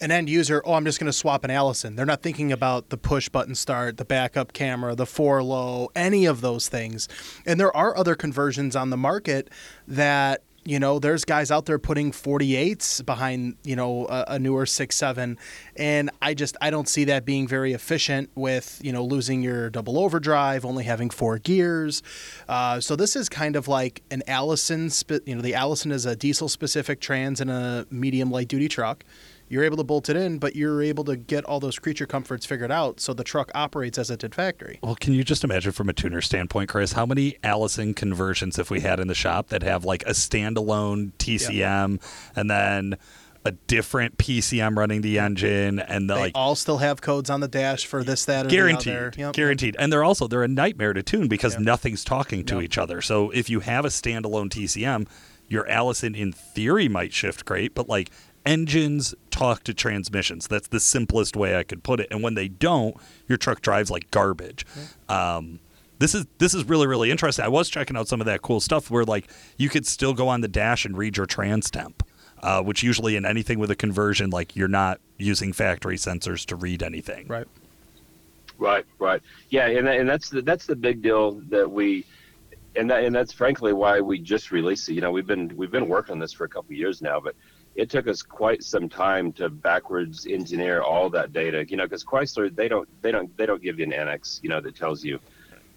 an 0.00 0.10
end 0.10 0.28
user, 0.28 0.62
oh, 0.64 0.74
I'm 0.74 0.84
just 0.84 1.00
going 1.00 1.10
to 1.10 1.12
swap 1.12 1.44
an 1.44 1.50
Allison. 1.50 1.96
They're 1.96 2.06
not 2.06 2.22
thinking 2.22 2.52
about 2.52 2.90
the 2.90 2.98
push 2.98 3.28
button 3.28 3.54
start, 3.54 3.96
the 3.96 4.04
backup 4.04 4.52
camera, 4.52 4.94
the 4.94 5.06
four 5.06 5.42
low, 5.42 5.90
any 5.94 6.26
of 6.26 6.40
those 6.40 6.68
things. 6.68 7.08
And 7.46 7.58
there 7.58 7.74
are 7.74 7.96
other 7.96 8.14
conversions 8.14 8.76
on 8.76 8.90
the 8.90 8.96
market 8.96 9.50
that 9.88 10.42
you 10.66 10.80
know, 10.80 10.98
there's 10.98 11.24
guys 11.24 11.50
out 11.52 11.66
there 11.66 11.78
putting 11.78 12.10
48s 12.10 13.06
behind, 13.06 13.56
you 13.62 13.76
know, 13.76 14.06
a, 14.08 14.24
a 14.30 14.38
newer 14.38 14.64
6.7. 14.64 15.36
And 15.76 16.10
I 16.20 16.34
just, 16.34 16.56
I 16.60 16.70
don't 16.70 16.88
see 16.88 17.04
that 17.04 17.24
being 17.24 17.46
very 17.46 17.72
efficient 17.72 18.30
with, 18.34 18.80
you 18.82 18.92
know, 18.92 19.04
losing 19.04 19.42
your 19.42 19.70
double 19.70 19.96
overdrive, 19.98 20.64
only 20.64 20.82
having 20.82 21.08
four 21.08 21.38
gears. 21.38 22.02
Uh, 22.48 22.80
so 22.80 22.96
this 22.96 23.14
is 23.14 23.28
kind 23.28 23.54
of 23.54 23.68
like 23.68 24.02
an 24.10 24.24
Allison, 24.26 24.90
you 25.24 25.36
know, 25.36 25.42
the 25.42 25.54
Allison 25.54 25.92
is 25.92 26.04
a 26.04 26.16
diesel 26.16 26.48
specific 26.48 27.00
trans 27.00 27.40
in 27.40 27.48
a 27.48 27.86
medium 27.90 28.32
light 28.32 28.48
duty 28.48 28.68
truck 28.68 29.04
you're 29.48 29.64
able 29.64 29.76
to 29.76 29.84
bolt 29.84 30.08
it 30.08 30.16
in, 30.16 30.38
but 30.38 30.56
you're 30.56 30.82
able 30.82 31.04
to 31.04 31.16
get 31.16 31.44
all 31.44 31.60
those 31.60 31.78
creature 31.78 32.06
comforts 32.06 32.46
figured 32.46 32.70
out 32.72 33.00
so 33.00 33.14
the 33.14 33.24
truck 33.24 33.50
operates 33.54 33.98
as 33.98 34.10
it 34.10 34.20
did 34.20 34.34
factory. 34.34 34.78
Well, 34.82 34.96
can 34.96 35.12
you 35.12 35.24
just 35.24 35.44
imagine 35.44 35.72
from 35.72 35.88
a 35.88 35.92
tuner 35.92 36.20
standpoint, 36.20 36.68
Chris, 36.68 36.92
how 36.92 37.06
many 37.06 37.36
Allison 37.42 37.94
conversions 37.94 38.58
if 38.58 38.70
we 38.70 38.80
had 38.80 39.00
in 39.00 39.08
the 39.08 39.14
shop 39.14 39.48
that 39.48 39.62
have 39.62 39.84
like 39.84 40.02
a 40.04 40.10
standalone 40.10 41.12
TCM 41.18 41.52
yeah. 41.52 41.96
and 42.34 42.50
then 42.50 42.96
a 43.46 43.52
different 43.52 44.18
PCM 44.18 44.76
running 44.76 45.02
the 45.02 45.20
engine 45.20 45.78
and 45.78 46.10
the, 46.10 46.14
they 46.14 46.20
like 46.20 46.32
all 46.34 46.56
still 46.56 46.78
have 46.78 47.00
codes 47.00 47.30
on 47.30 47.40
the 47.40 47.46
dash 47.46 47.86
for 47.86 48.02
this 48.02 48.24
that 48.24 48.42
and 48.42 48.50
guaranteed 48.50 49.16
yep. 49.16 49.32
guaranteed 49.32 49.76
and 49.78 49.92
they're 49.92 50.02
also 50.02 50.26
they're 50.26 50.42
a 50.42 50.48
nightmare 50.48 50.92
to 50.92 51.02
tune 51.02 51.28
because 51.28 51.54
yep. 51.54 51.62
nothing's 51.62 52.02
talking 52.02 52.44
to 52.44 52.56
yep. 52.56 52.64
each 52.64 52.76
other 52.76 53.00
so 53.00 53.30
if 53.30 53.48
you 53.48 53.60
have 53.60 53.84
a 53.84 53.88
standalone 53.88 54.48
TCM 54.48 55.06
your 55.48 55.68
Allison 55.68 56.16
in 56.16 56.32
theory 56.32 56.88
might 56.88 57.12
shift 57.12 57.44
great 57.44 57.72
but 57.72 57.88
like 57.88 58.10
engines 58.46 59.14
talk 59.30 59.64
to 59.64 59.74
transmissions. 59.74 60.48
That's 60.48 60.68
the 60.68 60.80
simplest 60.80 61.36
way 61.36 61.56
I 61.56 61.64
could 61.64 61.82
put 61.82 62.00
it. 62.00 62.08
And 62.10 62.22
when 62.22 62.34
they 62.34 62.48
don't, 62.48 62.96
your 63.28 63.36
truck 63.36 63.60
drives 63.60 63.90
like 63.90 64.10
garbage. 64.10 64.64
Um, 65.08 65.60
this 65.98 66.14
is 66.14 66.26
this 66.38 66.54
is 66.54 66.64
really 66.64 66.86
really 66.86 67.10
interesting. 67.10 67.44
I 67.44 67.48
was 67.48 67.68
checking 67.68 67.96
out 67.96 68.08
some 68.08 68.20
of 68.20 68.26
that 68.26 68.42
cool 68.42 68.60
stuff 68.60 68.90
where 68.90 69.04
like 69.04 69.28
you 69.56 69.68
could 69.68 69.86
still 69.86 70.14
go 70.14 70.28
on 70.28 70.40
the 70.40 70.48
dash 70.48 70.84
and 70.84 70.96
read 70.96 71.16
your 71.16 71.26
trans 71.26 71.70
temp, 71.70 72.02
uh, 72.42 72.62
which 72.62 72.82
usually 72.82 73.16
in 73.16 73.24
anything 73.24 73.58
with 73.58 73.70
a 73.70 73.76
conversion 73.76 74.30
like 74.30 74.54
you're 74.54 74.68
not 74.68 75.00
using 75.18 75.52
factory 75.52 75.96
sensors 75.96 76.44
to 76.46 76.56
read 76.56 76.82
anything. 76.82 77.26
Right. 77.28 77.46
Right. 78.58 78.84
Right. 78.98 79.22
Yeah, 79.50 79.66
and 79.66 79.88
and 79.88 80.08
that's 80.08 80.30
the, 80.30 80.42
that's 80.42 80.66
the 80.66 80.76
big 80.76 81.02
deal 81.02 81.40
that 81.48 81.70
we 81.70 82.04
and 82.74 82.90
that 82.90 83.04
and 83.04 83.14
that's 83.14 83.32
frankly 83.32 83.72
why 83.72 84.00
we 84.00 84.18
just 84.18 84.50
released 84.50 84.88
it. 84.88 84.94
You 84.94 85.00
know, 85.00 85.10
we've 85.10 85.26
been 85.26 85.54
we've 85.56 85.70
been 85.70 85.88
working 85.88 86.12
on 86.12 86.18
this 86.18 86.32
for 86.32 86.44
a 86.44 86.48
couple 86.48 86.72
of 86.72 86.78
years 86.78 87.00
now, 87.00 87.20
but 87.20 87.34
it 87.76 87.90
took 87.90 88.08
us 88.08 88.22
quite 88.22 88.62
some 88.62 88.88
time 88.88 89.32
to 89.34 89.50
backwards 89.50 90.26
engineer 90.26 90.80
all 90.80 91.10
that 91.10 91.32
data. 91.32 91.64
You 91.68 91.76
know, 91.76 91.84
because 91.84 92.04
Chrysler 92.04 92.54
they 92.54 92.68
don't 92.68 92.88
they 93.02 93.12
don't 93.12 93.34
they 93.36 93.46
don't 93.46 93.62
give 93.62 93.78
you 93.78 93.84
an 93.84 93.92
annex, 93.92 94.40
you 94.42 94.48
know, 94.48 94.60
that 94.60 94.74
tells 94.74 95.04
you 95.04 95.20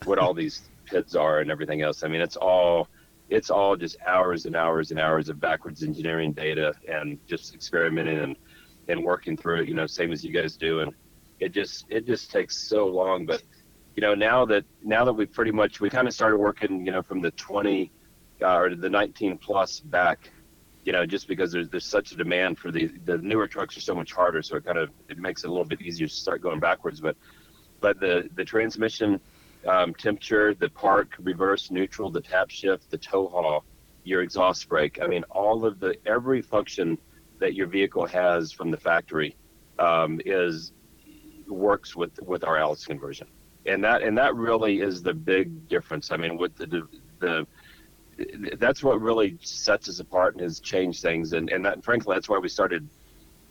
what 0.05 0.17
all 0.17 0.33
these 0.33 0.69
pits 0.85 1.13
are 1.13 1.39
and 1.39 1.51
everything 1.51 1.81
else. 1.81 2.03
I 2.03 2.07
mean, 2.07 2.21
it's 2.21 2.37
all 2.37 2.87
it's 3.29 3.49
all 3.49 3.75
just 3.75 3.97
hours 4.07 4.45
and 4.45 4.55
hours 4.55 4.91
and 4.91 4.99
hours 4.99 5.29
of 5.29 5.39
backwards 5.39 5.83
engineering 5.83 6.31
data 6.31 6.73
and 6.87 7.19
just 7.27 7.53
experimenting 7.53 8.19
and 8.19 8.35
and 8.87 9.03
working 9.03 9.35
through 9.35 9.61
it. 9.61 9.67
You 9.67 9.75
know, 9.75 9.85
same 9.85 10.11
as 10.13 10.23
you 10.23 10.31
guys 10.31 10.55
do, 10.55 10.79
and 10.79 10.93
it 11.39 11.49
just 11.49 11.85
it 11.89 12.07
just 12.07 12.31
takes 12.31 12.57
so 12.57 12.87
long, 12.87 13.25
but 13.25 13.43
you 13.95 14.01
know, 14.01 14.15
now 14.15 14.45
that 14.45 14.63
now 14.81 15.03
that 15.03 15.13
we've 15.13 15.31
pretty 15.31 15.51
much 15.51 15.81
we 15.81 15.89
kind 15.89 16.07
of 16.07 16.13
started 16.13 16.37
working, 16.37 16.85
you 16.85 16.93
know, 16.93 17.01
from 17.01 17.19
the 17.21 17.31
20 17.31 17.91
uh, 18.41 18.57
or 18.57 18.73
the 18.73 18.89
19 18.89 19.37
plus 19.37 19.81
back, 19.81 20.31
you 20.83 20.91
know, 20.91 21.05
just 21.05 21.27
because 21.27 21.51
there's 21.51 21.69
there's 21.69 21.85
such 21.85 22.11
a 22.11 22.15
demand 22.15 22.57
for 22.57 22.71
the 22.71 22.87
the 23.05 23.17
newer 23.17 23.47
trucks 23.47 23.77
are 23.77 23.81
so 23.81 23.95
much 23.95 24.13
harder, 24.13 24.41
so 24.41 24.57
it 24.57 24.65
kind 24.65 24.77
of 24.77 24.89
it 25.09 25.17
makes 25.17 25.43
it 25.43 25.47
a 25.47 25.49
little 25.49 25.65
bit 25.65 25.81
easier 25.81 26.07
to 26.07 26.13
start 26.13 26.41
going 26.41 26.59
backwards. 26.59 26.99
But 27.01 27.15
but 27.81 27.99
the 27.99 28.29
the 28.35 28.45
transmission 28.45 29.19
um, 29.67 29.93
temperature, 29.93 30.53
the 30.53 30.69
park, 30.69 31.15
reverse, 31.19 31.69
neutral, 31.69 32.09
the 32.09 32.21
tap 32.21 32.49
shift, 32.49 32.89
the 32.89 32.97
tow 32.97 33.27
haul, 33.27 33.65
your 34.03 34.21
exhaust 34.21 34.69
brake. 34.69 34.99
I 35.01 35.07
mean, 35.07 35.23
all 35.29 35.65
of 35.65 35.79
the 35.79 35.95
every 36.05 36.41
function 36.41 36.97
that 37.39 37.53
your 37.53 37.67
vehicle 37.67 38.05
has 38.07 38.51
from 38.51 38.71
the 38.71 38.77
factory 38.77 39.35
um, 39.77 40.21
is 40.25 40.73
works 41.47 41.95
with 41.95 42.21
with 42.21 42.43
our 42.43 42.57
Allison 42.57 42.93
conversion 42.93 43.27
and 43.65 43.83
that 43.83 44.01
and 44.01 44.17
that 44.17 44.35
really 44.35 44.81
is 44.81 45.01
the 45.01 45.13
big 45.13 45.67
difference. 45.67 46.11
I 46.11 46.17
mean, 46.17 46.37
with 46.37 46.55
the 46.55 46.87
the 47.19 47.47
that's 48.57 48.83
what 48.83 49.01
really 49.01 49.37
sets 49.41 49.89
us 49.89 49.99
apart 49.99 50.35
and 50.35 50.43
has 50.43 50.59
changed 50.59 51.01
things. 51.01 51.33
And 51.33 51.49
and 51.49 51.65
that, 51.65 51.83
frankly, 51.83 52.15
that's 52.15 52.29
why 52.29 52.37
we 52.37 52.49
started 52.49 52.87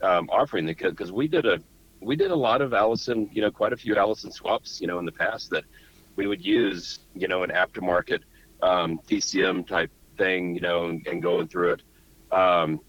um, 0.02 0.28
offering 0.30 0.66
the 0.66 0.74
kit 0.74 0.90
because 0.90 1.12
we 1.12 1.28
did 1.28 1.46
a 1.46 1.60
we 2.00 2.16
did 2.16 2.30
a 2.30 2.36
lot 2.36 2.60
of 2.60 2.74
Allison, 2.74 3.28
you 3.32 3.42
know, 3.42 3.50
quite 3.50 3.72
a 3.72 3.76
few 3.76 3.96
Allison 3.96 4.30
swaps, 4.30 4.80
you 4.80 4.86
know, 4.86 4.98
in 4.98 5.04
the 5.04 5.12
past 5.12 5.50
that 5.50 5.64
we 6.16 6.26
would 6.26 6.44
use, 6.44 7.00
you 7.14 7.28
know, 7.28 7.42
an 7.42 7.50
aftermarket 7.50 8.20
um, 8.62 9.00
TCM 9.08 9.66
type 9.66 9.90
thing, 10.16 10.54
you 10.54 10.60
know, 10.60 10.86
and, 10.86 11.06
and 11.06 11.22
going 11.22 11.48
through 11.48 11.72
it. 11.72 11.82
Um, 12.32 12.80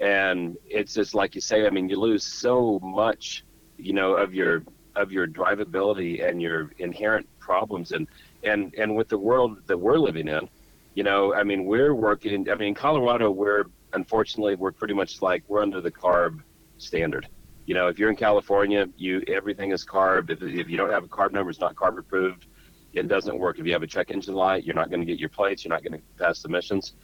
and 0.00 0.56
it's 0.66 0.94
just 0.94 1.14
like 1.14 1.34
you 1.34 1.40
say. 1.40 1.66
I 1.66 1.70
mean, 1.70 1.88
you 1.88 1.98
lose 1.98 2.24
so 2.24 2.80
much, 2.82 3.44
you 3.76 3.92
know, 3.92 4.14
of 4.14 4.34
your 4.34 4.62
of 4.96 5.12
your 5.12 5.26
drivability 5.26 6.26
and 6.26 6.42
your 6.42 6.72
inherent 6.78 7.26
problems 7.38 7.92
and 7.92 8.08
and 8.42 8.74
and 8.74 8.96
with 8.96 9.08
the 9.08 9.18
world 9.18 9.58
that 9.66 9.78
we're 9.78 9.98
living 9.98 10.26
in 10.28 10.48
you 10.94 11.02
know 11.02 11.34
i 11.34 11.42
mean 11.42 11.64
we're 11.64 11.94
working 11.94 12.48
i 12.50 12.54
mean 12.54 12.68
in 12.68 12.74
colorado 12.74 13.30
we're 13.30 13.64
unfortunately 13.92 14.54
we're 14.54 14.72
pretty 14.72 14.94
much 14.94 15.22
like 15.22 15.42
we're 15.48 15.62
under 15.62 15.80
the 15.80 15.90
carb 15.90 16.40
standard. 16.78 17.28
You 17.66 17.74
know 17.74 17.88
if 17.88 17.98
you're 17.98 18.10
in 18.10 18.16
california 18.16 18.88
you 18.96 19.22
everything 19.28 19.70
is 19.72 19.84
carb. 19.84 20.30
If, 20.30 20.42
if 20.42 20.68
you 20.68 20.76
don't 20.76 20.90
have 20.90 21.04
a 21.04 21.08
carb 21.08 21.32
number 21.32 21.50
it's 21.50 21.60
not 21.60 21.74
carb 21.74 21.98
approved. 21.98 22.46
It 22.92 23.06
doesn't 23.06 23.38
work. 23.38 23.60
If 23.60 23.66
you 23.66 23.72
have 23.72 23.84
a 23.84 23.86
check 23.86 24.10
engine 24.10 24.34
light 24.34 24.64
you're 24.64 24.74
not 24.74 24.90
going 24.90 25.00
to 25.00 25.06
get 25.06 25.18
your 25.18 25.28
plates 25.28 25.64
you're 25.64 25.72
not 25.72 25.84
going 25.84 26.00
to 26.00 26.02
pass 26.18 26.42
the 26.42 26.48
emissions 26.48 26.94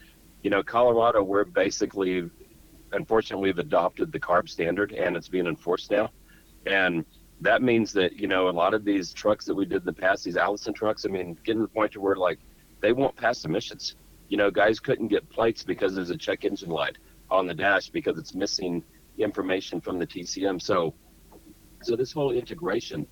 you 0.42 0.50
know 0.50 0.62
colorado 0.62 1.22
we're 1.22 1.44
basically 1.44 2.28
unfortunately 2.92 3.48
we've 3.48 3.58
adopted 3.58 4.12
the 4.12 4.20
carb 4.20 4.48
standard 4.48 4.92
and 4.92 5.16
it's 5.16 5.28
being 5.28 5.46
enforced 5.46 5.90
now. 5.90 6.10
And 6.66 7.04
that 7.40 7.62
means 7.62 7.92
that 7.92 8.18
you 8.18 8.26
know 8.26 8.48
a 8.48 8.50
lot 8.50 8.74
of 8.74 8.84
these 8.84 9.12
trucks 9.12 9.44
that 9.46 9.54
we 9.54 9.64
did 9.64 9.82
in 9.82 9.84
the 9.84 9.92
past, 9.92 10.24
these 10.24 10.36
Allison 10.36 10.72
trucks, 10.72 11.04
I 11.04 11.08
mean, 11.08 11.38
getting 11.44 11.60
to 11.60 11.66
the 11.66 11.72
point 11.72 11.92
to 11.92 12.00
where 12.00 12.16
like 12.16 12.38
they 12.80 12.92
won't 12.92 13.16
pass 13.16 13.44
emissions. 13.44 13.96
You 14.28 14.36
know, 14.36 14.50
guys 14.50 14.80
couldn't 14.80 15.08
get 15.08 15.28
plates 15.28 15.62
because 15.62 15.94
there's 15.94 16.10
a 16.10 16.16
check 16.16 16.44
engine 16.44 16.70
light 16.70 16.98
on 17.30 17.46
the 17.46 17.54
dash 17.54 17.88
because 17.90 18.18
it's 18.18 18.34
missing 18.34 18.82
information 19.18 19.80
from 19.80 19.98
the 19.98 20.06
TCM. 20.06 20.60
So, 20.60 20.94
so 21.82 21.96
this 21.96 22.12
whole 22.12 22.32
integration, 22.32 23.06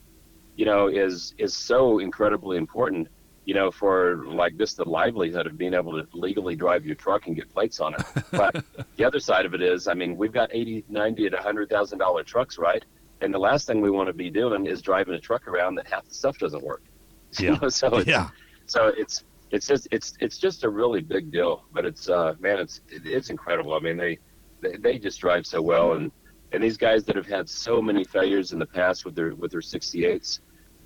you 0.57 0.65
know, 0.65 0.89
is 0.89 1.35
is 1.39 1.55
so 1.55 1.99
incredibly 1.99 2.57
important. 2.57 3.09
You 3.45 3.53
know, 3.53 3.71
for 3.71 4.25
like 4.27 4.57
just 4.57 4.79
the 4.79 4.89
livelihood 4.89 5.47
of 5.47 5.59
being 5.59 5.75
able 5.75 5.93
to 6.03 6.09
legally 6.17 6.57
drive 6.57 6.87
your 6.87 6.95
truck 6.95 7.27
and 7.27 7.37
get 7.37 7.53
plates 7.53 7.79
on 7.79 7.93
it. 7.93 8.03
But 8.31 8.65
the 8.97 9.05
other 9.05 9.21
side 9.21 9.45
of 9.45 9.53
it 9.53 9.61
is, 9.61 9.87
I 9.87 9.93
mean, 9.93 10.17
we've 10.17 10.33
got 10.33 10.49
eighty, 10.55 10.83
ninety, 10.89 11.27
and 11.27 11.35
a 11.35 11.43
hundred 11.43 11.69
thousand 11.69 11.99
dollar 11.99 12.23
trucks, 12.23 12.57
right? 12.57 12.83
And 13.21 13.33
the 13.33 13.39
last 13.39 13.67
thing 13.67 13.81
we 13.81 13.91
want 13.91 14.07
to 14.09 14.15
be 14.15 14.31
doing 14.31 14.67
is 14.67 14.81
driving 14.83 15.15
a 15.15 15.21
truck 15.21 15.47
around 15.47 15.75
that 15.77 15.87
half 15.87 16.09
the 16.09 16.15
stuff 16.15 16.39
doesn't 16.39 16.63
work. 16.63 16.83
Yeah. 17.41 17.55
You 17.55 17.59
know, 17.63 17.69
so 17.69 17.97
it's, 17.97 18.07
yeah. 18.07 18.29
So 18.67 18.93
it's 18.97 19.25
it's 19.55 19.67
just 19.67 19.89
it's 19.91 20.15
it's 20.21 20.39
just 20.39 20.65
a 20.65 20.69
really 20.69 21.01
big 21.01 21.31
deal. 21.31 21.65
But 21.73 21.85
it's 21.87 22.09
uh 22.09 22.35
man, 22.41 22.59
it's 22.59 22.81
it's 22.89 23.31
incredible. 23.31 23.75
I 23.75 23.81
mean 23.81 23.97
they 23.97 24.19
they, 24.61 24.77
they 24.77 24.99
just 24.99 25.21
drive 25.21 25.47
so 25.47 25.61
well 25.63 25.93
and 25.93 26.11
and 26.55 26.63
these 26.63 26.77
guys 26.77 27.05
that 27.05 27.17
have 27.17 27.27
had 27.27 27.49
so 27.49 27.83
many 27.83 28.05
failures 28.05 28.53
in 28.53 28.61
the 28.61 28.67
past 28.67 29.05
with 29.05 29.17
their 29.17 29.35
with 29.35 29.51
their 29.51 29.61
68s, 29.61 30.39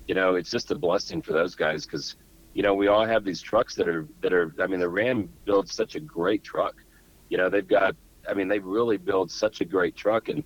you 0.07 0.15
know, 0.15 0.33
it's 0.33 0.49
just 0.49 0.71
a 0.71 0.75
blessing 0.75 1.21
for 1.21 1.33
those 1.33 1.53
guys 1.53 1.85
because 1.85 2.15
you 2.55 2.63
know 2.63 2.73
we 2.73 2.87
all 2.87 3.05
have 3.05 3.23
these 3.23 3.41
trucks 3.41 3.75
that 3.75 3.87
are 3.87 4.07
that 4.21 4.33
are. 4.33 4.53
I 4.59 4.65
mean, 4.65 4.79
the 4.79 4.89
Ram 4.89 5.29
builds 5.45 5.73
such 5.73 5.95
a 5.95 5.99
great 5.99 6.43
truck. 6.43 6.75
You 7.29 7.37
know, 7.37 7.49
they've 7.49 7.67
got. 7.67 7.95
I 8.27 8.33
mean, 8.33 8.47
they 8.47 8.59
really 8.59 8.97
build 8.97 9.29
such 9.31 9.61
a 9.61 9.65
great 9.65 9.95
truck 9.95 10.29
and 10.29 10.43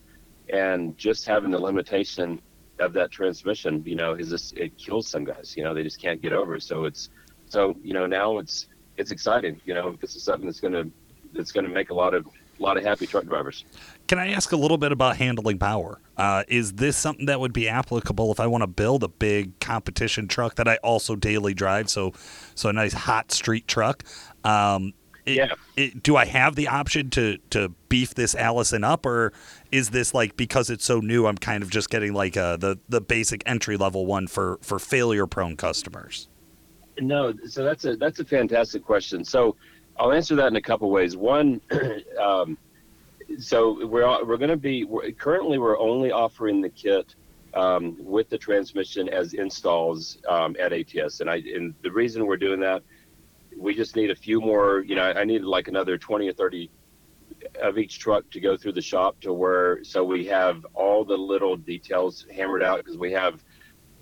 and 0.49 0.97
just 0.97 1.25
having 1.25 1.51
the 1.51 1.59
limitation 1.59 2.41
of 2.79 2.91
that 2.93 3.09
transmission, 3.09 3.81
you 3.85 3.95
know, 3.95 4.15
is 4.15 4.29
just 4.29 4.57
it 4.57 4.77
kills 4.77 5.07
some 5.07 5.23
guys. 5.23 5.53
You 5.55 5.63
know, 5.63 5.73
they 5.73 5.83
just 5.83 6.01
can't 6.01 6.21
get 6.21 6.33
over. 6.33 6.59
So 6.59 6.83
it's 6.83 7.09
so 7.53 7.77
you 7.83 7.93
know 7.93 8.07
now 8.07 8.39
it's 8.39 8.65
it's 8.97 9.11
exciting. 9.11 9.61
You 9.65 9.75
know, 9.75 9.95
this 10.01 10.15
is 10.15 10.23
something 10.23 10.47
that's 10.47 10.59
gonna 10.59 10.85
that's 11.33 11.51
gonna 11.51 11.69
make 11.69 11.91
a 11.91 11.93
lot 11.93 12.15
of 12.15 12.25
a 12.25 12.63
lot 12.63 12.77
of 12.77 12.83
happy 12.83 13.05
truck 13.05 13.25
drivers. 13.25 13.63
Can 14.07 14.17
I 14.17 14.31
ask 14.31 14.51
a 14.51 14.57
little 14.57 14.77
bit 14.77 14.91
about 14.91 15.17
handling 15.17 15.59
power? 15.59 15.99
Uh, 16.17 16.43
is 16.47 16.73
this 16.73 16.97
something 16.97 17.27
that 17.27 17.39
would 17.39 17.53
be 17.53 17.69
applicable 17.69 18.31
if 18.31 18.39
I 18.39 18.47
want 18.47 18.63
to 18.63 18.67
build 18.67 19.03
a 19.03 19.07
big 19.07 19.59
competition 19.59 20.27
truck 20.27 20.55
that 20.55 20.67
I 20.67 20.77
also 20.77 21.15
daily 21.15 21.53
drive? 21.53 21.89
So, 21.89 22.13
so 22.55 22.69
a 22.69 22.73
nice 22.73 22.93
hot 22.93 23.31
street 23.31 23.67
truck. 23.67 24.03
Um, 24.43 24.93
it, 25.25 25.37
yeah. 25.37 25.53
It, 25.77 26.03
do 26.03 26.15
I 26.15 26.25
have 26.25 26.55
the 26.55 26.67
option 26.67 27.11
to 27.11 27.37
to 27.51 27.69
beef 27.87 28.15
this 28.15 28.33
Allison 28.33 28.83
up, 28.83 29.05
or 29.05 29.31
is 29.71 29.91
this 29.91 30.13
like 30.15 30.35
because 30.37 30.71
it's 30.71 30.85
so 30.85 30.99
new? 30.99 31.27
I'm 31.27 31.37
kind 31.37 31.61
of 31.61 31.69
just 31.69 31.91
getting 31.91 32.13
like 32.13 32.35
a, 32.35 32.43
uh, 32.43 32.57
the 32.57 32.79
the 32.89 32.99
basic 32.99 33.43
entry 33.45 33.77
level 33.77 34.07
one 34.07 34.25
for 34.25 34.57
for 34.61 34.79
failure 34.79 35.27
prone 35.27 35.55
customers. 35.55 36.27
No, 36.99 37.33
so 37.47 37.63
that's 37.63 37.85
a 37.85 37.95
that's 37.95 38.19
a 38.19 38.25
fantastic 38.25 38.83
question. 38.83 39.23
So 39.23 39.55
I'll 39.97 40.11
answer 40.11 40.35
that 40.35 40.47
in 40.47 40.55
a 40.55 40.61
couple 40.61 40.89
ways. 40.89 41.15
One, 41.15 41.61
um, 42.21 42.57
so 43.39 43.85
we're 43.85 44.25
we're 44.25 44.37
going 44.37 44.49
to 44.49 44.57
be 44.57 44.85
we're, 44.85 45.11
currently 45.11 45.57
we're 45.57 45.79
only 45.79 46.11
offering 46.11 46.61
the 46.61 46.69
kit 46.69 47.15
um, 47.53 47.97
with 47.99 48.29
the 48.29 48.37
transmission 48.37 49.09
as 49.09 49.33
installs 49.33 50.19
um, 50.29 50.55
at 50.59 50.71
ATS, 50.73 51.21
and 51.21 51.29
I 51.29 51.37
and 51.37 51.73
the 51.81 51.91
reason 51.91 52.25
we're 52.25 52.37
doing 52.37 52.59
that 52.59 52.83
we 53.57 53.75
just 53.75 53.95
need 53.95 54.09
a 54.09 54.15
few 54.15 54.41
more. 54.41 54.81
You 54.81 54.95
know, 54.95 55.03
I 55.03 55.23
needed 55.23 55.45
like 55.45 55.67
another 55.67 55.97
20 55.97 56.27
or 56.27 56.33
30 56.33 56.69
of 57.61 57.77
each 57.77 57.99
truck 57.99 58.29
to 58.31 58.39
go 58.39 58.55
through 58.55 58.73
the 58.73 58.81
shop 58.81 59.19
to 59.21 59.33
where 59.33 59.83
so 59.83 60.03
we 60.03 60.25
have 60.27 60.65
all 60.73 61.03
the 61.03 61.17
little 61.17 61.55
details 61.55 62.25
hammered 62.33 62.63
out 62.63 62.77
because 62.77 62.97
we 62.97 63.11
have 63.11 63.43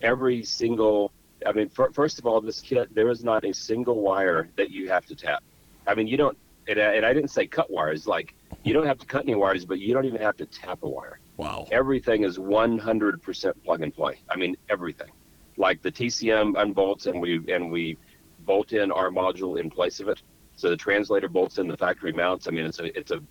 every 0.02 0.44
single. 0.44 1.11
I 1.46 1.52
mean, 1.52 1.70
for, 1.70 1.92
first 1.92 2.20
of 2.20 2.26
all, 2.26 2.42
this 2.42 2.62
kit 2.62 2.94
there 2.94 3.10
is 3.10 3.24
not 3.24 3.44
a 3.46 3.54
single 3.54 4.02
wire 4.02 4.50
that 4.58 4.72
you 4.72 4.90
have 4.90 5.06
to 5.08 5.16
tap. 5.16 5.44
I 5.88 5.96
mean, 5.96 6.08
you 6.08 6.18
don't. 6.18 6.38
And 6.68 6.80
I, 6.80 6.94
and 6.94 7.06
I 7.06 7.14
didn't 7.14 7.32
say 7.32 7.48
cut 7.48 7.72
wires. 7.72 8.08
Like 8.08 8.36
you 8.64 8.74
don't 8.74 8.86
have 8.86 9.00
to 9.00 9.06
cut 9.06 9.24
any 9.24 9.36
wires, 9.36 9.66
but 9.66 9.80
you 9.80 9.94
don't 9.94 10.06
even 10.06 10.22
have 10.22 10.38
to 10.38 10.46
tap 10.46 10.80
a 10.84 10.90
wire. 10.90 11.20
Wow. 11.38 11.68
Everything 11.72 12.24
is 12.24 12.38
100% 12.38 13.54
plug 13.64 13.82
and 13.82 13.94
play. 13.94 14.20
I 14.30 14.36
mean, 14.36 14.56
everything. 14.70 15.10
Like 15.58 15.82
the 15.82 15.92
TCM 15.92 16.54
unbolts 16.54 17.08
and 17.08 17.20
we 17.20 17.42
and 17.52 17.72
we 17.72 17.98
bolt 18.46 18.74
in 18.74 18.92
our 18.92 19.10
module 19.10 19.60
in 19.60 19.70
place 19.70 20.00
of 20.00 20.08
it. 20.08 20.22
So 20.56 20.70
the 20.70 20.78
translator 20.78 21.28
bolts 21.28 21.58
in 21.58 21.68
the 21.68 21.78
factory 21.78 22.14
mounts. 22.14 22.48
I 22.48 22.52
mean, 22.52 22.66
it's 22.66 22.80
a 22.80 22.98
it's 22.98 23.12
a 23.12 23.22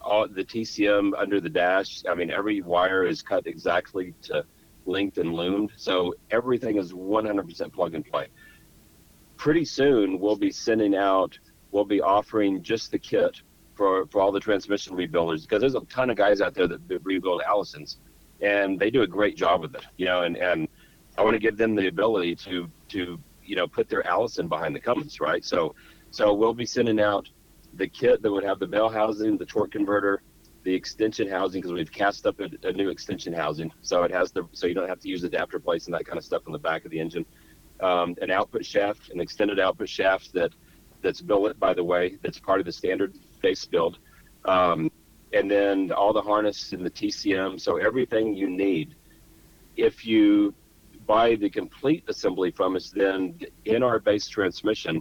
all 0.00 0.28
the 0.28 0.44
TCM 0.44 1.12
under 1.16 1.40
the 1.40 1.48
dash. 1.48 2.02
I 2.08 2.14
mean, 2.14 2.30
every 2.30 2.60
wire 2.60 3.06
is 3.06 3.22
cut 3.22 3.46
exactly 3.46 4.14
to 4.22 4.44
length 4.88 5.18
and 5.18 5.34
loomed. 5.34 5.72
So 5.76 6.14
everything 6.30 6.78
is 6.78 6.92
100% 6.92 7.72
plug 7.72 7.94
and 7.94 8.04
play. 8.04 8.28
Pretty 9.36 9.64
soon, 9.64 10.18
we'll 10.18 10.36
be 10.36 10.50
sending 10.50 10.96
out, 10.96 11.38
we'll 11.70 11.84
be 11.84 12.00
offering 12.00 12.62
just 12.62 12.90
the 12.90 12.98
kit 12.98 13.40
for, 13.74 14.06
for 14.06 14.20
all 14.20 14.32
the 14.32 14.40
transmission 14.40 14.96
rebuilders 14.96 15.42
because 15.42 15.60
there's 15.60 15.76
a 15.76 15.80
ton 15.82 16.10
of 16.10 16.16
guys 16.16 16.40
out 16.40 16.54
there 16.54 16.66
that, 16.66 16.88
that 16.88 17.04
rebuild 17.04 17.42
Allisons 17.48 17.98
and 18.40 18.78
they 18.78 18.90
do 18.90 19.02
a 19.02 19.06
great 19.06 19.36
job 19.36 19.60
with 19.60 19.74
it, 19.74 19.84
you 19.96 20.06
know, 20.06 20.22
and, 20.22 20.36
and 20.36 20.68
I 21.16 21.22
want 21.22 21.34
to 21.34 21.40
give 21.40 21.56
them 21.56 21.74
the 21.74 21.88
ability 21.88 22.34
to, 22.36 22.68
to 22.90 23.20
you 23.48 23.56
know 23.56 23.66
put 23.66 23.88
their 23.88 24.06
Allison 24.06 24.46
behind 24.46 24.76
the 24.76 24.80
Cummins, 24.80 25.20
right? 25.20 25.44
So 25.44 25.74
so 26.10 26.32
we'll 26.32 26.54
be 26.54 26.66
sending 26.66 27.00
out 27.00 27.28
the 27.74 27.88
kit 27.88 28.22
that 28.22 28.30
would 28.30 28.44
have 28.44 28.58
the 28.58 28.66
bell 28.66 28.88
housing, 28.88 29.36
the 29.36 29.46
torque 29.46 29.72
converter, 29.72 30.22
the 30.68 30.74
extension 30.74 31.26
housing 31.26 31.62
because 31.62 31.72
we've 31.72 31.90
cast 31.90 32.26
up 32.26 32.38
a, 32.40 32.50
a, 32.68 32.72
new 32.72 32.90
extension 32.90 33.32
housing, 33.32 33.72
so 33.80 34.02
it 34.02 34.10
has 34.10 34.32
the 34.32 34.46
so 34.52 34.66
you 34.66 34.74
don't 34.74 34.86
have 34.86 35.00
to 35.00 35.08
use 35.08 35.24
adapter 35.24 35.58
plates 35.58 35.86
and 35.86 35.94
that 35.94 36.04
kind 36.04 36.18
of 36.18 36.24
stuff 36.24 36.42
on 36.46 36.52
the 36.52 36.58
back 36.58 36.84
of 36.84 36.90
the 36.90 37.00
engine. 37.00 37.24
um, 37.80 38.14
an 38.20 38.30
output 38.30 38.66
shaft, 38.66 39.08
an 39.08 39.18
extended 39.18 39.58
output 39.58 39.88
shaft 39.88 40.30
that 40.34 40.52
that's 41.00 41.22
billet, 41.22 41.58
by 41.58 41.72
the 41.72 41.82
way, 41.82 42.18
that's 42.22 42.38
part 42.38 42.60
of 42.60 42.66
the 42.66 42.72
standard 42.72 43.14
base 43.40 43.64
build, 43.64 43.98
um, 44.44 44.90
and 45.32 45.50
then 45.50 45.90
all 45.90 46.12
the 46.12 46.20
harness 46.20 46.74
and 46.74 46.84
the 46.84 46.90
TCM. 46.90 47.58
So 47.58 47.78
everything 47.78 48.34
you 48.34 48.50
need. 48.50 48.94
If 49.78 50.04
you 50.04 50.52
buy 51.06 51.36
the 51.36 51.48
complete 51.48 52.04
assembly 52.08 52.50
from 52.50 52.76
us, 52.76 52.90
then 52.90 53.40
in 53.64 53.82
our 53.82 53.98
base 53.98 54.28
transmission, 54.28 55.00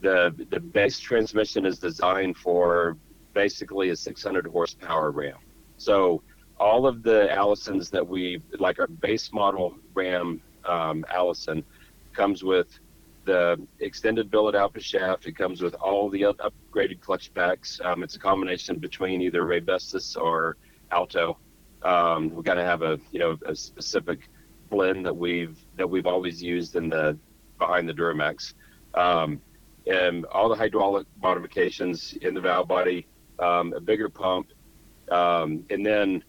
the 0.00 0.34
the 0.48 0.60
base 0.60 0.98
transmission 0.98 1.66
is 1.66 1.78
designed 1.78 2.38
for 2.38 2.96
basically 3.34 3.90
a 3.90 3.96
600 3.96 4.46
horsepower 4.46 5.10
ram. 5.10 5.38
So 5.76 6.22
all 6.58 6.86
of 6.86 7.02
the 7.02 7.28
Allisons 7.30 7.90
that 7.90 8.06
we 8.06 8.40
like 8.58 8.78
our 8.78 8.86
base 8.86 9.32
model 9.32 9.76
ram 9.92 10.40
um, 10.64 11.04
Allison 11.12 11.64
comes 12.12 12.42
with 12.42 12.68
the 13.24 13.60
extended 13.80 14.30
billet 14.30 14.54
output 14.54 14.82
shaft. 14.82 15.26
It 15.26 15.36
comes 15.36 15.62
with 15.62 15.74
all 15.74 16.08
the 16.08 16.22
upgraded 16.22 17.00
clutch 17.00 17.32
packs. 17.34 17.80
Um, 17.82 18.02
it's 18.02 18.16
a 18.16 18.18
combination 18.18 18.78
between 18.78 19.20
either 19.22 19.42
Raybestos 19.42 20.16
or 20.16 20.56
Alto. 20.90 21.38
Um, 21.82 22.30
we 22.34 22.42
got 22.42 22.54
to 22.54 22.64
have 22.64 22.82
a 22.82 22.98
you 23.10 23.18
know 23.18 23.36
a 23.46 23.54
specific 23.54 24.28
blend 24.70 25.04
that 25.06 25.16
we've 25.16 25.58
that 25.76 25.88
we've 25.88 26.06
always 26.06 26.42
used 26.42 26.76
in 26.76 26.88
the 26.88 27.18
behind 27.58 27.88
the 27.88 27.92
Duramax. 27.92 28.54
Um, 28.94 29.40
and 29.86 30.24
all 30.26 30.48
the 30.48 30.54
hydraulic 30.54 31.06
modifications 31.20 32.14
in 32.22 32.32
the 32.32 32.40
valve 32.40 32.68
body, 32.68 33.06
um, 33.44 33.72
a 33.74 33.80
bigger 33.80 34.08
pump, 34.08 34.48
um, 35.10 35.64
and 35.70 35.84
then 35.84 36.22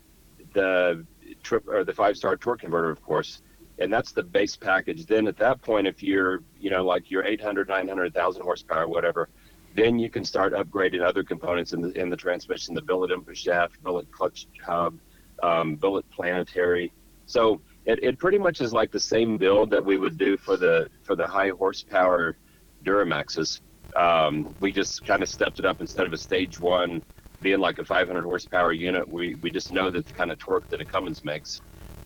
the 0.53 1.05
trip 1.43 1.67
or 1.67 1.83
the 1.83 1.93
five 1.93 2.17
star 2.17 2.35
torque 2.35 2.61
converter, 2.61 2.89
of 2.89 3.01
course, 3.01 3.41
and 3.79 3.91
that's 3.91 4.11
the 4.11 4.23
base 4.23 4.55
package. 4.55 5.05
Then 5.05 5.27
at 5.27 5.37
that 5.37 5.61
point, 5.61 5.87
if 5.87 6.03
you're 6.03 6.43
you 6.59 6.69
know 6.69 6.83
like 6.85 7.09
your 7.09 7.23
800, 7.23 7.67
900, 7.67 8.13
1000 8.13 8.41
horsepower, 8.41 8.87
whatever, 8.87 9.29
then 9.75 9.99
you 9.99 10.09
can 10.09 10.25
start 10.25 10.53
upgrading 10.53 11.01
other 11.01 11.23
components 11.23 11.73
in 11.73 11.81
the 11.81 11.91
in 11.99 12.09
the 12.09 12.17
transmission, 12.17 12.73
the 12.75 12.81
billet 12.81 13.11
input 13.11 13.37
shaft, 13.37 13.81
billet 13.83 14.11
clutch 14.11 14.47
hub, 14.63 14.97
um, 15.43 15.75
billet 15.75 16.09
planetary. 16.11 16.91
So 17.27 17.61
it, 17.85 18.03
it 18.03 18.19
pretty 18.19 18.37
much 18.37 18.61
is 18.61 18.73
like 18.73 18.91
the 18.91 18.99
same 18.99 19.37
build 19.37 19.69
that 19.71 19.83
we 19.83 19.97
would 19.97 20.17
do 20.17 20.37
for 20.37 20.57
the 20.57 20.89
for 21.03 21.15
the 21.15 21.27
high 21.27 21.49
horsepower 21.49 22.37
Duramaxes. 22.83 23.61
Um, 23.95 24.55
we 24.59 24.71
just 24.71 25.03
kind 25.05 25.23
of 25.23 25.29
stepped 25.29 25.59
it 25.59 25.65
up 25.65 25.81
instead 25.81 26.05
of 26.05 26.13
a 26.13 26.17
stage 26.17 26.59
one 26.59 27.01
being 27.41 27.59
like 27.59 27.79
a 27.79 27.85
500 27.85 28.23
horsepower 28.23 28.71
unit. 28.73 29.07
We 29.07 29.35
we 29.41 29.51
just 29.51 29.71
know 29.71 29.89
that 29.91 30.07
the 30.07 30.13
kind 30.13 30.31
of 30.31 30.37
torque 30.39 30.69
that 30.69 30.81
a 30.81 30.85
Cummins 30.85 31.23
makes, 31.23 31.59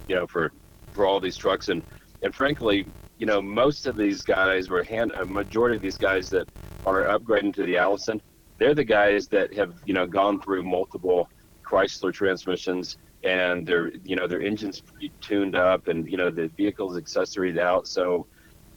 you 0.07 0.15
know, 0.15 0.27
for 0.27 0.51
for 0.91 1.05
all 1.05 1.19
these 1.19 1.37
trucks 1.37 1.69
and 1.69 1.83
and 2.23 2.33
frankly, 2.33 2.85
you 3.17 3.25
know, 3.25 3.41
most 3.41 3.85
of 3.87 3.95
these 3.97 4.23
guys 4.23 4.69
were 4.69 4.83
hand 4.83 5.11
a 5.19 5.25
majority 5.25 5.75
of 5.75 5.81
these 5.81 5.97
guys 5.97 6.29
that 6.29 6.47
are 6.85 7.05
upgrading 7.05 7.53
to 7.55 7.63
the 7.65 7.77
Allison, 7.77 8.21
they're 8.59 8.75
the 8.75 8.83
guys 8.83 9.27
that 9.27 9.53
have 9.53 9.73
you 9.85 9.93
know 9.93 10.05
gone 10.05 10.41
through 10.41 10.63
multiple 10.63 11.27
Chrysler 11.69 12.13
transmissions 12.13 12.95
and 13.23 13.65
their 13.67 13.91
you 14.03 14.15
know 14.15 14.27
their 14.27 14.41
engines 14.41 14.81
tuned 15.21 15.55
up 15.55 15.87
and 15.87 16.09
you 16.09 16.17
know 16.17 16.29
the 16.29 16.49
vehicle's 16.57 16.97
accessories 16.97 17.57
out 17.57 17.85
so 17.87 18.25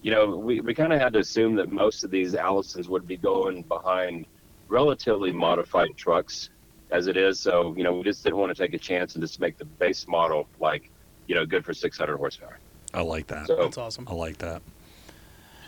you 0.03 0.11
know 0.11 0.37
we, 0.37 0.61
we 0.61 0.75
kind 0.75 0.93
of 0.93 1.01
had 1.01 1.13
to 1.15 1.21
assume 1.21 1.55
that 1.57 1.71
most 1.71 2.05
of 2.05 2.11
these 2.11 2.35
allisons 2.35 2.89
would 2.89 3.07
be 3.07 3.17
going 3.17 3.63
behind 3.63 4.27
relatively 4.69 5.33
modified 5.33 5.97
trucks 5.97 6.51
as 6.91 7.07
it 7.07 7.17
is. 7.17 7.39
So 7.41 7.75
you 7.77 7.85
know 7.85 7.95
we 7.95 8.03
just 8.03 8.23
didn't 8.23 8.39
want 8.39 8.55
to 8.55 8.63
take 8.63 8.75
a 8.75 8.79
chance 8.79 9.15
and 9.15 9.23
just 9.23 9.41
make 9.41 9.59
the 9.59 9.65
base 9.65 10.07
model 10.07 10.49
like 10.61 10.91
you 11.27 11.35
know 11.35 11.47
good 11.47 11.65
for 11.65 11.73
600 11.73 12.17
horsepower. 12.17 12.59
I 12.95 13.01
like 13.03 13.29
that. 13.29 13.47
So, 13.47 13.57
that's 13.57 13.79
awesome. 13.79 14.07
I 14.09 14.15
like 14.15 14.39
that. 14.39 14.63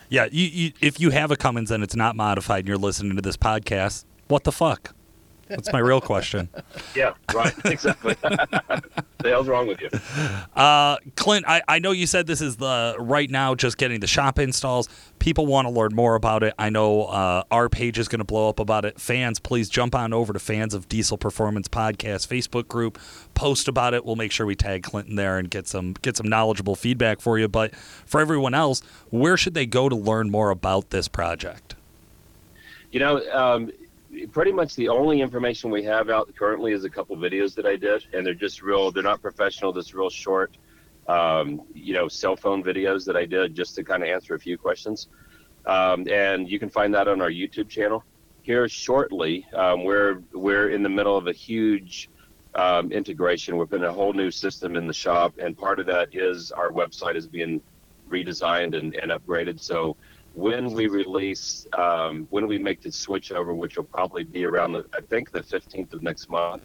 Yeah 0.08 0.26
you, 0.30 0.44
you, 0.44 0.72
if 0.80 1.00
you 1.00 1.10
have 1.10 1.30
a 1.30 1.36
cummins 1.36 1.70
and 1.70 1.82
it's 1.82 1.96
not 1.96 2.14
modified 2.14 2.60
and 2.60 2.68
you're 2.68 2.76
listening 2.76 3.16
to 3.16 3.22
this 3.22 3.36
podcast 3.36 4.04
what 4.28 4.44
the 4.44 4.52
fuck 4.52 4.94
that's 5.48 5.72
my 5.72 5.78
real 5.78 6.00
question. 6.00 6.48
yeah, 6.94 7.14
right. 7.34 7.54
Exactly. 7.64 8.14
the 8.22 9.00
hell's 9.24 9.48
wrong 9.48 9.66
with 9.66 9.80
you? 9.80 9.88
Uh, 10.54 10.96
Clint, 11.16 11.44
I, 11.48 11.62
I 11.68 11.78
know 11.78 11.92
you 11.92 12.06
said 12.06 12.26
this 12.26 12.40
is 12.40 12.56
the 12.56 12.96
right 12.98 13.30
now 13.30 13.54
just 13.54 13.78
getting 13.78 14.00
the 14.00 14.06
shop 14.06 14.38
installs. 14.38 14.88
People 15.18 15.46
want 15.46 15.66
to 15.66 15.72
learn 15.72 15.94
more 15.94 16.14
about 16.14 16.42
it. 16.42 16.54
I 16.58 16.70
know 16.70 17.04
uh, 17.04 17.44
our 17.50 17.68
page 17.68 17.98
is 17.98 18.08
going 18.08 18.18
to 18.18 18.24
blow 18.24 18.48
up 18.48 18.60
about 18.60 18.84
it. 18.84 19.00
Fans, 19.00 19.38
please 19.38 19.68
jump 19.68 19.94
on 19.94 20.12
over 20.12 20.32
to 20.32 20.38
Fans 20.38 20.74
of 20.74 20.88
Diesel 20.88 21.16
Performance 21.16 21.68
Podcast 21.68 22.28
Facebook 22.28 22.68
group. 22.68 22.98
Post 23.34 23.68
about 23.68 23.94
it. 23.94 24.04
We'll 24.04 24.16
make 24.16 24.32
sure 24.32 24.46
we 24.46 24.54
tag 24.54 24.82
Clinton 24.82 25.16
there 25.16 25.38
and 25.38 25.50
get 25.50 25.66
some 25.66 25.94
get 26.02 26.16
some 26.16 26.28
knowledgeable 26.28 26.76
feedback 26.76 27.20
for 27.20 27.38
you. 27.38 27.48
But 27.48 27.74
for 27.74 28.20
everyone 28.20 28.54
else, 28.54 28.80
where 29.10 29.36
should 29.36 29.54
they 29.54 29.66
go 29.66 29.88
to 29.88 29.96
learn 29.96 30.30
more 30.30 30.50
about 30.50 30.90
this 30.90 31.08
project? 31.08 31.74
You 32.92 33.00
know, 33.00 33.28
um, 33.32 33.72
pretty 34.32 34.52
much 34.52 34.74
the 34.74 34.88
only 34.88 35.20
information 35.20 35.70
we 35.70 35.82
have 35.84 36.10
out 36.10 36.34
currently 36.36 36.72
is 36.72 36.84
a 36.84 36.90
couple 36.90 37.16
videos 37.16 37.54
that 37.54 37.66
I 37.66 37.76
did, 37.76 38.06
and 38.12 38.26
they're 38.26 38.34
just 38.34 38.62
real. 38.62 38.90
They're 38.90 39.02
not 39.02 39.20
professional. 39.20 39.72
Just 39.72 39.94
real 39.94 40.10
short, 40.10 40.56
um, 41.08 41.62
you 41.74 41.94
know, 41.94 42.08
cell 42.08 42.36
phone 42.36 42.62
videos 42.62 43.04
that 43.06 43.16
I 43.16 43.26
did 43.26 43.54
just 43.54 43.74
to 43.76 43.84
kind 43.84 44.02
of 44.02 44.08
answer 44.08 44.34
a 44.34 44.38
few 44.38 44.58
questions. 44.58 45.08
Um, 45.66 46.06
and 46.08 46.48
you 46.48 46.58
can 46.58 46.68
find 46.68 46.92
that 46.94 47.08
on 47.08 47.20
our 47.20 47.30
YouTube 47.30 47.68
channel. 47.68 48.04
Here 48.42 48.68
shortly, 48.68 49.46
um, 49.54 49.84
we're 49.84 50.22
we're 50.32 50.70
in 50.70 50.82
the 50.82 50.88
middle 50.88 51.16
of 51.16 51.26
a 51.26 51.32
huge 51.32 52.10
um, 52.54 52.92
integration. 52.92 53.56
We're 53.56 53.66
putting 53.66 53.86
a 53.86 53.92
whole 53.92 54.12
new 54.12 54.30
system 54.30 54.76
in 54.76 54.86
the 54.86 54.92
shop, 54.92 55.34
and 55.38 55.56
part 55.56 55.80
of 55.80 55.86
that 55.86 56.08
is 56.12 56.52
our 56.52 56.70
website 56.70 57.16
is 57.16 57.26
being 57.26 57.62
redesigned 58.08 58.76
and, 58.76 58.94
and 58.96 59.10
upgraded. 59.10 59.60
So 59.60 59.96
when 60.34 60.72
we 60.72 60.88
release, 60.88 61.66
um, 61.78 62.26
when 62.30 62.46
we 62.48 62.58
make 62.58 62.82
the 62.82 62.90
switch 62.90 63.30
over, 63.30 63.54
which 63.54 63.76
will 63.76 63.84
probably 63.84 64.24
be 64.24 64.44
around, 64.44 64.72
the, 64.72 64.84
I 64.92 65.00
think, 65.00 65.30
the 65.30 65.40
15th 65.40 65.94
of 65.94 66.02
next 66.02 66.28
month, 66.28 66.64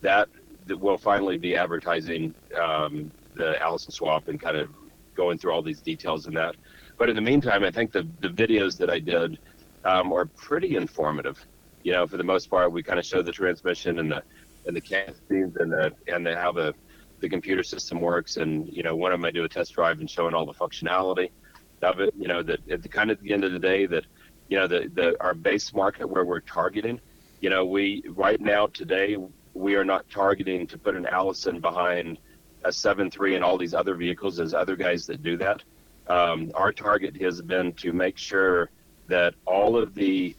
that, 0.00 0.28
that 0.66 0.76
will 0.76 0.98
finally 0.98 1.38
be 1.38 1.56
advertising 1.56 2.34
um, 2.60 3.10
the 3.34 3.60
Allison 3.62 3.92
swap 3.92 4.26
and 4.26 4.40
kind 4.40 4.56
of 4.56 4.68
going 5.14 5.38
through 5.38 5.52
all 5.52 5.62
these 5.62 5.80
details 5.80 6.26
in 6.26 6.34
that. 6.34 6.56
But 6.98 7.08
in 7.08 7.14
the 7.14 7.22
meantime, 7.22 7.62
I 7.62 7.70
think 7.70 7.92
the, 7.92 8.06
the 8.20 8.28
videos 8.28 8.76
that 8.78 8.90
I 8.90 8.98
did 8.98 9.38
um, 9.84 10.12
are 10.12 10.26
pretty 10.26 10.74
informative. 10.74 11.44
You 11.84 11.92
know, 11.92 12.06
for 12.06 12.16
the 12.16 12.24
most 12.24 12.50
part, 12.50 12.72
we 12.72 12.82
kind 12.82 12.98
of 12.98 13.06
show 13.06 13.22
the 13.22 13.32
transmission 13.32 14.00
and 14.00 14.10
the 14.10 14.22
and 14.66 14.76
the 14.76 14.80
castings 14.80 15.56
and 15.56 15.72
the 15.72 15.92
and 16.08 16.26
the, 16.26 16.36
how 16.36 16.50
the 16.50 16.74
the 17.20 17.28
computer 17.28 17.62
system 17.62 18.00
works. 18.00 18.36
And 18.36 18.68
you 18.68 18.82
know, 18.82 18.96
one 18.96 19.12
of 19.12 19.20
them 19.20 19.24
I 19.24 19.30
do 19.30 19.44
a 19.44 19.48
test 19.48 19.74
drive 19.74 20.00
and 20.00 20.10
showing 20.10 20.34
all 20.34 20.44
the 20.44 20.52
functionality 20.52 21.30
of 21.82 22.00
it. 22.00 22.14
You 22.16 22.28
know, 22.28 22.42
that 22.42 22.68
at 22.70 22.82
the 22.82 22.88
kind 22.88 23.10
of 23.10 23.20
the 23.20 23.32
end 23.32 23.44
of 23.44 23.52
the 23.52 23.58
day, 23.58 23.86
that 23.86 24.04
you 24.48 24.58
know, 24.58 24.66
the 24.66 24.90
the 24.94 25.22
our 25.22 25.34
base 25.34 25.72
market 25.74 26.08
where 26.08 26.24
we're 26.24 26.40
targeting. 26.40 27.00
You 27.40 27.50
know, 27.50 27.64
we 27.64 28.02
right 28.08 28.40
now 28.40 28.66
today 28.66 29.16
we 29.54 29.74
are 29.74 29.84
not 29.84 30.08
targeting 30.10 30.66
to 30.68 30.78
put 30.78 30.96
an 30.96 31.06
Allison 31.06 31.60
behind 31.60 32.18
a 32.64 32.72
seven 32.72 33.10
three 33.10 33.34
and 33.34 33.44
all 33.44 33.58
these 33.58 33.74
other 33.74 33.94
vehicles. 33.94 34.36
There's 34.36 34.54
other 34.54 34.76
guys 34.76 35.06
that 35.06 35.22
do 35.22 35.36
that. 35.38 35.62
Um, 36.08 36.50
our 36.54 36.72
target 36.72 37.20
has 37.20 37.42
been 37.42 37.72
to 37.74 37.92
make 37.92 38.16
sure 38.16 38.70
that 39.08 39.34
all 39.46 39.76
of 39.76 39.94
the 39.94 40.34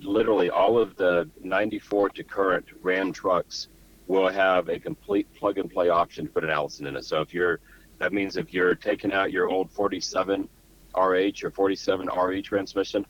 literally 0.00 0.48
all 0.50 0.78
of 0.78 0.96
the 0.96 1.28
94 1.42 2.10
to 2.10 2.24
current 2.24 2.66
Ram 2.82 3.12
trucks 3.12 3.68
will 4.06 4.28
have 4.28 4.68
a 4.68 4.78
complete 4.78 5.32
plug 5.34 5.58
and 5.58 5.70
play 5.70 5.88
option 5.88 6.26
to 6.26 6.32
put 6.32 6.44
an 6.44 6.50
Allison 6.50 6.86
in 6.86 6.96
it. 6.96 7.04
So 7.04 7.20
if 7.20 7.34
you're 7.34 7.60
that 7.98 8.12
means 8.12 8.36
if 8.36 8.52
you're 8.52 8.74
taking 8.74 9.12
out 9.12 9.32
your 9.32 9.48
old 9.48 9.70
47 9.70 10.48
RH 10.96 11.44
or 11.44 11.50
47 11.50 12.08
RE 12.08 12.42
transmission, 12.42 13.04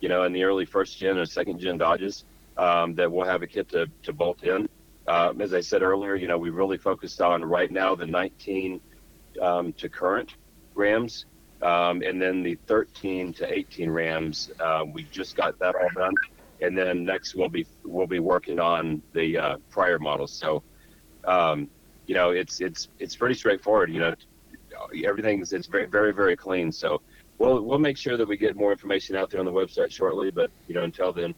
you 0.00 0.08
know, 0.08 0.24
in 0.24 0.32
the 0.32 0.44
early 0.44 0.64
first 0.64 0.98
gen 0.98 1.18
and 1.18 1.28
second 1.28 1.58
gen 1.58 1.78
Dodges, 1.78 2.24
um, 2.56 2.94
that 2.94 3.10
we'll 3.10 3.26
have 3.26 3.42
a 3.42 3.46
kit 3.46 3.68
to, 3.70 3.86
to 4.02 4.12
bolt 4.12 4.42
in. 4.42 4.68
Um, 5.06 5.40
as 5.40 5.54
I 5.54 5.60
said 5.60 5.82
earlier, 5.82 6.14
you 6.16 6.28
know, 6.28 6.36
we 6.36 6.50
really 6.50 6.76
focused 6.76 7.20
on 7.22 7.42
right 7.44 7.70
now 7.70 7.94
the 7.94 8.06
19 8.06 8.80
um, 9.40 9.72
to 9.74 9.88
current 9.88 10.34
Rams, 10.74 11.24
um, 11.62 12.02
and 12.02 12.20
then 12.20 12.42
the 12.42 12.58
13 12.66 13.32
to 13.34 13.52
18 13.52 13.90
Rams. 13.90 14.50
Uh, 14.60 14.84
we 14.92 15.04
just 15.04 15.36
got 15.36 15.58
that 15.60 15.74
all 15.74 15.88
done, 15.94 16.12
and 16.60 16.76
then 16.76 17.04
next 17.04 17.34
we'll 17.34 17.48
be 17.48 17.66
we'll 17.84 18.06
be 18.06 18.20
working 18.20 18.60
on 18.60 19.02
the 19.14 19.38
uh, 19.38 19.56
prior 19.70 19.98
models. 19.98 20.34
So, 20.34 20.62
um, 21.26 21.70
you 22.06 22.14
know, 22.14 22.30
it's 22.30 22.60
it's 22.60 22.88
it's 22.98 23.16
pretty 23.16 23.34
straightforward. 23.34 23.90
You 23.90 24.00
know, 24.00 24.14
everything's 25.04 25.52
it's 25.52 25.66
very 25.68 25.86
very 25.86 26.12
very 26.12 26.36
clean. 26.36 26.70
So 26.70 27.02
we'll 27.38 27.62
we'll 27.62 27.78
make 27.78 27.96
sure 27.96 28.16
that 28.16 28.28
we 28.28 28.36
get 28.36 28.56
more 28.56 28.72
information 28.72 29.16
out 29.16 29.30
there 29.30 29.40
on 29.40 29.46
the 29.46 29.52
website 29.52 29.90
shortly. 29.90 30.30
But 30.30 30.50
you 30.66 30.74
know, 30.74 30.82
until 30.82 31.12
then, 31.12 31.34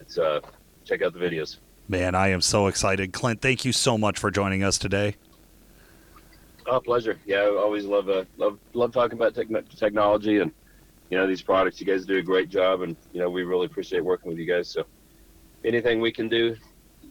it's 0.00 0.18
uh, 0.18 0.40
check 0.84 1.02
out 1.02 1.12
the 1.12 1.18
videos. 1.18 1.58
Man, 1.88 2.14
I 2.14 2.28
am 2.28 2.40
so 2.40 2.66
excited, 2.66 3.12
Clint. 3.12 3.40
Thank 3.40 3.64
you 3.64 3.72
so 3.72 3.96
much 3.96 4.18
for 4.18 4.30
joining 4.30 4.62
us 4.62 4.78
today. 4.78 5.16
Oh, 6.66 6.80
pleasure. 6.80 7.18
Yeah, 7.24 7.38
I 7.38 7.56
always 7.56 7.86
love 7.86 8.08
uh, 8.08 8.24
love 8.36 8.58
love 8.74 8.92
talking 8.92 9.18
about 9.18 9.34
technology 9.34 10.38
and 10.38 10.52
you 11.10 11.16
know 11.16 11.26
these 11.26 11.42
products. 11.42 11.80
You 11.80 11.86
guys 11.86 12.04
do 12.04 12.18
a 12.18 12.22
great 12.22 12.50
job, 12.50 12.82
and 12.82 12.94
you 13.12 13.20
know 13.20 13.30
we 13.30 13.42
really 13.42 13.66
appreciate 13.66 14.04
working 14.04 14.28
with 14.28 14.38
you 14.38 14.46
guys. 14.46 14.68
So 14.68 14.84
anything 15.64 16.00
we 16.00 16.12
can 16.12 16.28
do, 16.28 16.56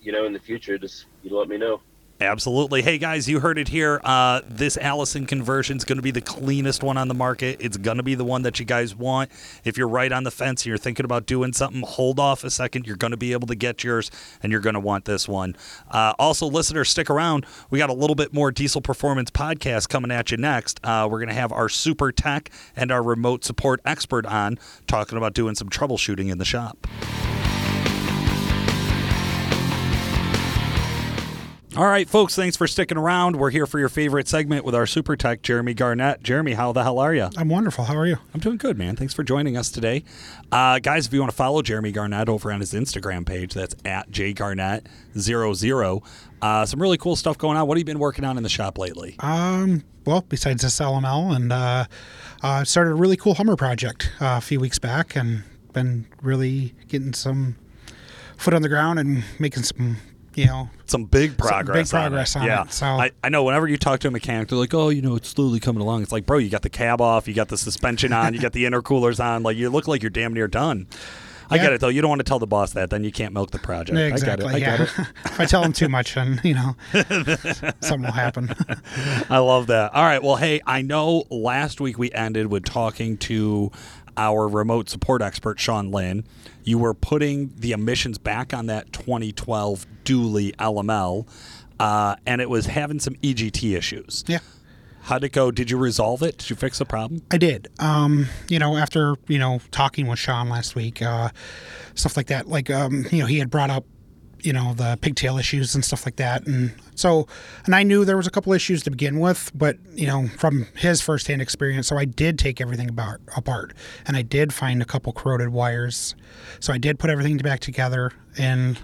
you 0.01 0.11
know, 0.11 0.25
in 0.25 0.33
the 0.33 0.39
future, 0.39 0.77
just 0.77 1.05
you 1.23 1.35
let 1.35 1.49
me 1.49 1.57
know. 1.57 1.81
Absolutely. 2.20 2.82
Hey 2.82 2.97
guys, 2.97 3.30
you 3.30 3.39
heard 3.39 3.59
it 3.59 3.68
here. 3.68 4.01
Uh, 4.03 4.41
this 4.47 4.76
Allison 4.76 5.28
conversion 5.28 5.78
is 5.78 5.84
going 5.84 5.97
to 5.97 6.01
be 6.01 6.09
the 6.09 6.22
cleanest 6.22 6.82
one 6.82 6.97
on 6.97 7.07
the 7.09 7.13
market. 7.13 7.57
It's 7.59 7.78
going 7.78 7.97
to 7.97 8.03
be 8.03 8.15
the 8.15 8.24
one 8.24 8.41
that 8.41 8.59
you 8.59 8.65
guys 8.65 8.95
want. 8.95 9.30
If 9.63 9.78
you're 9.78 9.88
right 9.88 10.11
on 10.11 10.24
the 10.24 10.32
fence 10.32 10.63
and 10.63 10.68
you're 10.68 10.80
thinking 10.80 11.05
about 11.05 11.28
doing 11.28 11.53
something, 11.53 11.84
hold 11.84 12.20
off 12.20 12.43
a 12.43 12.49
second. 12.49 12.88
You're 12.88 12.95
going 12.95 13.11
to 13.11 13.18
be 13.18 13.34
able 13.34 13.45
to 13.47 13.55
get 13.55 13.84
yours, 13.84 14.09
and 14.41 14.51
you're 14.51 14.61
going 14.61 14.74
to 14.74 14.80
want 14.80 15.05
this 15.05 15.28
one. 15.28 15.55
Uh, 15.91 16.13
also, 16.18 16.47
listeners, 16.47 16.89
stick 16.89 17.11
around. 17.11 17.45
We 17.70 17.78
got 17.78 17.91
a 17.91 17.93
little 17.93 18.15
bit 18.15 18.34
more 18.34 18.51
Diesel 18.51 18.82
Performance 18.82 19.30
podcast 19.30 19.88
coming 19.88 20.09
at 20.09 20.32
you 20.32 20.38
next. 20.38 20.80
Uh, 20.84 21.07
we're 21.09 21.20
going 21.20 21.30
to 21.30 21.36
have 21.36 21.51
our 21.51 21.70
super 21.70 22.11
tech 22.11 22.49
and 22.76 22.91
our 22.91 23.03
remote 23.03 23.43
support 23.43 23.80
expert 23.86 24.26
on 24.26 24.57
talking 24.88 25.20
about 25.20 25.36
doing 25.36 25.53
some 25.53 25.70
troubleshooting 25.70 26.32
in 26.32 26.39
the 26.39 26.45
shop. 26.45 26.88
All 31.78 31.86
right, 31.86 32.09
folks, 32.09 32.36
thanks 32.36 32.57
for 32.57 32.65
sticking 32.65 32.97
around. 32.97 33.36
We're 33.36 33.51
here 33.51 33.67
for 33.67 33.78
your 33.78 33.88
favorite 33.88 34.28
segment 34.28 34.65
with 34.65 34.73
our 34.73 34.88
super 34.88 35.15
tech, 35.15 35.43
Jeremy 35.43 35.75
Garnett. 35.75 36.23
Jeremy, 36.23 36.53
how 36.53 36.71
the 36.71 36.82
hell 36.82 36.97
are 36.97 37.13
you? 37.13 37.30
I'm 37.38 37.49
wonderful. 37.49 37.84
How 37.84 37.95
are 37.95 38.07
you? 38.07 38.17
I'm 38.34 38.39
doing 38.39 38.57
good, 38.57 38.80
man. 38.80 38.95
Thanks 38.95 39.13
for 39.13 39.21
joining 39.23 39.55
us 39.55 39.69
today. 39.69 40.03
Uh, 40.51 40.80
guys, 40.80 41.05
if 41.05 41.13
you 41.13 41.19
want 41.19 41.30
to 41.30 41.38
follow 41.38 41.61
Jeremy 41.61 41.91
Garnett 41.91 42.30
over 42.30 42.51
on 42.51 42.61
his 42.61 42.73
Instagram 42.73 43.28
page, 43.28 43.53
that's 43.53 43.75
at 43.86 44.09
jgarnett00. 44.09 46.03
Uh, 46.41 46.65
some 46.65 46.82
really 46.82 46.97
cool 46.97 47.15
stuff 47.15 47.38
going 47.38 47.57
on. 47.57 47.67
What 47.67 47.78
have 47.78 47.82
you 47.82 47.86
been 47.86 47.99
working 47.99 48.25
on 48.25 48.38
in 48.38 48.43
the 48.43 48.49
shop 48.49 48.80
lately? 48.80 49.15
Um, 49.19 49.84
well, 50.03 50.25
besides 50.28 50.63
this 50.63 50.80
LML, 50.80 51.36
and 51.36 51.53
uh, 51.53 51.86
uh, 52.41 52.63
started 52.63 52.89
a 52.89 52.95
really 52.95 53.17
cool 53.17 53.36
Hummer 53.36 53.55
project 53.55 54.11
uh, 54.19 54.38
a 54.39 54.41
few 54.41 54.59
weeks 54.59 54.80
back, 54.80 55.15
and 55.15 55.43
been 55.73 56.07
really 56.23 56.73
getting 56.88 57.13
some 57.13 57.55
foot 58.36 58.55
on 58.55 58.63
the 58.63 58.69
ground 58.69 58.97
and 58.97 59.23
making 59.38 59.61
some, 59.61 59.97
you 60.38 60.45
know, 60.45 60.69
Some 60.85 61.05
big 61.05 61.38
progress. 61.38 61.91
Big 61.91 61.99
progress 61.99 62.35
on 62.35 62.43
on 62.43 62.47
it. 62.47 62.51
yeah. 62.51 62.63
it, 62.63 62.71
so- 62.71 62.85
I, 62.85 63.11
I 63.23 63.29
know 63.29 63.43
whenever 63.43 63.67
you 63.67 63.77
talk 63.77 63.99
to 64.01 64.07
a 64.07 64.11
mechanic, 64.11 64.49
they're 64.49 64.57
like, 64.57 64.73
oh, 64.73 64.89
you 64.89 65.01
know, 65.01 65.15
it's 65.15 65.29
slowly 65.29 65.59
coming 65.59 65.81
along. 65.81 66.03
It's 66.03 66.11
like, 66.11 66.25
bro, 66.25 66.38
you 66.38 66.49
got 66.49 66.61
the 66.61 66.69
cab 66.69 67.01
off, 67.01 67.27
you 67.27 67.33
got 67.33 67.49
the 67.49 67.57
suspension 67.57 68.13
on, 68.13 68.33
you 68.33 68.39
got 68.39 68.53
the 68.53 68.63
intercoolers 68.65 69.23
on. 69.23 69.43
Like, 69.43 69.57
you 69.57 69.69
look 69.69 69.88
like 69.88 70.01
you're 70.03 70.09
damn 70.09 70.33
near 70.33 70.47
done. 70.47 70.88
I 71.49 71.55
Yeah. 71.55 71.63
get 71.63 71.73
it, 71.73 71.79
though. 71.81 71.88
You 71.88 72.01
don't 72.01 72.09
want 72.09 72.19
to 72.19 72.25
tell 72.25 72.39
the 72.39 72.45
boss 72.47 72.73
that, 72.73 72.89
then 72.89 73.05
you 73.05 73.11
can't 73.11 73.33
milk 73.33 73.51
the 73.51 73.59
project. 73.59 73.97
exactly. 73.97 74.53
I 74.53 74.59
get 74.59 74.67
it. 74.67 74.67
I 74.69 74.71
yeah. 74.71 74.77
get 74.77 74.99
it. 74.99 75.07
if 75.25 75.39
I 75.39 75.45
tell 75.45 75.63
him 75.63 75.71
too 75.71 75.88
much, 75.88 76.13
then 76.15 76.41
you 76.43 76.53
know, 76.55 76.75
something 77.79 78.01
will 78.01 78.11
happen. 78.11 78.49
I 79.29 79.38
love 79.38 79.67
that. 79.67 79.93
All 79.93 80.03
right. 80.03 80.21
Well, 80.21 80.35
hey, 80.35 80.59
I 80.65 80.81
know 80.81 81.23
last 81.29 81.79
week 81.79 81.97
we 81.97 82.11
ended 82.11 82.47
with 82.47 82.65
talking 82.65 83.15
to 83.19 83.71
our 84.18 84.47
remote 84.47 84.89
support 84.89 85.22
expert, 85.22 85.59
Sean 85.59 85.91
Lynn. 85.91 86.26
You 86.63 86.78
were 86.80 86.93
putting 86.93 87.53
the 87.55 87.72
emissions 87.72 88.18
back 88.18 88.53
on 88.53 88.65
that 88.65 88.91
2012 88.91 89.86
dually 90.03 90.55
LML, 90.55 91.28
uh, 91.80 92.15
and 92.26 92.41
it 92.41 92.49
was 92.49 92.65
having 92.65 92.99
some 92.99 93.15
EGT 93.15 93.78
issues. 93.78 94.24
yeah. 94.28 94.39
How'd 95.03 95.24
it 95.24 95.32
go? 95.32 95.51
Did 95.51 95.72
you 95.72 95.78
resolve 95.78 96.22
it? 96.22 96.38
Did 96.38 96.49
you 96.49 96.57
fix 96.57 96.80
the 96.80 96.86
problem? 96.86 97.22
I 97.32 97.38
did. 97.38 97.70
Um, 97.80 98.28
you 98.49 98.59
know, 98.59 98.76
after 98.76 99.15
you 99.30 99.39
know 99.39 99.61
talking 99.72 100.07
with 100.07 100.20
Sean 100.20 100.49
last 100.49 100.76
week, 100.76 101.01
uh, 101.01 101.30
stuff 101.95 102.18
like 102.18 102.28
that. 102.28 102.49
Like, 102.49 102.70
um, 102.70 103.05
you 103.09 103.20
know, 103.20 103.26
he 103.26 103.39
had 103.39 103.49
brought 103.49 103.70
up, 103.70 103.86
you 104.41 104.53
know, 104.53 104.73
the 104.73 104.97
pigtail 105.01 105.38
issues 105.38 105.75
and 105.75 105.83
stuff 105.83 106.05
like 106.05 106.17
that, 106.17 106.45
and 106.47 106.73
so, 106.95 107.27
and 107.65 107.75
I 107.75 107.83
knew 107.83 108.05
there 108.05 108.17
was 108.17 108.27
a 108.27 108.31
couple 108.31 108.53
issues 108.53 108.83
to 108.83 108.91
begin 108.91 109.19
with, 109.19 109.51
but 109.53 109.77
you 109.93 110.07
know, 110.07 110.27
from 110.38 110.67
his 110.75 111.01
firsthand 111.01 111.41
experience, 111.41 111.88
so 111.88 111.97
I 111.97 112.05
did 112.05 112.39
take 112.39 112.59
everything 112.59 112.89
about, 112.89 113.19
apart, 113.35 113.73
and 114.05 114.17
I 114.17 114.21
did 114.21 114.53
find 114.53 114.81
a 114.81 114.85
couple 114.85 115.13
corroded 115.13 115.49
wires, 115.49 116.15
so 116.59 116.73
I 116.73 116.77
did 116.77 116.99
put 116.99 117.09
everything 117.09 117.38
back 117.38 117.59
together 117.59 118.11
and. 118.38 118.79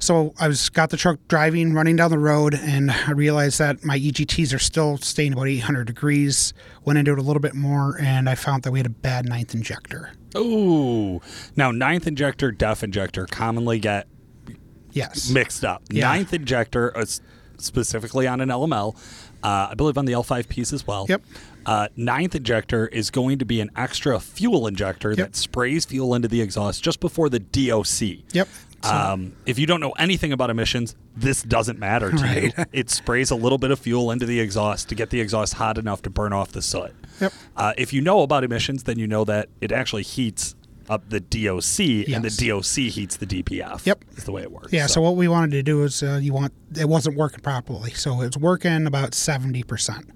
So 0.00 0.32
I 0.38 0.46
was 0.46 0.68
got 0.68 0.90
the 0.90 0.96
truck 0.96 1.18
driving, 1.26 1.74
running 1.74 1.96
down 1.96 2.10
the 2.10 2.20
road, 2.20 2.54
and 2.54 2.92
I 2.92 3.10
realized 3.10 3.58
that 3.58 3.84
my 3.84 3.98
EGTs 3.98 4.54
are 4.54 4.60
still 4.60 4.96
staying 4.98 5.32
about 5.32 5.48
800 5.48 5.88
degrees. 5.88 6.54
Went 6.84 7.00
into 7.00 7.12
it 7.12 7.18
a 7.18 7.22
little 7.22 7.40
bit 7.40 7.54
more, 7.54 7.98
and 8.00 8.28
I 8.28 8.36
found 8.36 8.62
that 8.62 8.70
we 8.70 8.78
had 8.78 8.86
a 8.86 8.90
bad 8.90 9.28
ninth 9.28 9.54
injector. 9.54 10.12
oh 10.36 11.20
Now, 11.56 11.72
ninth 11.72 12.06
injector, 12.06 12.52
def 12.52 12.84
injector 12.84 13.26
commonly 13.26 13.80
get 13.80 14.06
Yes. 14.98 15.30
mixed 15.30 15.64
up. 15.64 15.82
Yeah. 15.90 16.08
Ninth 16.08 16.32
injector, 16.34 16.96
uh, 16.96 17.02
s- 17.02 17.20
specifically 17.58 18.26
on 18.26 18.40
an 18.40 18.48
LML, 18.50 18.96
uh, 19.42 19.68
I 19.70 19.74
believe 19.74 19.98
on 19.98 20.04
the 20.04 20.12
L5Ps 20.12 20.72
as 20.72 20.86
well. 20.86 21.06
Yep. 21.08 21.22
Uh, 21.66 21.88
ninth 21.96 22.34
injector 22.34 22.86
is 22.88 23.10
going 23.10 23.38
to 23.38 23.44
be 23.44 23.60
an 23.60 23.70
extra 23.76 24.18
fuel 24.20 24.66
injector 24.66 25.14
that 25.16 25.36
sprays 25.36 25.84
fuel 25.84 26.14
into 26.14 26.28
the 26.28 26.40
exhaust 26.40 26.82
just 26.82 26.98
before 27.00 27.28
the 27.28 27.38
DOC. 27.40 28.24
Yep. 28.32 28.48
So- 28.82 28.90
Um, 28.94 29.32
if 29.44 29.58
you 29.58 29.66
don't 29.66 29.80
know 29.80 29.90
anything 29.98 30.32
about 30.32 30.50
emissions, 30.50 30.94
this 31.16 31.42
doesn't 31.42 31.78
matter 31.80 32.12
to 32.12 32.40
you. 32.40 32.52
It 32.72 32.90
sprays 32.90 33.30
a 33.30 33.34
little 33.34 33.58
bit 33.58 33.70
of 33.72 33.78
fuel 33.80 34.10
into 34.12 34.24
the 34.24 34.38
exhaust 34.40 34.88
to 34.90 34.94
get 34.94 35.10
the 35.10 35.20
exhaust 35.20 35.54
hot 35.54 35.78
enough 35.78 36.00
to 36.02 36.10
burn 36.10 36.32
off 36.32 36.52
the 36.52 36.62
soot. 36.62 36.92
Yep. 37.20 37.32
Uh, 37.56 37.72
if 37.76 37.92
you 37.92 38.00
know 38.00 38.22
about 38.22 38.44
emissions, 38.44 38.84
then 38.84 38.96
you 38.98 39.08
know 39.08 39.24
that 39.24 39.48
it 39.60 39.72
actually 39.72 40.04
heats 40.04 40.54
up 40.88 41.08
the 41.08 41.20
DOC, 41.20 42.12
and 42.14 42.24
the 42.24 42.48
DOC 42.48 42.92
heats 42.92 43.16
the 43.16 43.26
DPF. 43.26 43.84
Yep. 43.84 44.04
is 44.16 44.24
the 44.24 44.32
way 44.32 44.42
it 44.42 44.52
works. 44.52 44.72
Yeah. 44.72 44.86
So. 44.86 45.00
what 45.00 45.16
we 45.16 45.28
wanted 45.28 45.52
to 45.52 45.62
do 45.62 45.84
is 45.84 46.02
uh, 46.02 46.18
you 46.20 46.32
want 46.32 46.52
it 46.78 46.88
wasn't 46.88 47.16
working 47.16 47.40
properly, 47.40 47.92
so 47.92 48.20
it's 48.20 48.36
working 48.36 48.86
about 48.86 49.14
70 49.14 49.62
percent. 49.64 50.10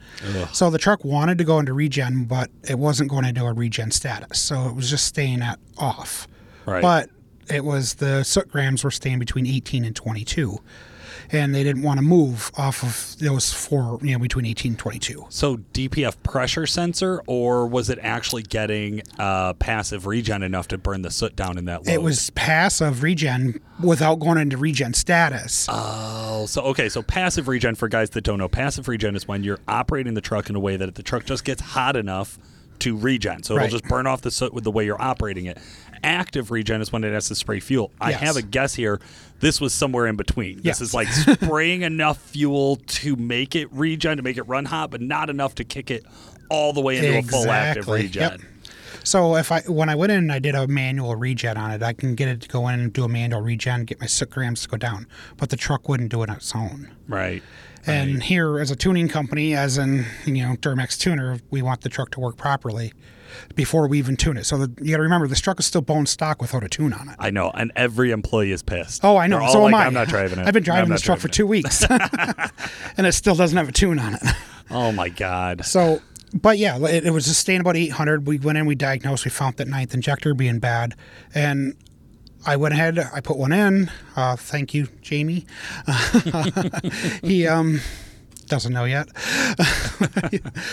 So 0.53 0.70
the 0.70 0.79
truck 0.79 1.05
wanted 1.05 1.39
to 1.39 1.45
go 1.45 1.59
into 1.59 1.73
regen, 1.73 2.25
but 2.25 2.51
it 2.68 2.79
wasn't 2.79 3.11
going 3.11 3.25
into 3.25 3.45
a 3.45 3.53
regen 3.53 3.91
status, 3.91 4.41
so 4.41 4.68
it 4.68 4.75
was 4.75 4.91
just 4.91 5.05
staying 5.07 5.43
at 5.43 5.59
off. 5.79 6.27
Right. 6.66 6.83
But 6.83 7.11
it 7.49 7.64
was 7.64 7.95
the 7.95 8.23
soot 8.23 8.49
grams 8.49 8.85
were 8.85 8.91
staying 8.91 9.18
between 9.18 9.47
18 9.47 9.85
and 9.85 9.95
22. 9.97 10.59
And 11.33 11.55
they 11.55 11.64
didn't 11.64 11.83
want 11.83 11.99
to 11.99 12.03
move 12.03 12.51
off 12.57 12.83
of 12.83 13.18
those 13.18 13.53
four, 13.53 13.99
you 14.03 14.12
know, 14.12 14.18
between 14.18 14.45
18 14.45 14.72
and 14.72 14.78
22. 14.78 15.26
So 15.30 15.57
DPF 15.57 16.22
pressure 16.22 16.66
sensor, 16.66 17.22
or 17.26 17.66
was 17.66 17.89
it 17.89 17.99
actually 18.03 18.43
getting 18.43 19.03
uh, 19.18 19.55
passive 19.55 20.07
regen 20.07 20.43
enough 20.43 20.68
to 20.68 20.78
burn 20.78 21.03
the 21.03 21.11
soot 21.11 21.35
down 21.35 21.57
in 21.59 21.64
that 21.64 21.87
load? 21.87 21.93
It 21.93 22.03
was 22.03 22.30
passive 22.30 23.03
regen 23.03 23.61
without 23.83 24.16
going 24.16 24.39
into 24.39 24.57
regen 24.59 24.93
status. 24.95 25.66
Oh, 25.70 26.45
so 26.47 26.62
okay, 26.62 26.89
so 26.89 27.03
passive 27.03 27.49
regen 27.49 27.74
for 27.74 27.89
guys 27.89 28.11
that 28.11 28.22
don't 28.22 28.39
know, 28.39 28.49
passive 28.49 28.87
regen 28.87 29.16
is 29.16 29.26
when 29.26 29.43
you're 29.43 29.61
operating 29.66 30.14
the 30.14 30.20
truck 30.20 30.51
in 30.51 30.57
a 30.57 30.61
way 30.61 30.76
that 30.76 30.95
the 30.95 31.03
truck 31.03 31.24
just 31.24 31.45
gets 31.45 31.62
hot 31.62 31.97
enough 31.97 32.39
to 32.80 32.97
regen. 32.97 33.43
So 33.43 33.55
it'll 33.57 33.68
just 33.68 33.85
burn 33.85 34.07
off 34.07 34.22
the 34.22 34.30
soot 34.30 34.53
with 34.53 34.64
the 34.64 34.70
way 34.70 34.85
you're 34.85 35.01
operating 35.01 35.47
it. 35.47 35.59
Active 36.05 36.51
regen 36.51 36.81
is 36.81 36.93
when 36.93 37.05
it 37.05 37.13
has 37.13 37.29
to 37.29 37.35
spray 37.35 37.61
fuel. 37.61 37.91
I 38.01 38.11
Yes. 38.11 38.21
have 38.21 38.37
a 38.37 38.43
guess 38.43 38.75
here. 38.75 39.01
This 39.41 39.61
was 39.61 39.73
somewhere 39.75 40.07
in 40.07 40.17
between. 40.17 40.61
Yes. 40.63 40.79
This 40.79 40.89
is 40.89 40.95
like 40.95 41.09
spraying 41.43 41.83
enough 41.83 42.19
fuel 42.19 42.77
to 42.77 43.17
make 43.17 43.55
it 43.57 43.69
regen, 43.73 44.17
to 44.17 44.23
make 44.23 44.37
it 44.37 44.45
run 44.45 44.65
hot, 44.67 44.91
but 44.91 45.01
not 45.01 45.31
enough 45.31 45.55
to 45.57 45.65
kick 45.65 45.91
it 45.91 46.05
all 46.49 46.73
the 46.73 46.81
way 46.81 46.99
into 46.99 47.19
a 47.19 47.23
full 47.23 47.51
active 47.51 47.89
regen. 47.89 48.23
Yep. 48.23 48.41
So 49.05 49.35
if 49.37 49.51
I 49.51 49.63
when 49.63 49.89
I 49.89 49.97
went 49.97 50.13
in 50.13 50.19
and 50.19 50.33
I 50.33 50.39
did 50.39 50.55
a 50.55 50.69
manual 50.69 51.17
regen 51.17 51.57
on 51.57 51.73
it, 51.73 51.83
I 51.83 51.93
can 51.93 52.15
get 52.15 52.29
it 52.29 52.41
to 52.43 52.49
go 52.49 52.69
in 52.69 52.79
and 52.79 52.93
do 52.93 53.03
a 53.05 53.09
manual 53.09 53.41
regen, 53.43 53.85
get 53.85 53.99
my 54.01 54.07
soot 54.07 54.31
grams 54.31 54.63
to 54.63 54.69
go 54.69 54.77
down. 54.77 55.09
But 55.39 55.51
the 55.51 55.57
truck 55.57 55.89
wouldn't 55.89 56.11
do 56.11 56.23
it 56.23 56.31
on 56.31 56.37
its 56.37 56.55
own. 56.55 56.89
Right. 57.09 57.43
And 57.87 58.22
here, 58.22 58.59
as 58.61 58.70
a 58.70 58.76
tuning 58.76 59.09
company, 59.09 59.55
as 59.55 59.78
in 59.78 60.05
you 60.24 60.47
know 60.47 60.55
Duramax 60.57 60.99
tuner, 60.99 61.41
we 61.51 61.62
want 61.62 61.80
the 61.80 61.89
truck 61.89 62.11
to 62.12 62.20
work 62.20 62.37
properly 62.37 62.93
before 63.55 63.89
we 63.89 63.99
even 63.99 64.16
tune 64.16 64.37
it. 64.37 64.45
So 64.45 64.59
the, 64.59 64.85
you 64.85 64.91
got 64.91 64.99
to 64.99 65.03
remember, 65.03 65.26
this 65.26 65.41
truck 65.41 65.59
is 65.59 65.66
still 65.66 65.80
bone 65.80 66.07
stock 66.07 66.41
without 66.41 66.62
a 66.62 66.68
tune 66.68 66.93
on 66.93 67.09
it. 67.09 67.16
I 67.18 67.30
know, 67.30 67.51
and 67.51 67.72
every 67.76 68.11
employee 68.11 68.53
is 68.53 68.62
pissed. 68.62 69.05
Oh, 69.05 69.16
I 69.16 69.26
know. 69.26 69.47
So 69.49 69.62
like, 69.62 69.74
am 69.74 69.80
I. 69.80 69.87
I'm 69.87 69.95
not 69.95 70.09
driving 70.09 70.39
it. 70.39 70.47
I've 70.47 70.55
been 70.55 70.62
driving 70.62 70.91
this 70.91 71.01
truck 71.03 71.18
for 71.18 71.28
driving 71.28 71.35
two 71.35 71.47
weeks, 71.47 71.85
and 72.97 73.07
it 73.07 73.12
still 73.12 73.35
doesn't 73.35 73.57
have 73.57 73.68
a 73.68 73.72
tune 73.72 73.99
on 73.99 74.14
it. 74.14 74.22
it. 74.22 74.35
Oh 74.70 74.91
my 74.91 75.11
god. 75.11 75.66
So, 75.66 76.01
but 76.33 76.57
yeah, 76.57 76.78
it, 76.87 77.05
it 77.05 77.11
was 77.11 77.26
just 77.26 77.41
staying 77.41 77.61
about 77.61 77.76
800. 77.76 78.26
We 78.26 78.39
went 78.39 78.57
in, 78.57 78.64
we 78.64 78.74
diagnosed, 78.74 79.26
we 79.26 79.30
found 79.30 79.57
that 79.57 79.68
ninth 79.68 79.93
injector 79.93 80.33
being 80.33 80.61
bad, 80.61 80.95
and 81.35 81.76
I 82.45 82.57
went 82.57 82.74
ahead, 82.74 82.99
I 82.99 83.20
put 83.20 83.36
one 83.36 83.53
in. 83.53 83.90
Uh, 84.16 84.36
thank 84.36 84.74
you, 84.74 84.88
Jamie. 85.01 85.47
he 87.22 87.47
um 87.47 87.80
doesn't 88.47 88.72
know 88.72 88.84
yet, 88.84 89.09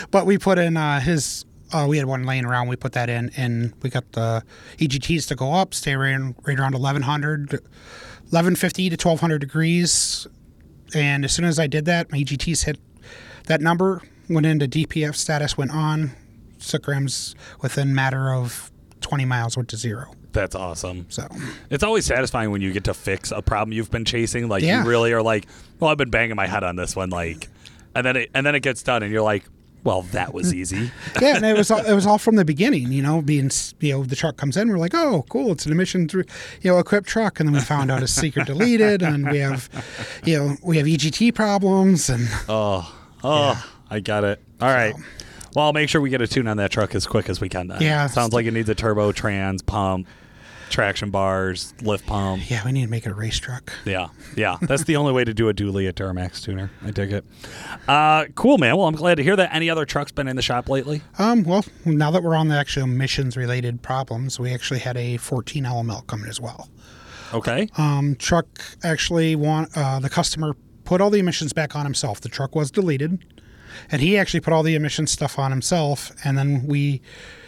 but 0.12 0.26
we 0.26 0.38
put 0.38 0.58
in 0.58 0.76
uh, 0.78 1.00
his. 1.00 1.46
Uh, 1.72 1.86
we 1.88 1.98
had 1.98 2.08
one 2.08 2.24
laying 2.24 2.46
around. 2.46 2.68
We 2.68 2.76
put 2.76 2.94
that 2.94 3.10
in, 3.10 3.30
and 3.38 3.74
we 3.84 3.90
got 3.92 4.12
the 4.14 4.44
EGTs 4.78 5.28
to 5.28 5.36
go 5.36 5.54
up, 5.54 5.76
stay 5.76 5.96
right, 5.96 6.34
right 6.44 6.60
around 6.60 6.74
1100, 6.74 7.52
1150 7.52 8.90
to 8.90 8.94
1200 8.96 9.38
degrees. 9.38 10.28
And 10.96 11.24
as 11.24 11.32
soon 11.32 11.46
as 11.46 11.60
I 11.60 11.68
did 11.68 11.86
that, 11.86 12.12
my 12.12 12.18
EGTs 12.18 12.66
hit 12.66 12.80
that 13.46 13.62
number, 13.62 14.02
went 14.28 14.48
into 14.48 14.68
DPF 14.68 15.16
status, 15.16 15.58
went 15.60 15.72
on, 15.72 16.12
soot 16.58 16.82
grams 16.82 17.36
within 17.62 17.94
matter 17.94 18.34
of 18.34 18.72
20 19.02 19.26
miles 19.26 19.56
went 19.56 19.70
to 19.70 19.78
zero. 19.78 20.12
That's 20.32 20.56
awesome. 20.56 21.08
So 21.10 21.28
It's 21.70 21.84
always 21.84 22.06
satisfying 22.06 22.52
when 22.52 22.62
you 22.62 22.72
get 22.72 22.84
to 22.86 22.94
fix 22.94 23.32
a 23.32 23.42
problem 23.42 23.74
you've 23.74 23.92
been 23.92 24.06
chasing. 24.06 24.48
Like 24.48 24.64
Yeah. 24.64 24.84
you 24.84 24.90
really 24.90 25.12
are 25.14 25.22
like, 25.24 25.48
well, 25.80 25.90
I've 25.90 25.98
been 25.98 26.10
banging 26.12 26.36
my 26.36 26.46
head 26.48 26.64
on 26.64 26.76
this 26.76 26.96
one, 26.96 27.10
like, 27.10 27.48
and 27.96 28.06
then 28.06 28.16
it 28.16 28.30
and 28.34 28.46
then 28.46 28.54
it 28.56 28.60
gets 28.62 28.84
done, 28.84 29.02
and 29.04 29.12
you're 29.12 29.24
like, 29.24 29.44
Well, 29.84 30.04
that 30.12 30.34
was 30.34 30.54
easy. 30.54 30.92
yeah, 31.22 31.38
and 31.38 31.46
it 31.46 31.58
was 31.58 31.72
all, 31.72 31.84
it 31.84 31.94
was 31.94 32.06
all 32.06 32.18
from 32.20 32.36
the 32.36 32.46
beginning. 32.46 32.92
You 32.92 33.02
know, 33.02 33.22
being 33.22 33.46
s- 33.48 33.74
you 33.80 33.94
know 33.94 34.04
the 34.04 34.16
truck 34.16 34.38
comes 34.38 34.56
in, 34.58 34.70
we're 34.70 34.78
like, 34.78 34.94
oh, 34.94 35.26
cool, 35.30 35.52
it's 35.54 35.66
an 35.66 35.72
emissions 35.72 36.14
you 36.14 36.26
know 36.66 36.78
equipped 36.78 37.08
truck, 37.08 37.40
and 37.40 37.48
then 37.50 37.54
we 37.56 37.62
found 37.62 37.90
out 37.90 38.04
it's 38.04 38.12
secret 38.12 38.46
deleted, 38.46 39.02
and 39.02 39.28
we 39.32 39.40
have 39.40 39.68
you 40.26 40.38
know 40.38 40.56
we 40.64 40.78
have 40.78 40.86
EGT 40.86 41.34
problems, 41.34 42.10
and 42.10 42.28
Oh, 42.48 42.94
oh, 43.24 43.66
I 43.90 44.00
got 44.02 44.24
it. 44.26 44.40
All 44.62 44.68
right. 44.70 44.94
Well, 45.60 45.66
I'll 45.66 45.74
make 45.74 45.90
sure 45.90 46.00
we 46.00 46.10
get 46.10 46.22
a 46.22 46.28
tune 46.28 46.48
on 46.48 46.56
that 46.56 46.72
truck 46.72 46.96
as 46.96 47.06
quick 47.06 47.28
as 47.28 47.42
we 47.42 47.50
can. 47.50 47.68
Then. 47.68 47.82
Yeah. 47.82 48.08
Sounds 48.08 48.32
like 48.32 48.46
it 48.46 48.54
needs 48.54 48.70
a 48.70 48.76
turbo, 48.76 49.12
trans, 49.12 49.62
pump, 49.62 50.08
traction 50.70 51.10
bars, 51.10 51.74
lift 51.82 52.06
pump. 52.06 52.50
yeah, 52.50 52.64
we 52.64 52.72
need 52.72 52.84
to 52.84 52.90
make 52.90 53.06
it 53.06 53.10
a 53.10 53.14
race 53.14 53.38
truck. 53.38 53.74
Yeah, 53.84 54.08
yeah. 54.38 54.56
That's 54.62 54.86
the 54.86 54.96
only 54.96 55.12
way 55.12 55.26
to 55.26 55.34
do 55.34 55.50
a 55.50 55.54
dually 55.54 55.86
at 55.90 55.96
Duramax 55.96 56.42
tuner. 56.42 56.72
I 56.82 56.92
dig 56.92 57.12
it. 57.12 57.26
Uh, 57.90 58.28
cool, 58.36 58.58
man. 58.58 58.78
Well, 58.78 58.88
I'm 58.88 58.96
glad 58.96 59.16
to 59.16 59.24
hear 59.24 59.36
that. 59.36 59.54
Any 59.54 59.70
other 59.70 59.84
trucks 59.84 60.14
been 60.14 60.30
in 60.30 60.38
the 60.38 60.42
shop 60.42 60.70
lately? 60.70 61.02
Um, 61.18 61.44
well, 61.44 61.66
now 61.84 62.10
that 62.12 62.24
we're 62.24 62.38
on 62.38 62.48
the 62.48 62.56
actual 62.56 62.84
emissions 62.84 63.36
related 63.36 63.82
problems, 63.82 64.40
we 64.40 64.54
actually 64.54 64.80
had 64.80 64.96
a 64.96 65.18
14 65.18 65.66
LML 65.66 66.08
coming 66.08 66.30
as 66.30 66.40
well. 66.40 66.70
Okay. 67.34 67.68
Um, 67.78 68.16
truck 68.16 68.48
actually 68.86 69.36
want 69.36 69.76
uh, 69.76 70.00
the 70.00 70.10
customer 70.10 70.56
put 70.86 71.02
all 71.02 71.10
the 71.10 71.20
emissions 71.20 71.52
back 71.52 71.76
on 71.76 71.84
himself. 71.84 72.22
The 72.22 72.30
truck 72.30 72.56
was 72.56 72.72
deleted, 72.72 73.26
and 73.92 74.02
he 74.02 74.18
actually 74.18 74.40
put 74.40 74.54
all 74.54 74.64
the 74.64 74.76
emissions 74.76 75.12
stuff 75.12 75.40
on 75.40 75.52
himself. 75.52 76.12
And 76.24 76.38
then 76.38 76.66
we, 76.66 77.02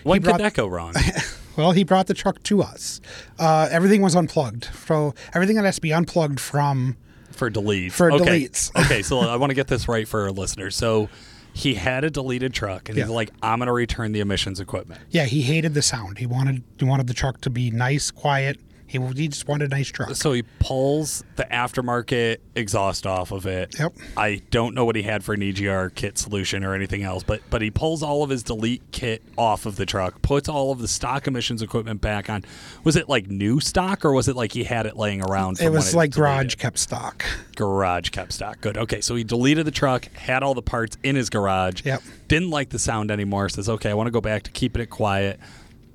brought- 0.03 0.21
could 0.21 0.37
that 0.37 0.53
go 0.53 0.67
wrong? 0.67 0.93
well, 1.57 1.71
he 1.71 1.83
brought 1.83 2.07
the 2.07 2.13
truck 2.13 2.41
to 2.43 2.61
us. 2.61 3.01
Uh, 3.39 3.67
everything 3.71 4.01
was 4.01 4.15
unplugged, 4.15 4.65
so 4.87 5.13
everything 5.33 5.55
that 5.55 5.65
has 5.65 5.75
to 5.75 5.81
be 5.81 5.93
unplugged 5.93 6.39
from. 6.39 6.97
For 7.31 7.49
deletes. 7.49 7.93
For 7.93 8.11
okay. 8.11 8.47
deletes. 8.47 8.75
okay, 8.85 9.01
so 9.01 9.19
I 9.19 9.35
want 9.35 9.51
to 9.51 9.55
get 9.55 9.67
this 9.67 9.87
right 9.87 10.07
for 10.07 10.21
our 10.21 10.31
listeners. 10.31 10.75
So 10.75 11.09
he 11.53 11.73
had 11.73 12.03
a 12.03 12.09
deleted 12.09 12.53
truck, 12.53 12.89
and 12.89 12.97
he's 12.97 13.09
like, 13.09 13.31
"I'm 13.41 13.59
going 13.59 13.67
to 13.67 13.73
return 13.73 14.11
the 14.11 14.19
emissions 14.19 14.59
equipment." 14.59 15.01
Yeah, 15.09 15.25
he 15.25 15.41
hated 15.41 15.73
the 15.73 15.81
sound. 15.81 16.17
He 16.17 16.25
wanted 16.25 16.63
he 16.77 16.85
wanted 16.85 17.07
the 17.07 17.13
truck 17.13 17.41
to 17.41 17.49
be 17.49 17.71
nice, 17.71 18.11
quiet. 18.11 18.59
He, 18.91 18.99
he 19.15 19.29
just 19.29 19.47
wanted 19.47 19.71
a 19.71 19.75
nice 19.75 19.87
truck. 19.87 20.13
So 20.15 20.33
he 20.33 20.43
pulls 20.59 21.23
the 21.37 21.45
aftermarket 21.45 22.39
exhaust 22.55 23.07
off 23.07 23.31
of 23.31 23.45
it. 23.45 23.73
Yep. 23.79 23.93
I 24.17 24.41
don't 24.51 24.75
know 24.75 24.83
what 24.83 24.97
he 24.97 25.03
had 25.03 25.23
for 25.23 25.33
an 25.33 25.39
EGR 25.39 25.95
kit 25.95 26.17
solution 26.17 26.65
or 26.65 26.75
anything 26.75 27.01
else, 27.01 27.23
but 27.23 27.41
but 27.49 27.61
he 27.61 27.71
pulls 27.71 28.03
all 28.03 28.21
of 28.21 28.29
his 28.29 28.43
delete 28.43 28.81
kit 28.91 29.23
off 29.37 29.65
of 29.65 29.77
the 29.77 29.85
truck, 29.85 30.21
puts 30.21 30.49
all 30.49 30.73
of 30.73 30.79
the 30.79 30.89
stock 30.89 31.25
emissions 31.25 31.61
equipment 31.61 32.01
back 32.01 32.29
on. 32.29 32.43
Was 32.83 32.97
it 32.97 33.07
like 33.07 33.27
new 33.27 33.61
stock 33.61 34.03
or 34.03 34.11
was 34.11 34.27
it 34.27 34.35
like 34.35 34.51
he 34.51 34.65
had 34.65 34.85
it 34.85 34.97
laying 34.97 35.23
around? 35.23 35.61
It 35.61 35.69
was 35.69 35.95
like 35.95 36.11
deleted? 36.11 36.15
garage 36.15 36.55
kept 36.55 36.77
stock. 36.77 37.23
garage 37.55 38.09
kept 38.09 38.33
stock. 38.33 38.59
Good. 38.59 38.77
Okay, 38.77 38.99
so 38.99 39.15
he 39.15 39.23
deleted 39.23 39.65
the 39.65 39.71
truck, 39.71 40.11
had 40.15 40.43
all 40.43 40.53
the 40.53 40.61
parts 40.61 40.97
in 41.01 41.15
his 41.15 41.29
garage. 41.29 41.85
Yep. 41.85 42.01
Didn't 42.27 42.49
like 42.49 42.69
the 42.69 42.79
sound 42.79 43.09
anymore. 43.09 43.47
Says, 43.47 43.69
okay, 43.69 43.89
I 43.89 43.93
want 43.93 44.07
to 44.07 44.11
go 44.11 44.21
back 44.21 44.43
to 44.43 44.51
keeping 44.51 44.81
it 44.81 44.89
quiet. 44.89 45.39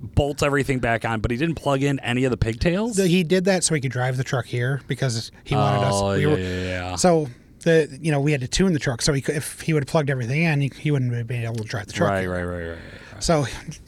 Bolts 0.00 0.42
everything 0.42 0.78
back 0.78 1.04
on, 1.04 1.20
but 1.20 1.30
he 1.30 1.36
didn't 1.36 1.54
plug 1.54 1.82
in 1.82 1.98
any 2.00 2.24
of 2.24 2.30
the 2.30 2.36
pigtails. 2.36 2.96
The- 2.96 3.06
He 3.08 3.24
did 3.24 3.46
that 3.46 3.64
so 3.64 3.74
he 3.74 3.80
could 3.80 3.92
drive 3.92 4.16
the 4.16 4.24
truck 4.24 4.44
here 4.46 4.80
because 4.86 5.30
he 5.44 5.54
wanted 5.54 5.86
Oh, 5.86 6.08
us. 6.08 6.16
we 6.16 6.22
yeah, 6.22 6.28
were- 6.30 6.38
yeah. 6.38 6.96
So 6.96 7.28
the 7.60 7.98
you 8.00 8.12
know 8.12 8.20
we 8.20 8.30
had 8.32 8.40
to 8.42 8.48
tune 8.48 8.72
the 8.74 8.78
truck 8.78 9.02
so 9.02 9.12
he 9.12 9.20
could, 9.22 9.36
if 9.36 9.60
he 9.62 9.72
would 9.72 9.82
have 9.84 9.88
plugged 9.88 10.10
everything 10.10 10.42
in, 10.42 10.60
he, 10.60 10.70
he 10.78 10.90
wouldn't 10.90 11.12
have 11.14 11.26
been 11.26 11.42
able 11.44 11.56
to 11.56 11.64
drive 11.64 11.86
the 11.86 11.92
truck. 11.92 12.10
right, 12.10 12.26
right, 12.28 12.44
right, 12.44 12.68
right. 12.68 12.78
So 13.18 13.40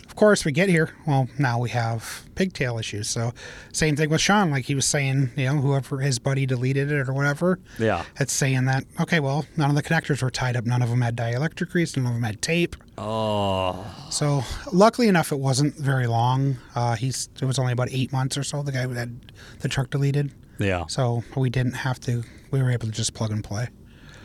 of 0.09 0.17
course 0.17 0.45
we 0.47 0.53
get 0.53 0.71
here. 0.71 0.91
Well, 1.07 1.29
now 1.39 1.61
we 1.61 1.69
have 1.71 2.25
pigtail 2.35 2.79
issues. 2.79 3.09
So 3.11 3.33
same 3.73 3.95
thing 3.95 4.09
with 4.09 4.23
Sean. 4.23 4.51
Like 4.51 4.65
he 4.65 4.75
was 4.75 4.87
saying, 4.87 5.31
you 5.37 5.45
know, 5.45 5.57
whoever 5.61 5.99
his 6.01 6.19
buddy 6.19 6.47
deleted 6.47 6.91
it 6.91 7.09
or 7.09 7.13
whatever. 7.13 7.61
Yeah. 7.79 8.05
It's 8.19 8.33
saying 8.33 8.65
that 8.65 8.85
okay, 9.01 9.21
well, 9.21 9.45
none 9.59 9.69
of 9.69 9.77
the 9.77 9.83
connectors 9.83 10.23
were 10.23 10.31
tied 10.31 10.57
up. 10.57 10.65
None 10.65 10.81
of 10.81 10.89
them 10.89 11.03
had 11.03 11.15
dielectric 11.17 11.69
grease. 11.71 11.95
None 11.97 12.07
of 12.07 12.15
them 12.15 12.23
had 12.23 12.41
tape. 12.41 12.75
Oh, 13.01 13.87
So 14.11 14.43
luckily 14.73 15.09
enough, 15.09 15.31
it 15.33 15.39
wasn't 15.39 15.75
very 15.77 16.07
long. 16.07 16.57
Uh, 16.75 16.97
he's 16.97 17.29
it 17.41 17.45
was 17.45 17.59
only 17.59 17.73
about 17.73 17.89
eight 17.91 18.13
months 18.13 18.37
or 18.37 18.43
so. 18.43 18.63
The 18.63 18.73
guy 18.73 18.87
had 18.93 19.33
the 19.61 19.69
truck 19.69 19.91
deleted. 19.91 20.33
yeah. 20.59 20.85
So 20.89 21.23
we 21.37 21.49
didn't 21.51 21.75
have 21.75 22.01
to. 22.01 22.25
We 22.51 22.63
were 22.63 22.71
able 22.71 22.87
to 22.87 22.93
just 22.93 23.15
plug 23.15 23.31
and 23.31 23.45
play. 23.45 23.69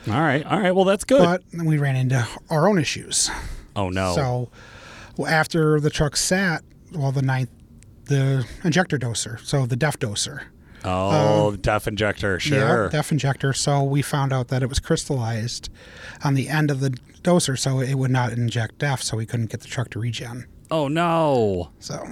All 0.08 0.20
right, 0.22 0.46
all 0.46 0.60
right. 0.60 0.72
Well, 0.76 0.86
that's 0.86 1.04
good. 1.06 1.24
But 1.24 1.44
then 1.52 1.66
we 1.66 1.78
ran 1.78 1.96
into 1.96 2.28
our 2.50 2.68
own 2.68 2.78
issues. 2.80 3.30
oh 3.76 3.90
no. 3.90 4.16
So 4.16 4.50
well, 5.18 5.30
after 5.32 5.80
the 5.80 5.90
truck 5.90 6.18
sat, 6.18 6.64
well, 6.92 7.12
the 7.12 7.22
ninth, 7.22 7.50
the 8.06 8.46
injector 8.64 8.98
doser, 8.98 9.40
so 9.42 9.66
the 9.66 9.76
DEF 9.76 10.00
doser. 10.00 10.44
Oh, 10.86 11.56
def 11.56 11.88
injector. 11.88 12.40
Sure. 12.40 12.84
Yeah, 12.86 12.90
DEF 12.90 13.12
injector. 13.12 13.54
So 13.54 13.84
we 13.84 14.02
found 14.02 14.34
out 14.34 14.48
that 14.50 14.64
it 14.64 14.68
was 14.70 14.80
crystallized 14.80 15.70
on 16.24 16.34
the 16.34 16.50
end 16.50 16.70
of 16.72 16.80
the 16.80 16.90
doser, 17.24 17.58
so 17.58 17.80
it 17.80 17.96
would 17.96 18.12
not 18.12 18.32
inject 18.34 18.80
DEF, 18.80 19.02
so 19.02 19.18
we 19.18 19.26
couldn't 19.26 19.50
get 19.50 19.62
the 19.62 19.68
truck 19.68 19.90
to 19.92 20.00
regen. 20.00 20.46
oh 20.72 20.88
no. 20.88 21.72
So 21.80 22.04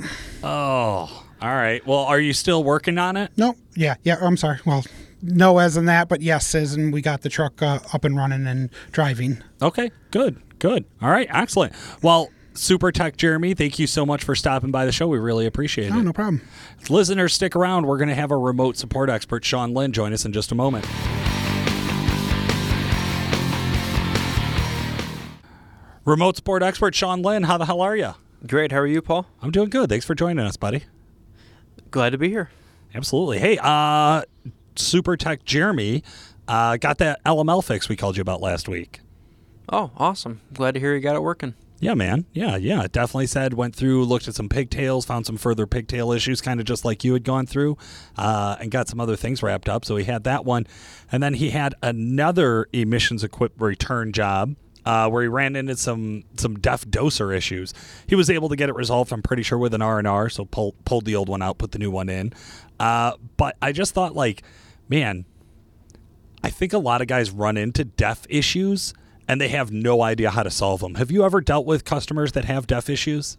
Oh. 0.43 1.25
All 1.41 1.55
right. 1.55 1.85
Well, 1.87 1.99
are 1.99 2.19
you 2.19 2.33
still 2.33 2.63
working 2.63 2.97
on 2.97 3.17
it? 3.17 3.31
no, 3.37 3.55
yeah, 3.75 3.95
yeah. 4.03 4.17
I'm 4.21 4.37
sorry. 4.37 4.59
Well, 4.65 4.83
no 5.23 5.57
as 5.57 5.75
in 5.77 5.85
that, 5.85 6.07
but 6.07 6.21
yes 6.21 6.53
as 6.55 6.75
in 6.75 6.91
we 6.91 7.01
got 7.01 7.21
the 7.21 7.29
truck 7.29 7.61
uh, 7.61 7.79
up 7.93 8.05
and 8.05 8.15
running 8.15 8.45
and 8.47 8.69
driving. 8.91 9.41
Okay. 9.61 9.89
Good. 10.11 10.41
Good. 10.59 10.85
All 11.01 11.09
right. 11.09 11.27
Excellent. 11.31 11.73
Well, 12.03 12.29
Super 12.53 12.91
Tech 12.91 13.15
Jeremy, 13.15 13.53
thank 13.53 13.79
you 13.79 13.87
so 13.87 14.05
much 14.05 14.23
for 14.23 14.35
stopping 14.35 14.71
by 14.71 14.85
the 14.85 14.91
show. 14.91 15.07
We 15.07 15.17
really 15.19 15.45
appreciate 15.45 15.91
Oh, 15.91 15.99
it. 15.99 16.03
no 16.03 16.13
problem. 16.13 16.41
Listeners, 16.89 17.33
stick 17.33 17.55
around. 17.55 17.85
We're 17.87 17.97
going 17.97 18.09
to 18.09 18.15
have 18.15 18.31
our 18.31 18.39
remote 18.39 18.75
support 18.77 19.09
expert, 19.09 19.45
Sean 19.45 19.73
Lynn, 19.73 19.93
join 19.93 20.11
us 20.13 20.25
in 20.25 20.33
just 20.33 20.51
a 20.51 20.55
moment. 20.55 20.85
Remote 26.03 26.35
support 26.35 26.63
expert, 26.63 26.95
Sean 26.95 27.21
Lynn, 27.21 27.43
how 27.43 27.57
the 27.57 27.65
hell 27.65 27.79
are 27.81 27.95
you? 27.95 28.13
Great. 28.47 28.71
How 28.71 28.79
are 28.79 28.87
you, 28.87 29.03
Paul? 29.03 29.27
I'm 29.41 29.51
doing 29.51 29.69
good. 29.69 29.87
Thanks 29.89 30.03
for 30.05 30.15
joining 30.15 30.43
us, 30.43 30.57
buddy. 30.57 30.83
Glad 31.91 32.09
to 32.11 32.17
be 32.17 32.29
here. 32.29 32.49
Absolutely. 32.95 33.37
Hey, 33.37 33.59
uh, 33.61 34.23
Super 34.75 35.15
Tech 35.15 35.45
Jeremy, 35.45 36.03
uh, 36.47 36.77
got 36.77 36.97
that 36.97 37.23
LML 37.23 37.63
fix 37.63 37.87
we 37.87 37.95
called 37.95 38.17
you 38.17 38.21
about 38.21 38.41
last 38.41 38.67
week. 38.67 38.99
Oh, 39.69 39.91
awesome. 39.95 40.41
Glad 40.53 40.73
to 40.73 40.79
hear 40.79 40.95
you 40.95 41.01
got 41.01 41.15
it 41.15 41.21
working. 41.21 41.53
Yeah, 41.81 41.95
man. 41.95 42.25
Yeah, 42.31 42.57
yeah. 42.57 42.85
Definitely 42.89 43.25
said 43.25 43.55
went 43.55 43.75
through, 43.75 44.05
looked 44.05 44.27
at 44.27 44.35
some 44.35 44.47
pigtails, 44.47 45.03
found 45.03 45.25
some 45.25 45.35
further 45.35 45.65
pigtail 45.65 46.11
issues, 46.11 46.39
kind 46.39 46.59
of 46.59 46.67
just 46.67 46.85
like 46.85 47.03
you 47.03 47.13
had 47.13 47.23
gone 47.23 47.47
through, 47.47 47.75
uh, 48.15 48.55
and 48.59 48.69
got 48.69 48.87
some 48.87 48.99
other 49.01 49.15
things 49.15 49.41
wrapped 49.41 49.67
up. 49.67 49.83
So 49.83 49.95
he 49.95 50.05
had 50.05 50.23
that 50.25 50.45
one, 50.45 50.67
and 51.11 51.23
then 51.23 51.33
he 51.33 51.49
had 51.49 51.73
another 51.81 52.67
emissions 52.71 53.23
equip 53.23 53.59
return 53.59 54.13
job. 54.13 54.55
Uh, 54.83 55.07
where 55.07 55.21
he 55.21 55.27
ran 55.27 55.55
into 55.55 55.77
some 55.77 56.23
some 56.37 56.55
def 56.57 56.83
doser 56.85 57.35
issues, 57.35 57.71
he 58.07 58.15
was 58.15 58.31
able 58.31 58.49
to 58.49 58.55
get 58.55 58.67
it 58.67 58.75
resolved. 58.75 59.11
I'm 59.11 59.21
pretty 59.21 59.43
sure 59.43 59.59
with 59.59 59.75
an 59.75 59.81
R 59.83 59.99
and 59.99 60.07
R, 60.07 60.27
so 60.27 60.45
pull, 60.45 60.73
pulled 60.85 61.05
the 61.05 61.15
old 61.15 61.29
one 61.29 61.43
out, 61.43 61.59
put 61.59 61.71
the 61.71 61.77
new 61.77 61.91
one 61.91 62.09
in. 62.09 62.33
Uh, 62.79 63.13
but 63.37 63.57
I 63.61 63.73
just 63.73 63.93
thought, 63.93 64.15
like, 64.15 64.41
man, 64.89 65.25
I 66.43 66.49
think 66.49 66.73
a 66.73 66.79
lot 66.79 67.01
of 67.01 67.07
guys 67.07 67.29
run 67.29 67.57
into 67.57 67.85
DEF 67.85 68.25
issues 68.27 68.95
and 69.27 69.39
they 69.39 69.49
have 69.49 69.71
no 69.71 70.01
idea 70.01 70.31
how 70.31 70.43
to 70.43 70.49
solve 70.49 70.81
them. 70.81 70.95
Have 70.95 71.11
you 71.11 71.23
ever 71.23 71.41
dealt 71.41 71.65
with 71.65 71.85
customers 71.85 72.31
that 72.33 72.45
have 72.45 72.67
DEF 72.67 72.89
issues? 72.89 73.37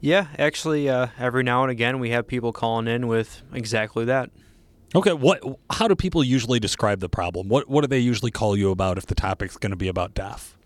Yeah, 0.00 0.26
actually, 0.38 0.88
uh, 0.88 1.08
every 1.18 1.42
now 1.42 1.62
and 1.62 1.70
again 1.70 1.98
we 1.98 2.10
have 2.10 2.26
people 2.26 2.52
calling 2.52 2.86
in 2.86 3.06
with 3.06 3.42
exactly 3.52 4.04
that. 4.06 4.30
Okay, 4.94 5.12
what 5.12 5.42
how 5.70 5.88
do 5.88 5.96
people 5.96 6.22
usually 6.22 6.60
describe 6.60 7.00
the 7.00 7.08
problem? 7.08 7.48
What 7.48 7.68
what 7.68 7.80
do 7.80 7.88
they 7.88 7.98
usually 7.98 8.30
call 8.30 8.56
you 8.56 8.70
about 8.70 8.98
if 8.98 9.06
the 9.06 9.14
topic's 9.14 9.56
going 9.56 9.70
to 9.70 9.76
be 9.76 9.88
about 9.88 10.14
DEF? 10.14 10.56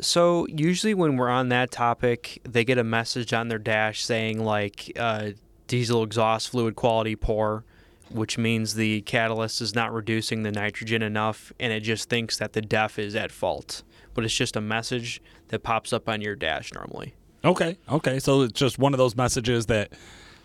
So 0.00 0.46
usually 0.48 0.94
when 0.94 1.16
we're 1.16 1.28
on 1.28 1.50
that 1.50 1.70
topic, 1.70 2.40
they 2.44 2.64
get 2.64 2.78
a 2.78 2.84
message 2.84 3.32
on 3.32 3.48
their 3.48 3.58
dash 3.58 4.04
saying 4.04 4.42
like 4.42 4.92
uh, 4.98 5.30
diesel 5.66 6.02
exhaust 6.02 6.50
fluid 6.50 6.76
quality 6.76 7.14
poor, 7.14 7.64
which 8.10 8.38
means 8.38 8.74
the 8.74 9.02
catalyst 9.02 9.60
is 9.60 9.74
not 9.74 9.92
reducing 9.92 10.42
the 10.42 10.52
nitrogen 10.52 11.02
enough, 11.02 11.52
and 11.58 11.72
it 11.72 11.80
just 11.80 12.08
thinks 12.08 12.38
that 12.38 12.52
the 12.52 12.60
DEF 12.60 12.98
is 12.98 13.14
at 13.14 13.30
fault. 13.30 13.82
But 14.14 14.24
it's 14.24 14.34
just 14.34 14.56
a 14.56 14.60
message 14.60 15.20
that 15.48 15.62
pops 15.62 15.92
up 15.92 16.08
on 16.08 16.20
your 16.20 16.36
dash 16.36 16.72
normally. 16.72 17.14
Okay, 17.44 17.76
okay, 17.90 18.18
so 18.18 18.42
it's 18.42 18.58
just 18.58 18.78
one 18.78 18.94
of 18.94 18.98
those 18.98 19.16
messages 19.16 19.66
that 19.66 19.92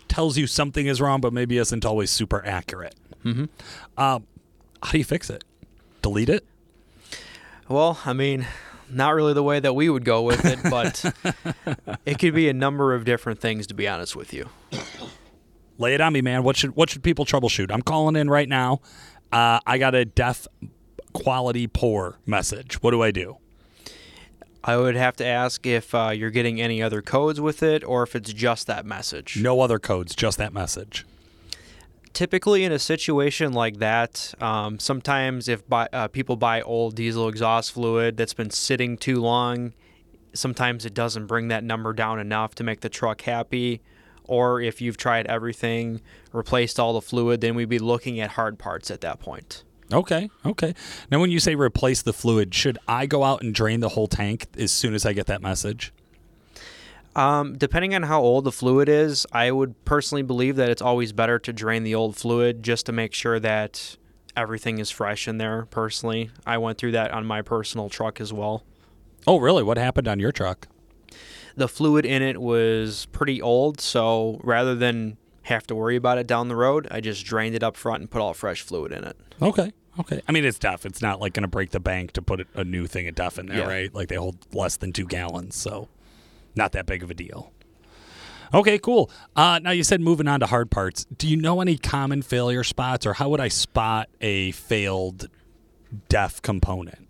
tells 0.08 0.36
you 0.36 0.46
something 0.46 0.86
is 0.86 1.00
wrong, 1.00 1.20
but 1.20 1.32
maybe 1.32 1.56
isn't 1.56 1.86
always 1.86 2.10
super 2.10 2.44
accurate. 2.44 2.94
Mm-hmm. 3.24 3.44
Um, 3.96 4.26
how 4.82 4.92
do 4.92 4.98
you 4.98 5.04
fix 5.04 5.30
it? 5.30 5.44
Delete 6.02 6.28
it? 6.28 6.44
Well, 7.68 7.98
I 8.04 8.12
mean, 8.12 8.46
not 8.90 9.14
really 9.14 9.32
the 9.32 9.42
way 9.42 9.60
that 9.60 9.74
we 9.74 9.88
would 9.88 10.04
go 10.04 10.22
with 10.22 10.44
it, 10.44 10.58
but 10.68 11.04
it 12.06 12.18
could 12.18 12.34
be 12.34 12.48
a 12.48 12.52
number 12.52 12.94
of 12.94 13.04
different 13.04 13.40
things, 13.40 13.66
to 13.68 13.74
be 13.74 13.86
honest 13.86 14.16
with 14.16 14.34
you. 14.34 14.48
Lay 15.80 15.94
it 15.94 16.00
on 16.02 16.12
me, 16.12 16.20
man. 16.20 16.42
What 16.42 16.56
should 16.56 16.76
what 16.76 16.90
should 16.90 17.02
people 17.02 17.24
troubleshoot? 17.24 17.72
I'm 17.72 17.80
calling 17.82 18.14
in 18.14 18.28
right 18.28 18.48
now. 18.48 18.80
Uh, 19.32 19.60
I 19.66 19.78
got 19.78 19.94
a 19.94 20.04
DEF 20.04 20.46
quality 21.14 21.66
poor 21.66 22.18
message. 22.26 22.82
What 22.82 22.90
do 22.90 23.02
I 23.02 23.10
do? 23.10 23.38
I 24.62 24.76
would 24.76 24.94
have 24.94 25.16
to 25.16 25.24
ask 25.24 25.64
if 25.66 25.94
uh, 25.94 26.10
you're 26.10 26.30
getting 26.30 26.60
any 26.60 26.82
other 26.82 27.00
codes 27.00 27.40
with 27.40 27.62
it 27.62 27.82
or 27.82 28.02
if 28.02 28.14
it's 28.14 28.30
just 28.34 28.66
that 28.66 28.84
message. 28.84 29.38
No 29.40 29.62
other 29.62 29.78
codes, 29.78 30.14
just 30.14 30.36
that 30.36 30.52
message. 30.52 31.06
typically 32.12 32.64
in 32.64 32.72
a 32.72 32.78
situation 32.78 33.52
like 33.52 33.78
that, 33.78 34.34
um, 34.40 34.78
sometimes 34.78 35.48
if 35.48 35.66
buy, 35.68 35.88
uh, 35.92 36.08
people 36.08 36.36
buy 36.36 36.60
old 36.62 36.94
diesel 36.94 37.28
exhaust 37.28 37.72
fluid 37.72 38.16
that's 38.16 38.34
been 38.34 38.50
sitting 38.50 38.96
too 38.96 39.20
long, 39.20 39.72
sometimes 40.34 40.84
it 40.84 40.94
doesn't 40.94 41.26
bring 41.26 41.48
that 41.48 41.64
number 41.64 41.92
down 41.92 42.18
enough 42.18 42.54
to 42.56 42.64
make 42.64 42.80
the 42.80 42.88
truck 42.88 43.22
happy. 43.22 43.80
Or 44.30 44.60
if 44.60 44.80
you've 44.80 44.96
tried 44.96 45.26
everything, 45.26 46.00
replaced 46.32 46.78
all 46.78 46.92
the 46.92 47.00
fluid, 47.00 47.40
then 47.40 47.56
we'd 47.56 47.68
be 47.68 47.80
looking 47.80 48.20
at 48.20 48.30
hard 48.30 48.60
parts 48.60 48.88
at 48.88 49.00
that 49.00 49.18
point. 49.18 49.64
Okay, 49.92 50.30
okay. 50.46 50.72
Now, 51.10 51.18
when 51.18 51.32
you 51.32 51.40
say 51.40 51.56
replace 51.56 52.02
the 52.02 52.12
fluid, 52.12 52.54
should 52.54 52.78
I 52.86 53.06
go 53.06 53.24
out 53.24 53.42
and 53.42 53.52
drain 53.52 53.80
the 53.80 53.88
whole 53.88 54.06
tank 54.06 54.46
as 54.56 54.70
soon 54.70 54.94
as 54.94 55.04
I 55.04 55.14
get 55.14 55.26
that 55.26 55.42
message? 55.42 55.92
Um, 57.16 57.58
depending 57.58 57.92
on 57.96 58.04
how 58.04 58.22
old 58.22 58.44
the 58.44 58.52
fluid 58.52 58.88
is, 58.88 59.26
I 59.32 59.50
would 59.50 59.84
personally 59.84 60.22
believe 60.22 60.54
that 60.54 60.68
it's 60.68 60.80
always 60.80 61.10
better 61.10 61.40
to 61.40 61.52
drain 61.52 61.82
the 61.82 61.96
old 61.96 62.16
fluid 62.16 62.62
just 62.62 62.86
to 62.86 62.92
make 62.92 63.12
sure 63.12 63.40
that 63.40 63.96
everything 64.36 64.78
is 64.78 64.92
fresh 64.92 65.26
in 65.26 65.38
there. 65.38 65.66
Personally, 65.72 66.30
I 66.46 66.58
went 66.58 66.78
through 66.78 66.92
that 66.92 67.10
on 67.10 67.26
my 67.26 67.42
personal 67.42 67.88
truck 67.88 68.20
as 68.20 68.32
well. 68.32 68.62
Oh, 69.26 69.38
really? 69.38 69.64
What 69.64 69.76
happened 69.76 70.06
on 70.06 70.20
your 70.20 70.30
truck? 70.30 70.68
The 71.56 71.68
fluid 71.68 72.04
in 72.06 72.22
it 72.22 72.40
was 72.40 73.06
pretty 73.12 73.40
old, 73.42 73.80
so 73.80 74.40
rather 74.42 74.74
than 74.74 75.16
have 75.42 75.66
to 75.68 75.74
worry 75.74 75.96
about 75.96 76.18
it 76.18 76.26
down 76.26 76.48
the 76.48 76.56
road, 76.56 76.86
I 76.90 77.00
just 77.00 77.24
drained 77.24 77.54
it 77.54 77.62
up 77.62 77.76
front 77.76 78.00
and 78.02 78.10
put 78.10 78.20
all 78.20 78.34
fresh 78.34 78.62
fluid 78.62 78.92
in 78.92 79.04
it. 79.04 79.16
Okay. 79.42 79.72
Okay. 79.98 80.22
I 80.28 80.32
mean, 80.32 80.44
it's 80.44 80.58
DEF. 80.58 80.86
It's 80.86 81.02
not 81.02 81.20
like 81.20 81.32
going 81.32 81.42
to 81.42 81.48
break 81.48 81.70
the 81.70 81.80
bank 81.80 82.12
to 82.12 82.22
put 82.22 82.46
a 82.54 82.62
new 82.64 82.86
thing 82.86 83.08
of 83.08 83.14
DEF 83.16 83.38
in 83.38 83.46
there, 83.46 83.58
Yeah. 83.58 83.66
right? 83.66 83.92
Like 83.94 84.08
they 84.08 84.14
hold 84.16 84.36
less 84.54 84.76
than 84.76 84.92
two 84.92 85.04
gallons, 85.06 85.56
so 85.56 85.88
not 86.54 86.72
that 86.72 86.86
big 86.86 87.02
of 87.02 87.10
a 87.10 87.14
deal. 87.14 87.52
Okay, 88.54 88.78
cool. 88.78 89.10
Uh, 89.36 89.58
now 89.62 89.70
you 89.70 89.82
said 89.84 90.00
moving 90.00 90.26
on 90.28 90.40
to 90.40 90.46
hard 90.46 90.70
parts. 90.70 91.04
Do 91.16 91.28
you 91.28 91.36
know 91.36 91.60
any 91.60 91.76
common 91.76 92.22
failure 92.22 92.64
spots, 92.64 93.04
or 93.06 93.14
how 93.14 93.28
would 93.30 93.40
I 93.40 93.48
spot 93.48 94.08
a 94.20 94.52
failed 94.52 95.28
DEF 96.08 96.40
component? 96.42 97.08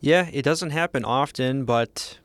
Yeah, 0.00 0.28
it 0.32 0.42
doesn't 0.42 0.70
happen 0.70 1.04
often, 1.04 1.64
but 1.64 2.18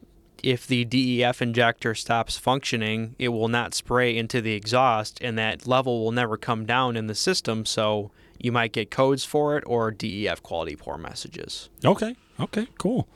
if 0.43 0.67
the 0.67 0.85
DEF 0.85 1.41
injector 1.41 1.95
stops 1.95 2.37
functioning, 2.37 3.15
it 3.17 3.29
will 3.29 3.47
not 3.47 3.73
spray 3.73 4.15
into 4.15 4.41
the 4.41 4.53
exhaust, 4.53 5.17
and 5.21 5.37
that 5.37 5.67
level 5.67 6.03
will 6.03 6.11
never 6.11 6.37
come 6.37 6.65
down 6.65 6.95
in 6.95 7.07
the 7.07 7.15
system. 7.15 7.65
So 7.65 8.11
you 8.39 8.51
might 8.51 8.71
get 8.71 8.91
codes 8.91 9.25
for 9.25 9.57
it 9.57 9.63
or 9.67 9.91
DEF 9.91 10.43
quality 10.43 10.75
poor 10.75 10.97
messages. 10.97 11.69
Okay. 11.83 12.15
Okay. 12.39 12.67
Cool. 12.77 13.07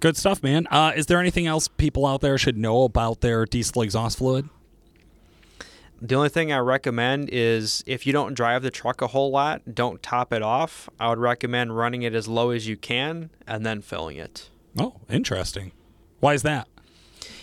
Good 0.00 0.16
stuff, 0.16 0.42
man. 0.42 0.66
Uh, 0.70 0.92
is 0.96 1.06
there 1.06 1.20
anything 1.20 1.46
else 1.46 1.68
people 1.68 2.06
out 2.06 2.20
there 2.20 2.36
should 2.38 2.58
know 2.58 2.82
about 2.82 3.20
their 3.20 3.44
diesel 3.46 3.82
exhaust 3.82 4.18
fluid? 4.18 4.48
The 6.02 6.16
only 6.16 6.28
thing 6.28 6.52
I 6.52 6.58
recommend 6.58 7.30
is 7.32 7.82
if 7.86 8.06
you 8.06 8.12
don't 8.12 8.34
drive 8.34 8.62
the 8.62 8.70
truck 8.70 9.00
a 9.00 9.06
whole 9.06 9.30
lot, 9.30 9.62
don't 9.74 10.02
top 10.02 10.32
it 10.32 10.42
off. 10.42 10.88
I 10.98 11.08
would 11.08 11.18
recommend 11.18 11.76
running 11.76 12.02
it 12.02 12.14
as 12.14 12.28
low 12.28 12.50
as 12.50 12.66
you 12.66 12.76
can 12.76 13.30
and 13.46 13.64
then 13.64 13.80
filling 13.80 14.16
it. 14.16 14.50
Oh, 14.78 14.96
interesting. 15.08 15.72
Why 16.20 16.34
is 16.34 16.42
that? 16.42 16.68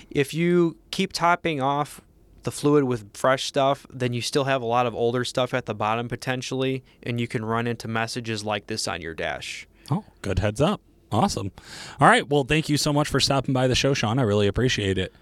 If 0.09 0.33
you 0.33 0.77
keep 0.91 1.13
topping 1.13 1.61
off 1.61 2.01
the 2.43 2.51
fluid 2.51 2.83
with 2.83 3.15
fresh 3.15 3.45
stuff, 3.45 3.85
then 3.89 4.13
you 4.13 4.21
still 4.21 4.45
have 4.45 4.61
a 4.61 4.65
lot 4.65 4.85
of 4.85 4.95
older 4.95 5.23
stuff 5.23 5.53
at 5.53 5.65
the 5.65 5.75
bottom 5.75 6.07
potentially, 6.07 6.83
and 7.03 7.19
you 7.19 7.27
can 7.27 7.45
run 7.45 7.67
into 7.67 7.87
messages 7.87 8.43
like 8.43 8.67
this 8.67 8.87
on 8.87 9.01
your 9.01 9.13
dash. 9.13 9.67
Oh, 9.89 10.03
good 10.21 10.39
heads 10.39 10.59
up. 10.59 10.81
Awesome. 11.11 11.51
All 11.99 12.07
right. 12.07 12.27
Well, 12.27 12.43
thank 12.43 12.69
you 12.69 12.77
so 12.77 12.93
much 12.93 13.07
for 13.09 13.19
stopping 13.19 13.53
by 13.53 13.67
the 13.67 13.75
show, 13.75 13.93
Sean. 13.93 14.17
I 14.17 14.23
really 14.23 14.47
appreciate 14.47 14.97
it. 14.97 15.13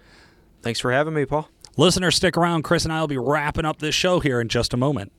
Thanks 0.62 0.80
for 0.80 0.92
having 0.92 1.14
me, 1.14 1.24
Paul. 1.24 1.48
Listeners, 1.76 2.16
stick 2.16 2.36
around. 2.36 2.62
Chris 2.62 2.84
and 2.84 2.92
I 2.92 3.00
will 3.00 3.08
be 3.08 3.18
wrapping 3.18 3.64
up 3.64 3.78
this 3.78 3.94
show 3.94 4.20
here 4.20 4.40
in 4.40 4.48
just 4.48 4.72
a 4.72 4.76
moment. 4.76 5.12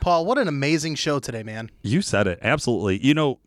Paul, 0.00 0.24
what 0.26 0.38
an 0.38 0.48
amazing 0.48 0.94
show 0.94 1.18
today, 1.18 1.42
man. 1.42 1.70
You 1.82 2.02
said 2.02 2.26
it. 2.26 2.38
Absolutely. 2.42 3.04
You 3.04 3.14
know, 3.14 3.38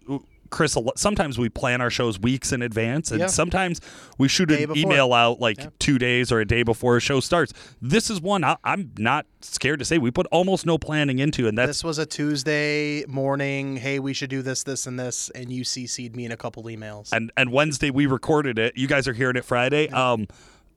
Chris, 0.49 0.77
sometimes 0.95 1.39
we 1.39 1.49
plan 1.49 1.81
our 1.81 1.89
shows 1.89 2.19
weeks 2.19 2.51
in 2.51 2.61
advance, 2.61 3.09
and 3.09 3.21
Yeah. 3.21 3.25
sometimes 3.27 3.81
we 4.19 4.27
shoot 4.27 4.49
Day 4.49 4.63
an 4.65 4.73
before. 4.73 4.77
email 4.91 5.11
out 5.11 5.39
like 5.39 5.79
two 5.79 5.97
days 5.97 6.31
or 6.31 6.39
a 6.41 6.45
day 6.45 6.61
before 6.61 6.95
a 6.95 6.99
show 6.99 7.19
starts. 7.19 7.53
This 7.81 8.11
is 8.11 8.21
one 8.21 8.43
I- 8.43 8.57
I'm 8.63 8.91
not 8.99 9.25
scared 9.41 9.79
to 9.79 9.85
say 9.85 9.97
we 9.97 10.11
put 10.11 10.27
almost 10.27 10.63
no 10.67 10.77
planning 10.77 11.17
into, 11.17 11.47
and 11.47 11.57
that's 11.57 11.69
This 11.69 11.83
was 11.83 11.97
a 11.97 12.05
Tuesday 12.05 13.03
morning. 13.07 13.77
Hey, 13.77 13.97
we 13.97 14.13
should 14.13 14.29
do 14.29 14.43
this, 14.43 14.61
this, 14.61 14.85
and 14.85 14.99
this, 14.99 15.31
and 15.33 15.51
you 15.51 15.63
CC'd 15.63 16.15
me 16.15 16.23
in 16.25 16.31
a 16.31 16.37
couple 16.37 16.61
emails. 16.65 17.09
and 17.11 17.31
and 17.35 17.51
Wednesday 17.51 17.89
we 17.89 18.05
recorded 18.05 18.59
it. 18.59 18.77
You 18.77 18.87
guys 18.87 19.07
are 19.07 19.13
hearing 19.13 19.35
it 19.37 19.45
Friday. 19.45 19.87
Um, 19.89 20.27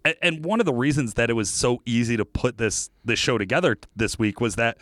a- 0.07 0.25
and 0.25 0.43
one 0.43 0.59
of 0.59 0.65
the 0.65 0.73
reasons 0.73 1.15
that 1.15 1.29
it 1.29 1.35
was 1.35 1.51
so 1.51 1.83
easy 1.85 2.17
to 2.17 2.25
put 2.25 2.57
this 2.57 2.89
this 3.05 3.19
show 3.19 3.37
together 3.37 3.77
this 3.95 4.19
week 4.19 4.41
was 4.41 4.55
that 4.55 4.79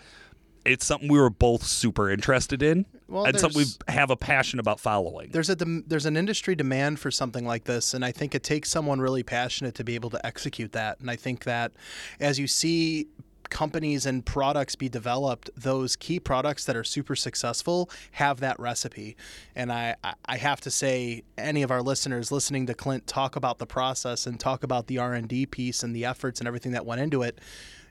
it's 0.65 0.87
something 0.87 1.09
we 1.09 1.19
were 1.19 1.31
both 1.31 1.65
super 1.65 2.11
interested 2.11 2.63
in, 2.63 2.87
Well, 3.09 3.25
and 3.25 3.39
something 3.39 3.59
we 3.87 3.93
have 3.93 4.11
a 4.11 4.17
passion 4.17 4.59
about 4.59 4.81
following. 4.81 5.31
there's 5.31 5.51
a 5.51 5.57
dem- 5.57 5.85
there's 5.87 6.07
an 6.07 6.17
industry 6.17 6.55
demand 6.55 7.01
for 7.01 7.11
something 7.11 7.45
like 7.47 7.65
this, 7.65 7.95
and 7.95 8.05
I 8.05 8.13
think 8.13 8.35
it 8.35 8.43
takes 8.43 8.71
someone 8.71 9.01
really 9.01 9.23
passionate 9.23 9.75
to 9.77 9.85
be 9.85 9.95
able 9.95 10.11
to 10.11 10.27
execute 10.27 10.73
that. 10.73 11.01
And 11.01 11.11
I 11.11 11.17
think 11.17 11.45
that 11.45 11.73
as 12.21 12.39
you 12.39 12.47
see 12.47 13.09
companies 13.51 14.07
and 14.07 14.25
products 14.25 14.75
be 14.75 14.89
developed, 14.89 15.51
those 15.55 15.97
key 15.97 16.19
products 16.19 16.65
that 16.65 16.75
are 16.75 16.83
super 16.83 17.15
successful 17.15 17.89
have 18.13 18.41
that 18.41 18.59
recipe. 18.59 19.17
And 19.55 19.71
I, 19.71 19.95
I- 20.03 20.15
I 20.25 20.37
have 20.39 20.61
to 20.63 20.71
say, 20.71 21.23
any 21.37 21.63
of 21.63 21.71
our 21.71 21.83
listeners 21.83 22.33
listening 22.33 22.67
to 22.67 22.75
Clint 22.75 23.07
talk 23.07 23.37
about 23.37 23.59
the 23.59 23.67
process 23.67 24.27
and 24.27 24.41
talk 24.41 24.65
about 24.65 24.87
the 24.87 24.99
R 24.99 25.13
and 25.13 25.29
D 25.29 25.45
piece 25.47 25.83
and 25.83 25.95
the 25.95 26.05
efforts 26.07 26.41
and 26.41 26.49
everything 26.49 26.73
that 26.73 26.87
went 26.87 27.03
into 27.03 27.23
it, 27.23 27.39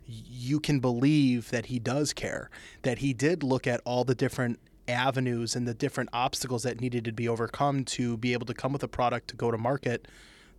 you 0.08 0.60
can 0.60 0.80
believe 0.80 1.50
that 1.52 1.68
he 1.68 1.80
does 1.80 2.14
care, 2.14 2.50
that 2.82 3.00
he 3.00 3.14
did 3.14 3.44
look 3.44 3.68
at 3.68 3.82
all 3.86 4.04
the 4.04 4.16
different 4.16 4.60
avenues 4.88 5.56
and 5.56 5.68
the 5.68 5.74
different 5.74 6.10
obstacles 6.14 6.64
that 6.64 6.82
needed 6.82 7.06
to 7.06 7.12
be 7.12 7.28
overcome 7.28 7.86
to 7.86 8.18
be 8.18 8.34
able 8.34 8.46
to 8.46 8.54
come 8.54 8.74
with 8.74 8.84
a 8.84 8.88
product 8.88 9.30
to 9.30 9.36
go 9.36 9.50
to 9.50 9.58
market 9.58 10.08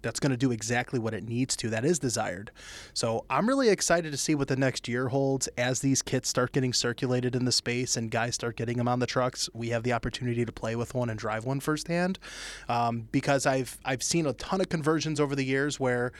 that's 0.05 0.21
going 0.21 0.31
to 0.31 0.37
do 0.37 0.53
exactly 0.53 0.99
what 0.99 1.15
it 1.15 1.25
needs 1.27 1.57
to 1.57 1.71
that 1.71 1.85
is 1.85 1.99
desired. 1.99 2.51
So 2.93 3.25
i'm 3.31 3.49
really 3.49 3.71
excited 3.71 4.13
to 4.13 4.19
see 4.19 4.35
what 4.35 4.49
the 4.49 4.57
next 4.57 4.87
year 4.87 5.09
holds. 5.09 5.49
As 5.59 5.81
these 5.81 6.03
kits 6.03 6.29
start 6.29 6.53
getting 6.53 6.73
circulated 6.73 7.35
in 7.35 7.45
the 7.45 7.53
space 7.53 7.97
and 7.97 8.11
guys 8.11 8.35
start 8.35 8.57
getting 8.57 8.77
them 8.77 8.87
on 8.87 9.01
the 9.01 9.07
trucks 9.07 9.49
we 9.55 9.71
have 9.71 9.83
the 9.83 9.93
opportunity 9.93 10.45
to 10.45 10.53
play 10.53 10.77
with 10.77 10.95
one 10.95 11.11
and 11.11 11.19
drive 11.19 11.45
one 11.45 11.59
firsthand. 11.59 12.19
Um, 12.69 13.09
because 13.11 13.47
i've 13.47 13.79
i've 13.85 14.03
seen 14.03 14.27
a 14.27 14.35
ton 14.35 14.61
of 14.61 14.69
conversions 14.69 15.19
over 15.19 15.35
the 15.35 15.45
years 15.45 15.81
where 15.81 16.13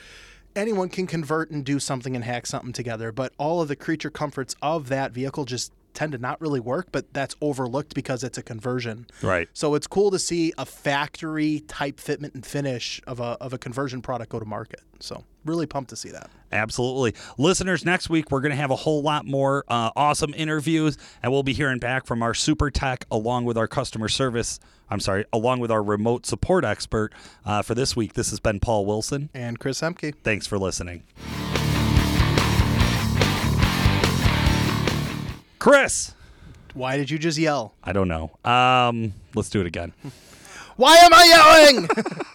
anyone 0.55 0.89
can 0.89 1.07
convert 1.07 1.51
and 1.51 1.63
do 1.65 1.79
something 1.79 2.15
and 2.15 2.23
hack 2.23 2.47
something 2.47 2.73
together, 2.73 3.11
but 3.11 3.33
all 3.37 3.61
of 3.61 3.67
the 3.67 3.75
creature 3.75 4.09
comforts 4.09 4.55
of 4.61 4.89
that 4.89 5.11
vehicle 5.11 5.45
just 5.45 5.71
tend 5.93 6.11
to 6.11 6.17
not 6.17 6.39
really 6.41 6.59
work, 6.59 6.87
but 6.91 7.11
that's 7.13 7.35
overlooked 7.41 7.95
because 7.95 8.23
it's 8.23 8.37
a 8.37 8.43
conversion. 8.43 9.07
Right. 9.21 9.47
So 9.53 9.75
it's 9.75 9.87
cool 9.87 10.11
to 10.11 10.19
see 10.19 10.53
a 10.57 10.65
factory 10.65 11.61
type 11.67 11.97
fitment 11.97 12.35
and 12.35 12.45
finish 12.45 13.01
of 13.07 13.19
a, 13.19 13.37
of 13.41 13.53
a 13.53 13.57
conversion 13.57 14.01
product 14.01 14.31
go 14.31 14.39
to 14.39 14.45
market. 14.45 14.81
So 14.99 15.23
really 15.45 15.65
pumped 15.65 15.89
to 15.91 15.95
see 15.95 16.09
that. 16.09 16.29
Absolutely. 16.51 17.13
Listeners, 17.37 17.85
next 17.85 18.09
week 18.09 18.31
we're 18.31 18.41
going 18.41 18.51
to 18.51 18.55
have 18.57 18.71
a 18.71 18.75
whole 18.75 19.01
lot 19.01 19.25
more 19.25 19.63
uh, 19.67 19.91
awesome 19.95 20.33
interviews, 20.35 20.97
and 21.21 21.31
we'll 21.31 21.43
be 21.43 21.53
hearing 21.53 21.79
back 21.79 22.05
from 22.05 22.21
our 22.23 22.33
super 22.33 22.69
tech 22.71 23.05
along 23.11 23.45
with 23.45 23.57
our 23.57 23.67
customer 23.67 24.07
service. 24.07 24.59
I'm 24.89 24.99
sorry, 24.99 25.25
along 25.33 25.59
with 25.59 25.71
our 25.71 25.81
remote 25.81 26.25
support 26.25 26.63
expert 26.63 27.11
uh, 27.45 27.61
for 27.61 27.73
this 27.75 27.95
week. 27.95 28.13
This 28.13 28.29
has 28.29 28.39
been 28.39 28.59
Paul 28.59 28.85
Wilson. 28.85 29.29
And 29.33 29.59
Chris 29.59 29.81
Hemke. 29.81 30.13
Thanks 30.23 30.45
for 30.47 30.57
listening. 30.59 31.03
Chris, 35.59 36.13
Why 36.75 36.97
did 36.97 37.09
you 37.09 37.17
just 37.17 37.37
yell? 37.39 37.73
I 37.83 37.91
don't 37.93 38.07
know. 38.07 38.37
Um, 38.45 39.13
let's 39.33 39.49
do 39.49 39.61
it 39.61 39.65
again. 39.67 39.93
Why 40.75 40.95
am 40.97 41.13
I 41.13 41.65
yelling? 41.73 41.89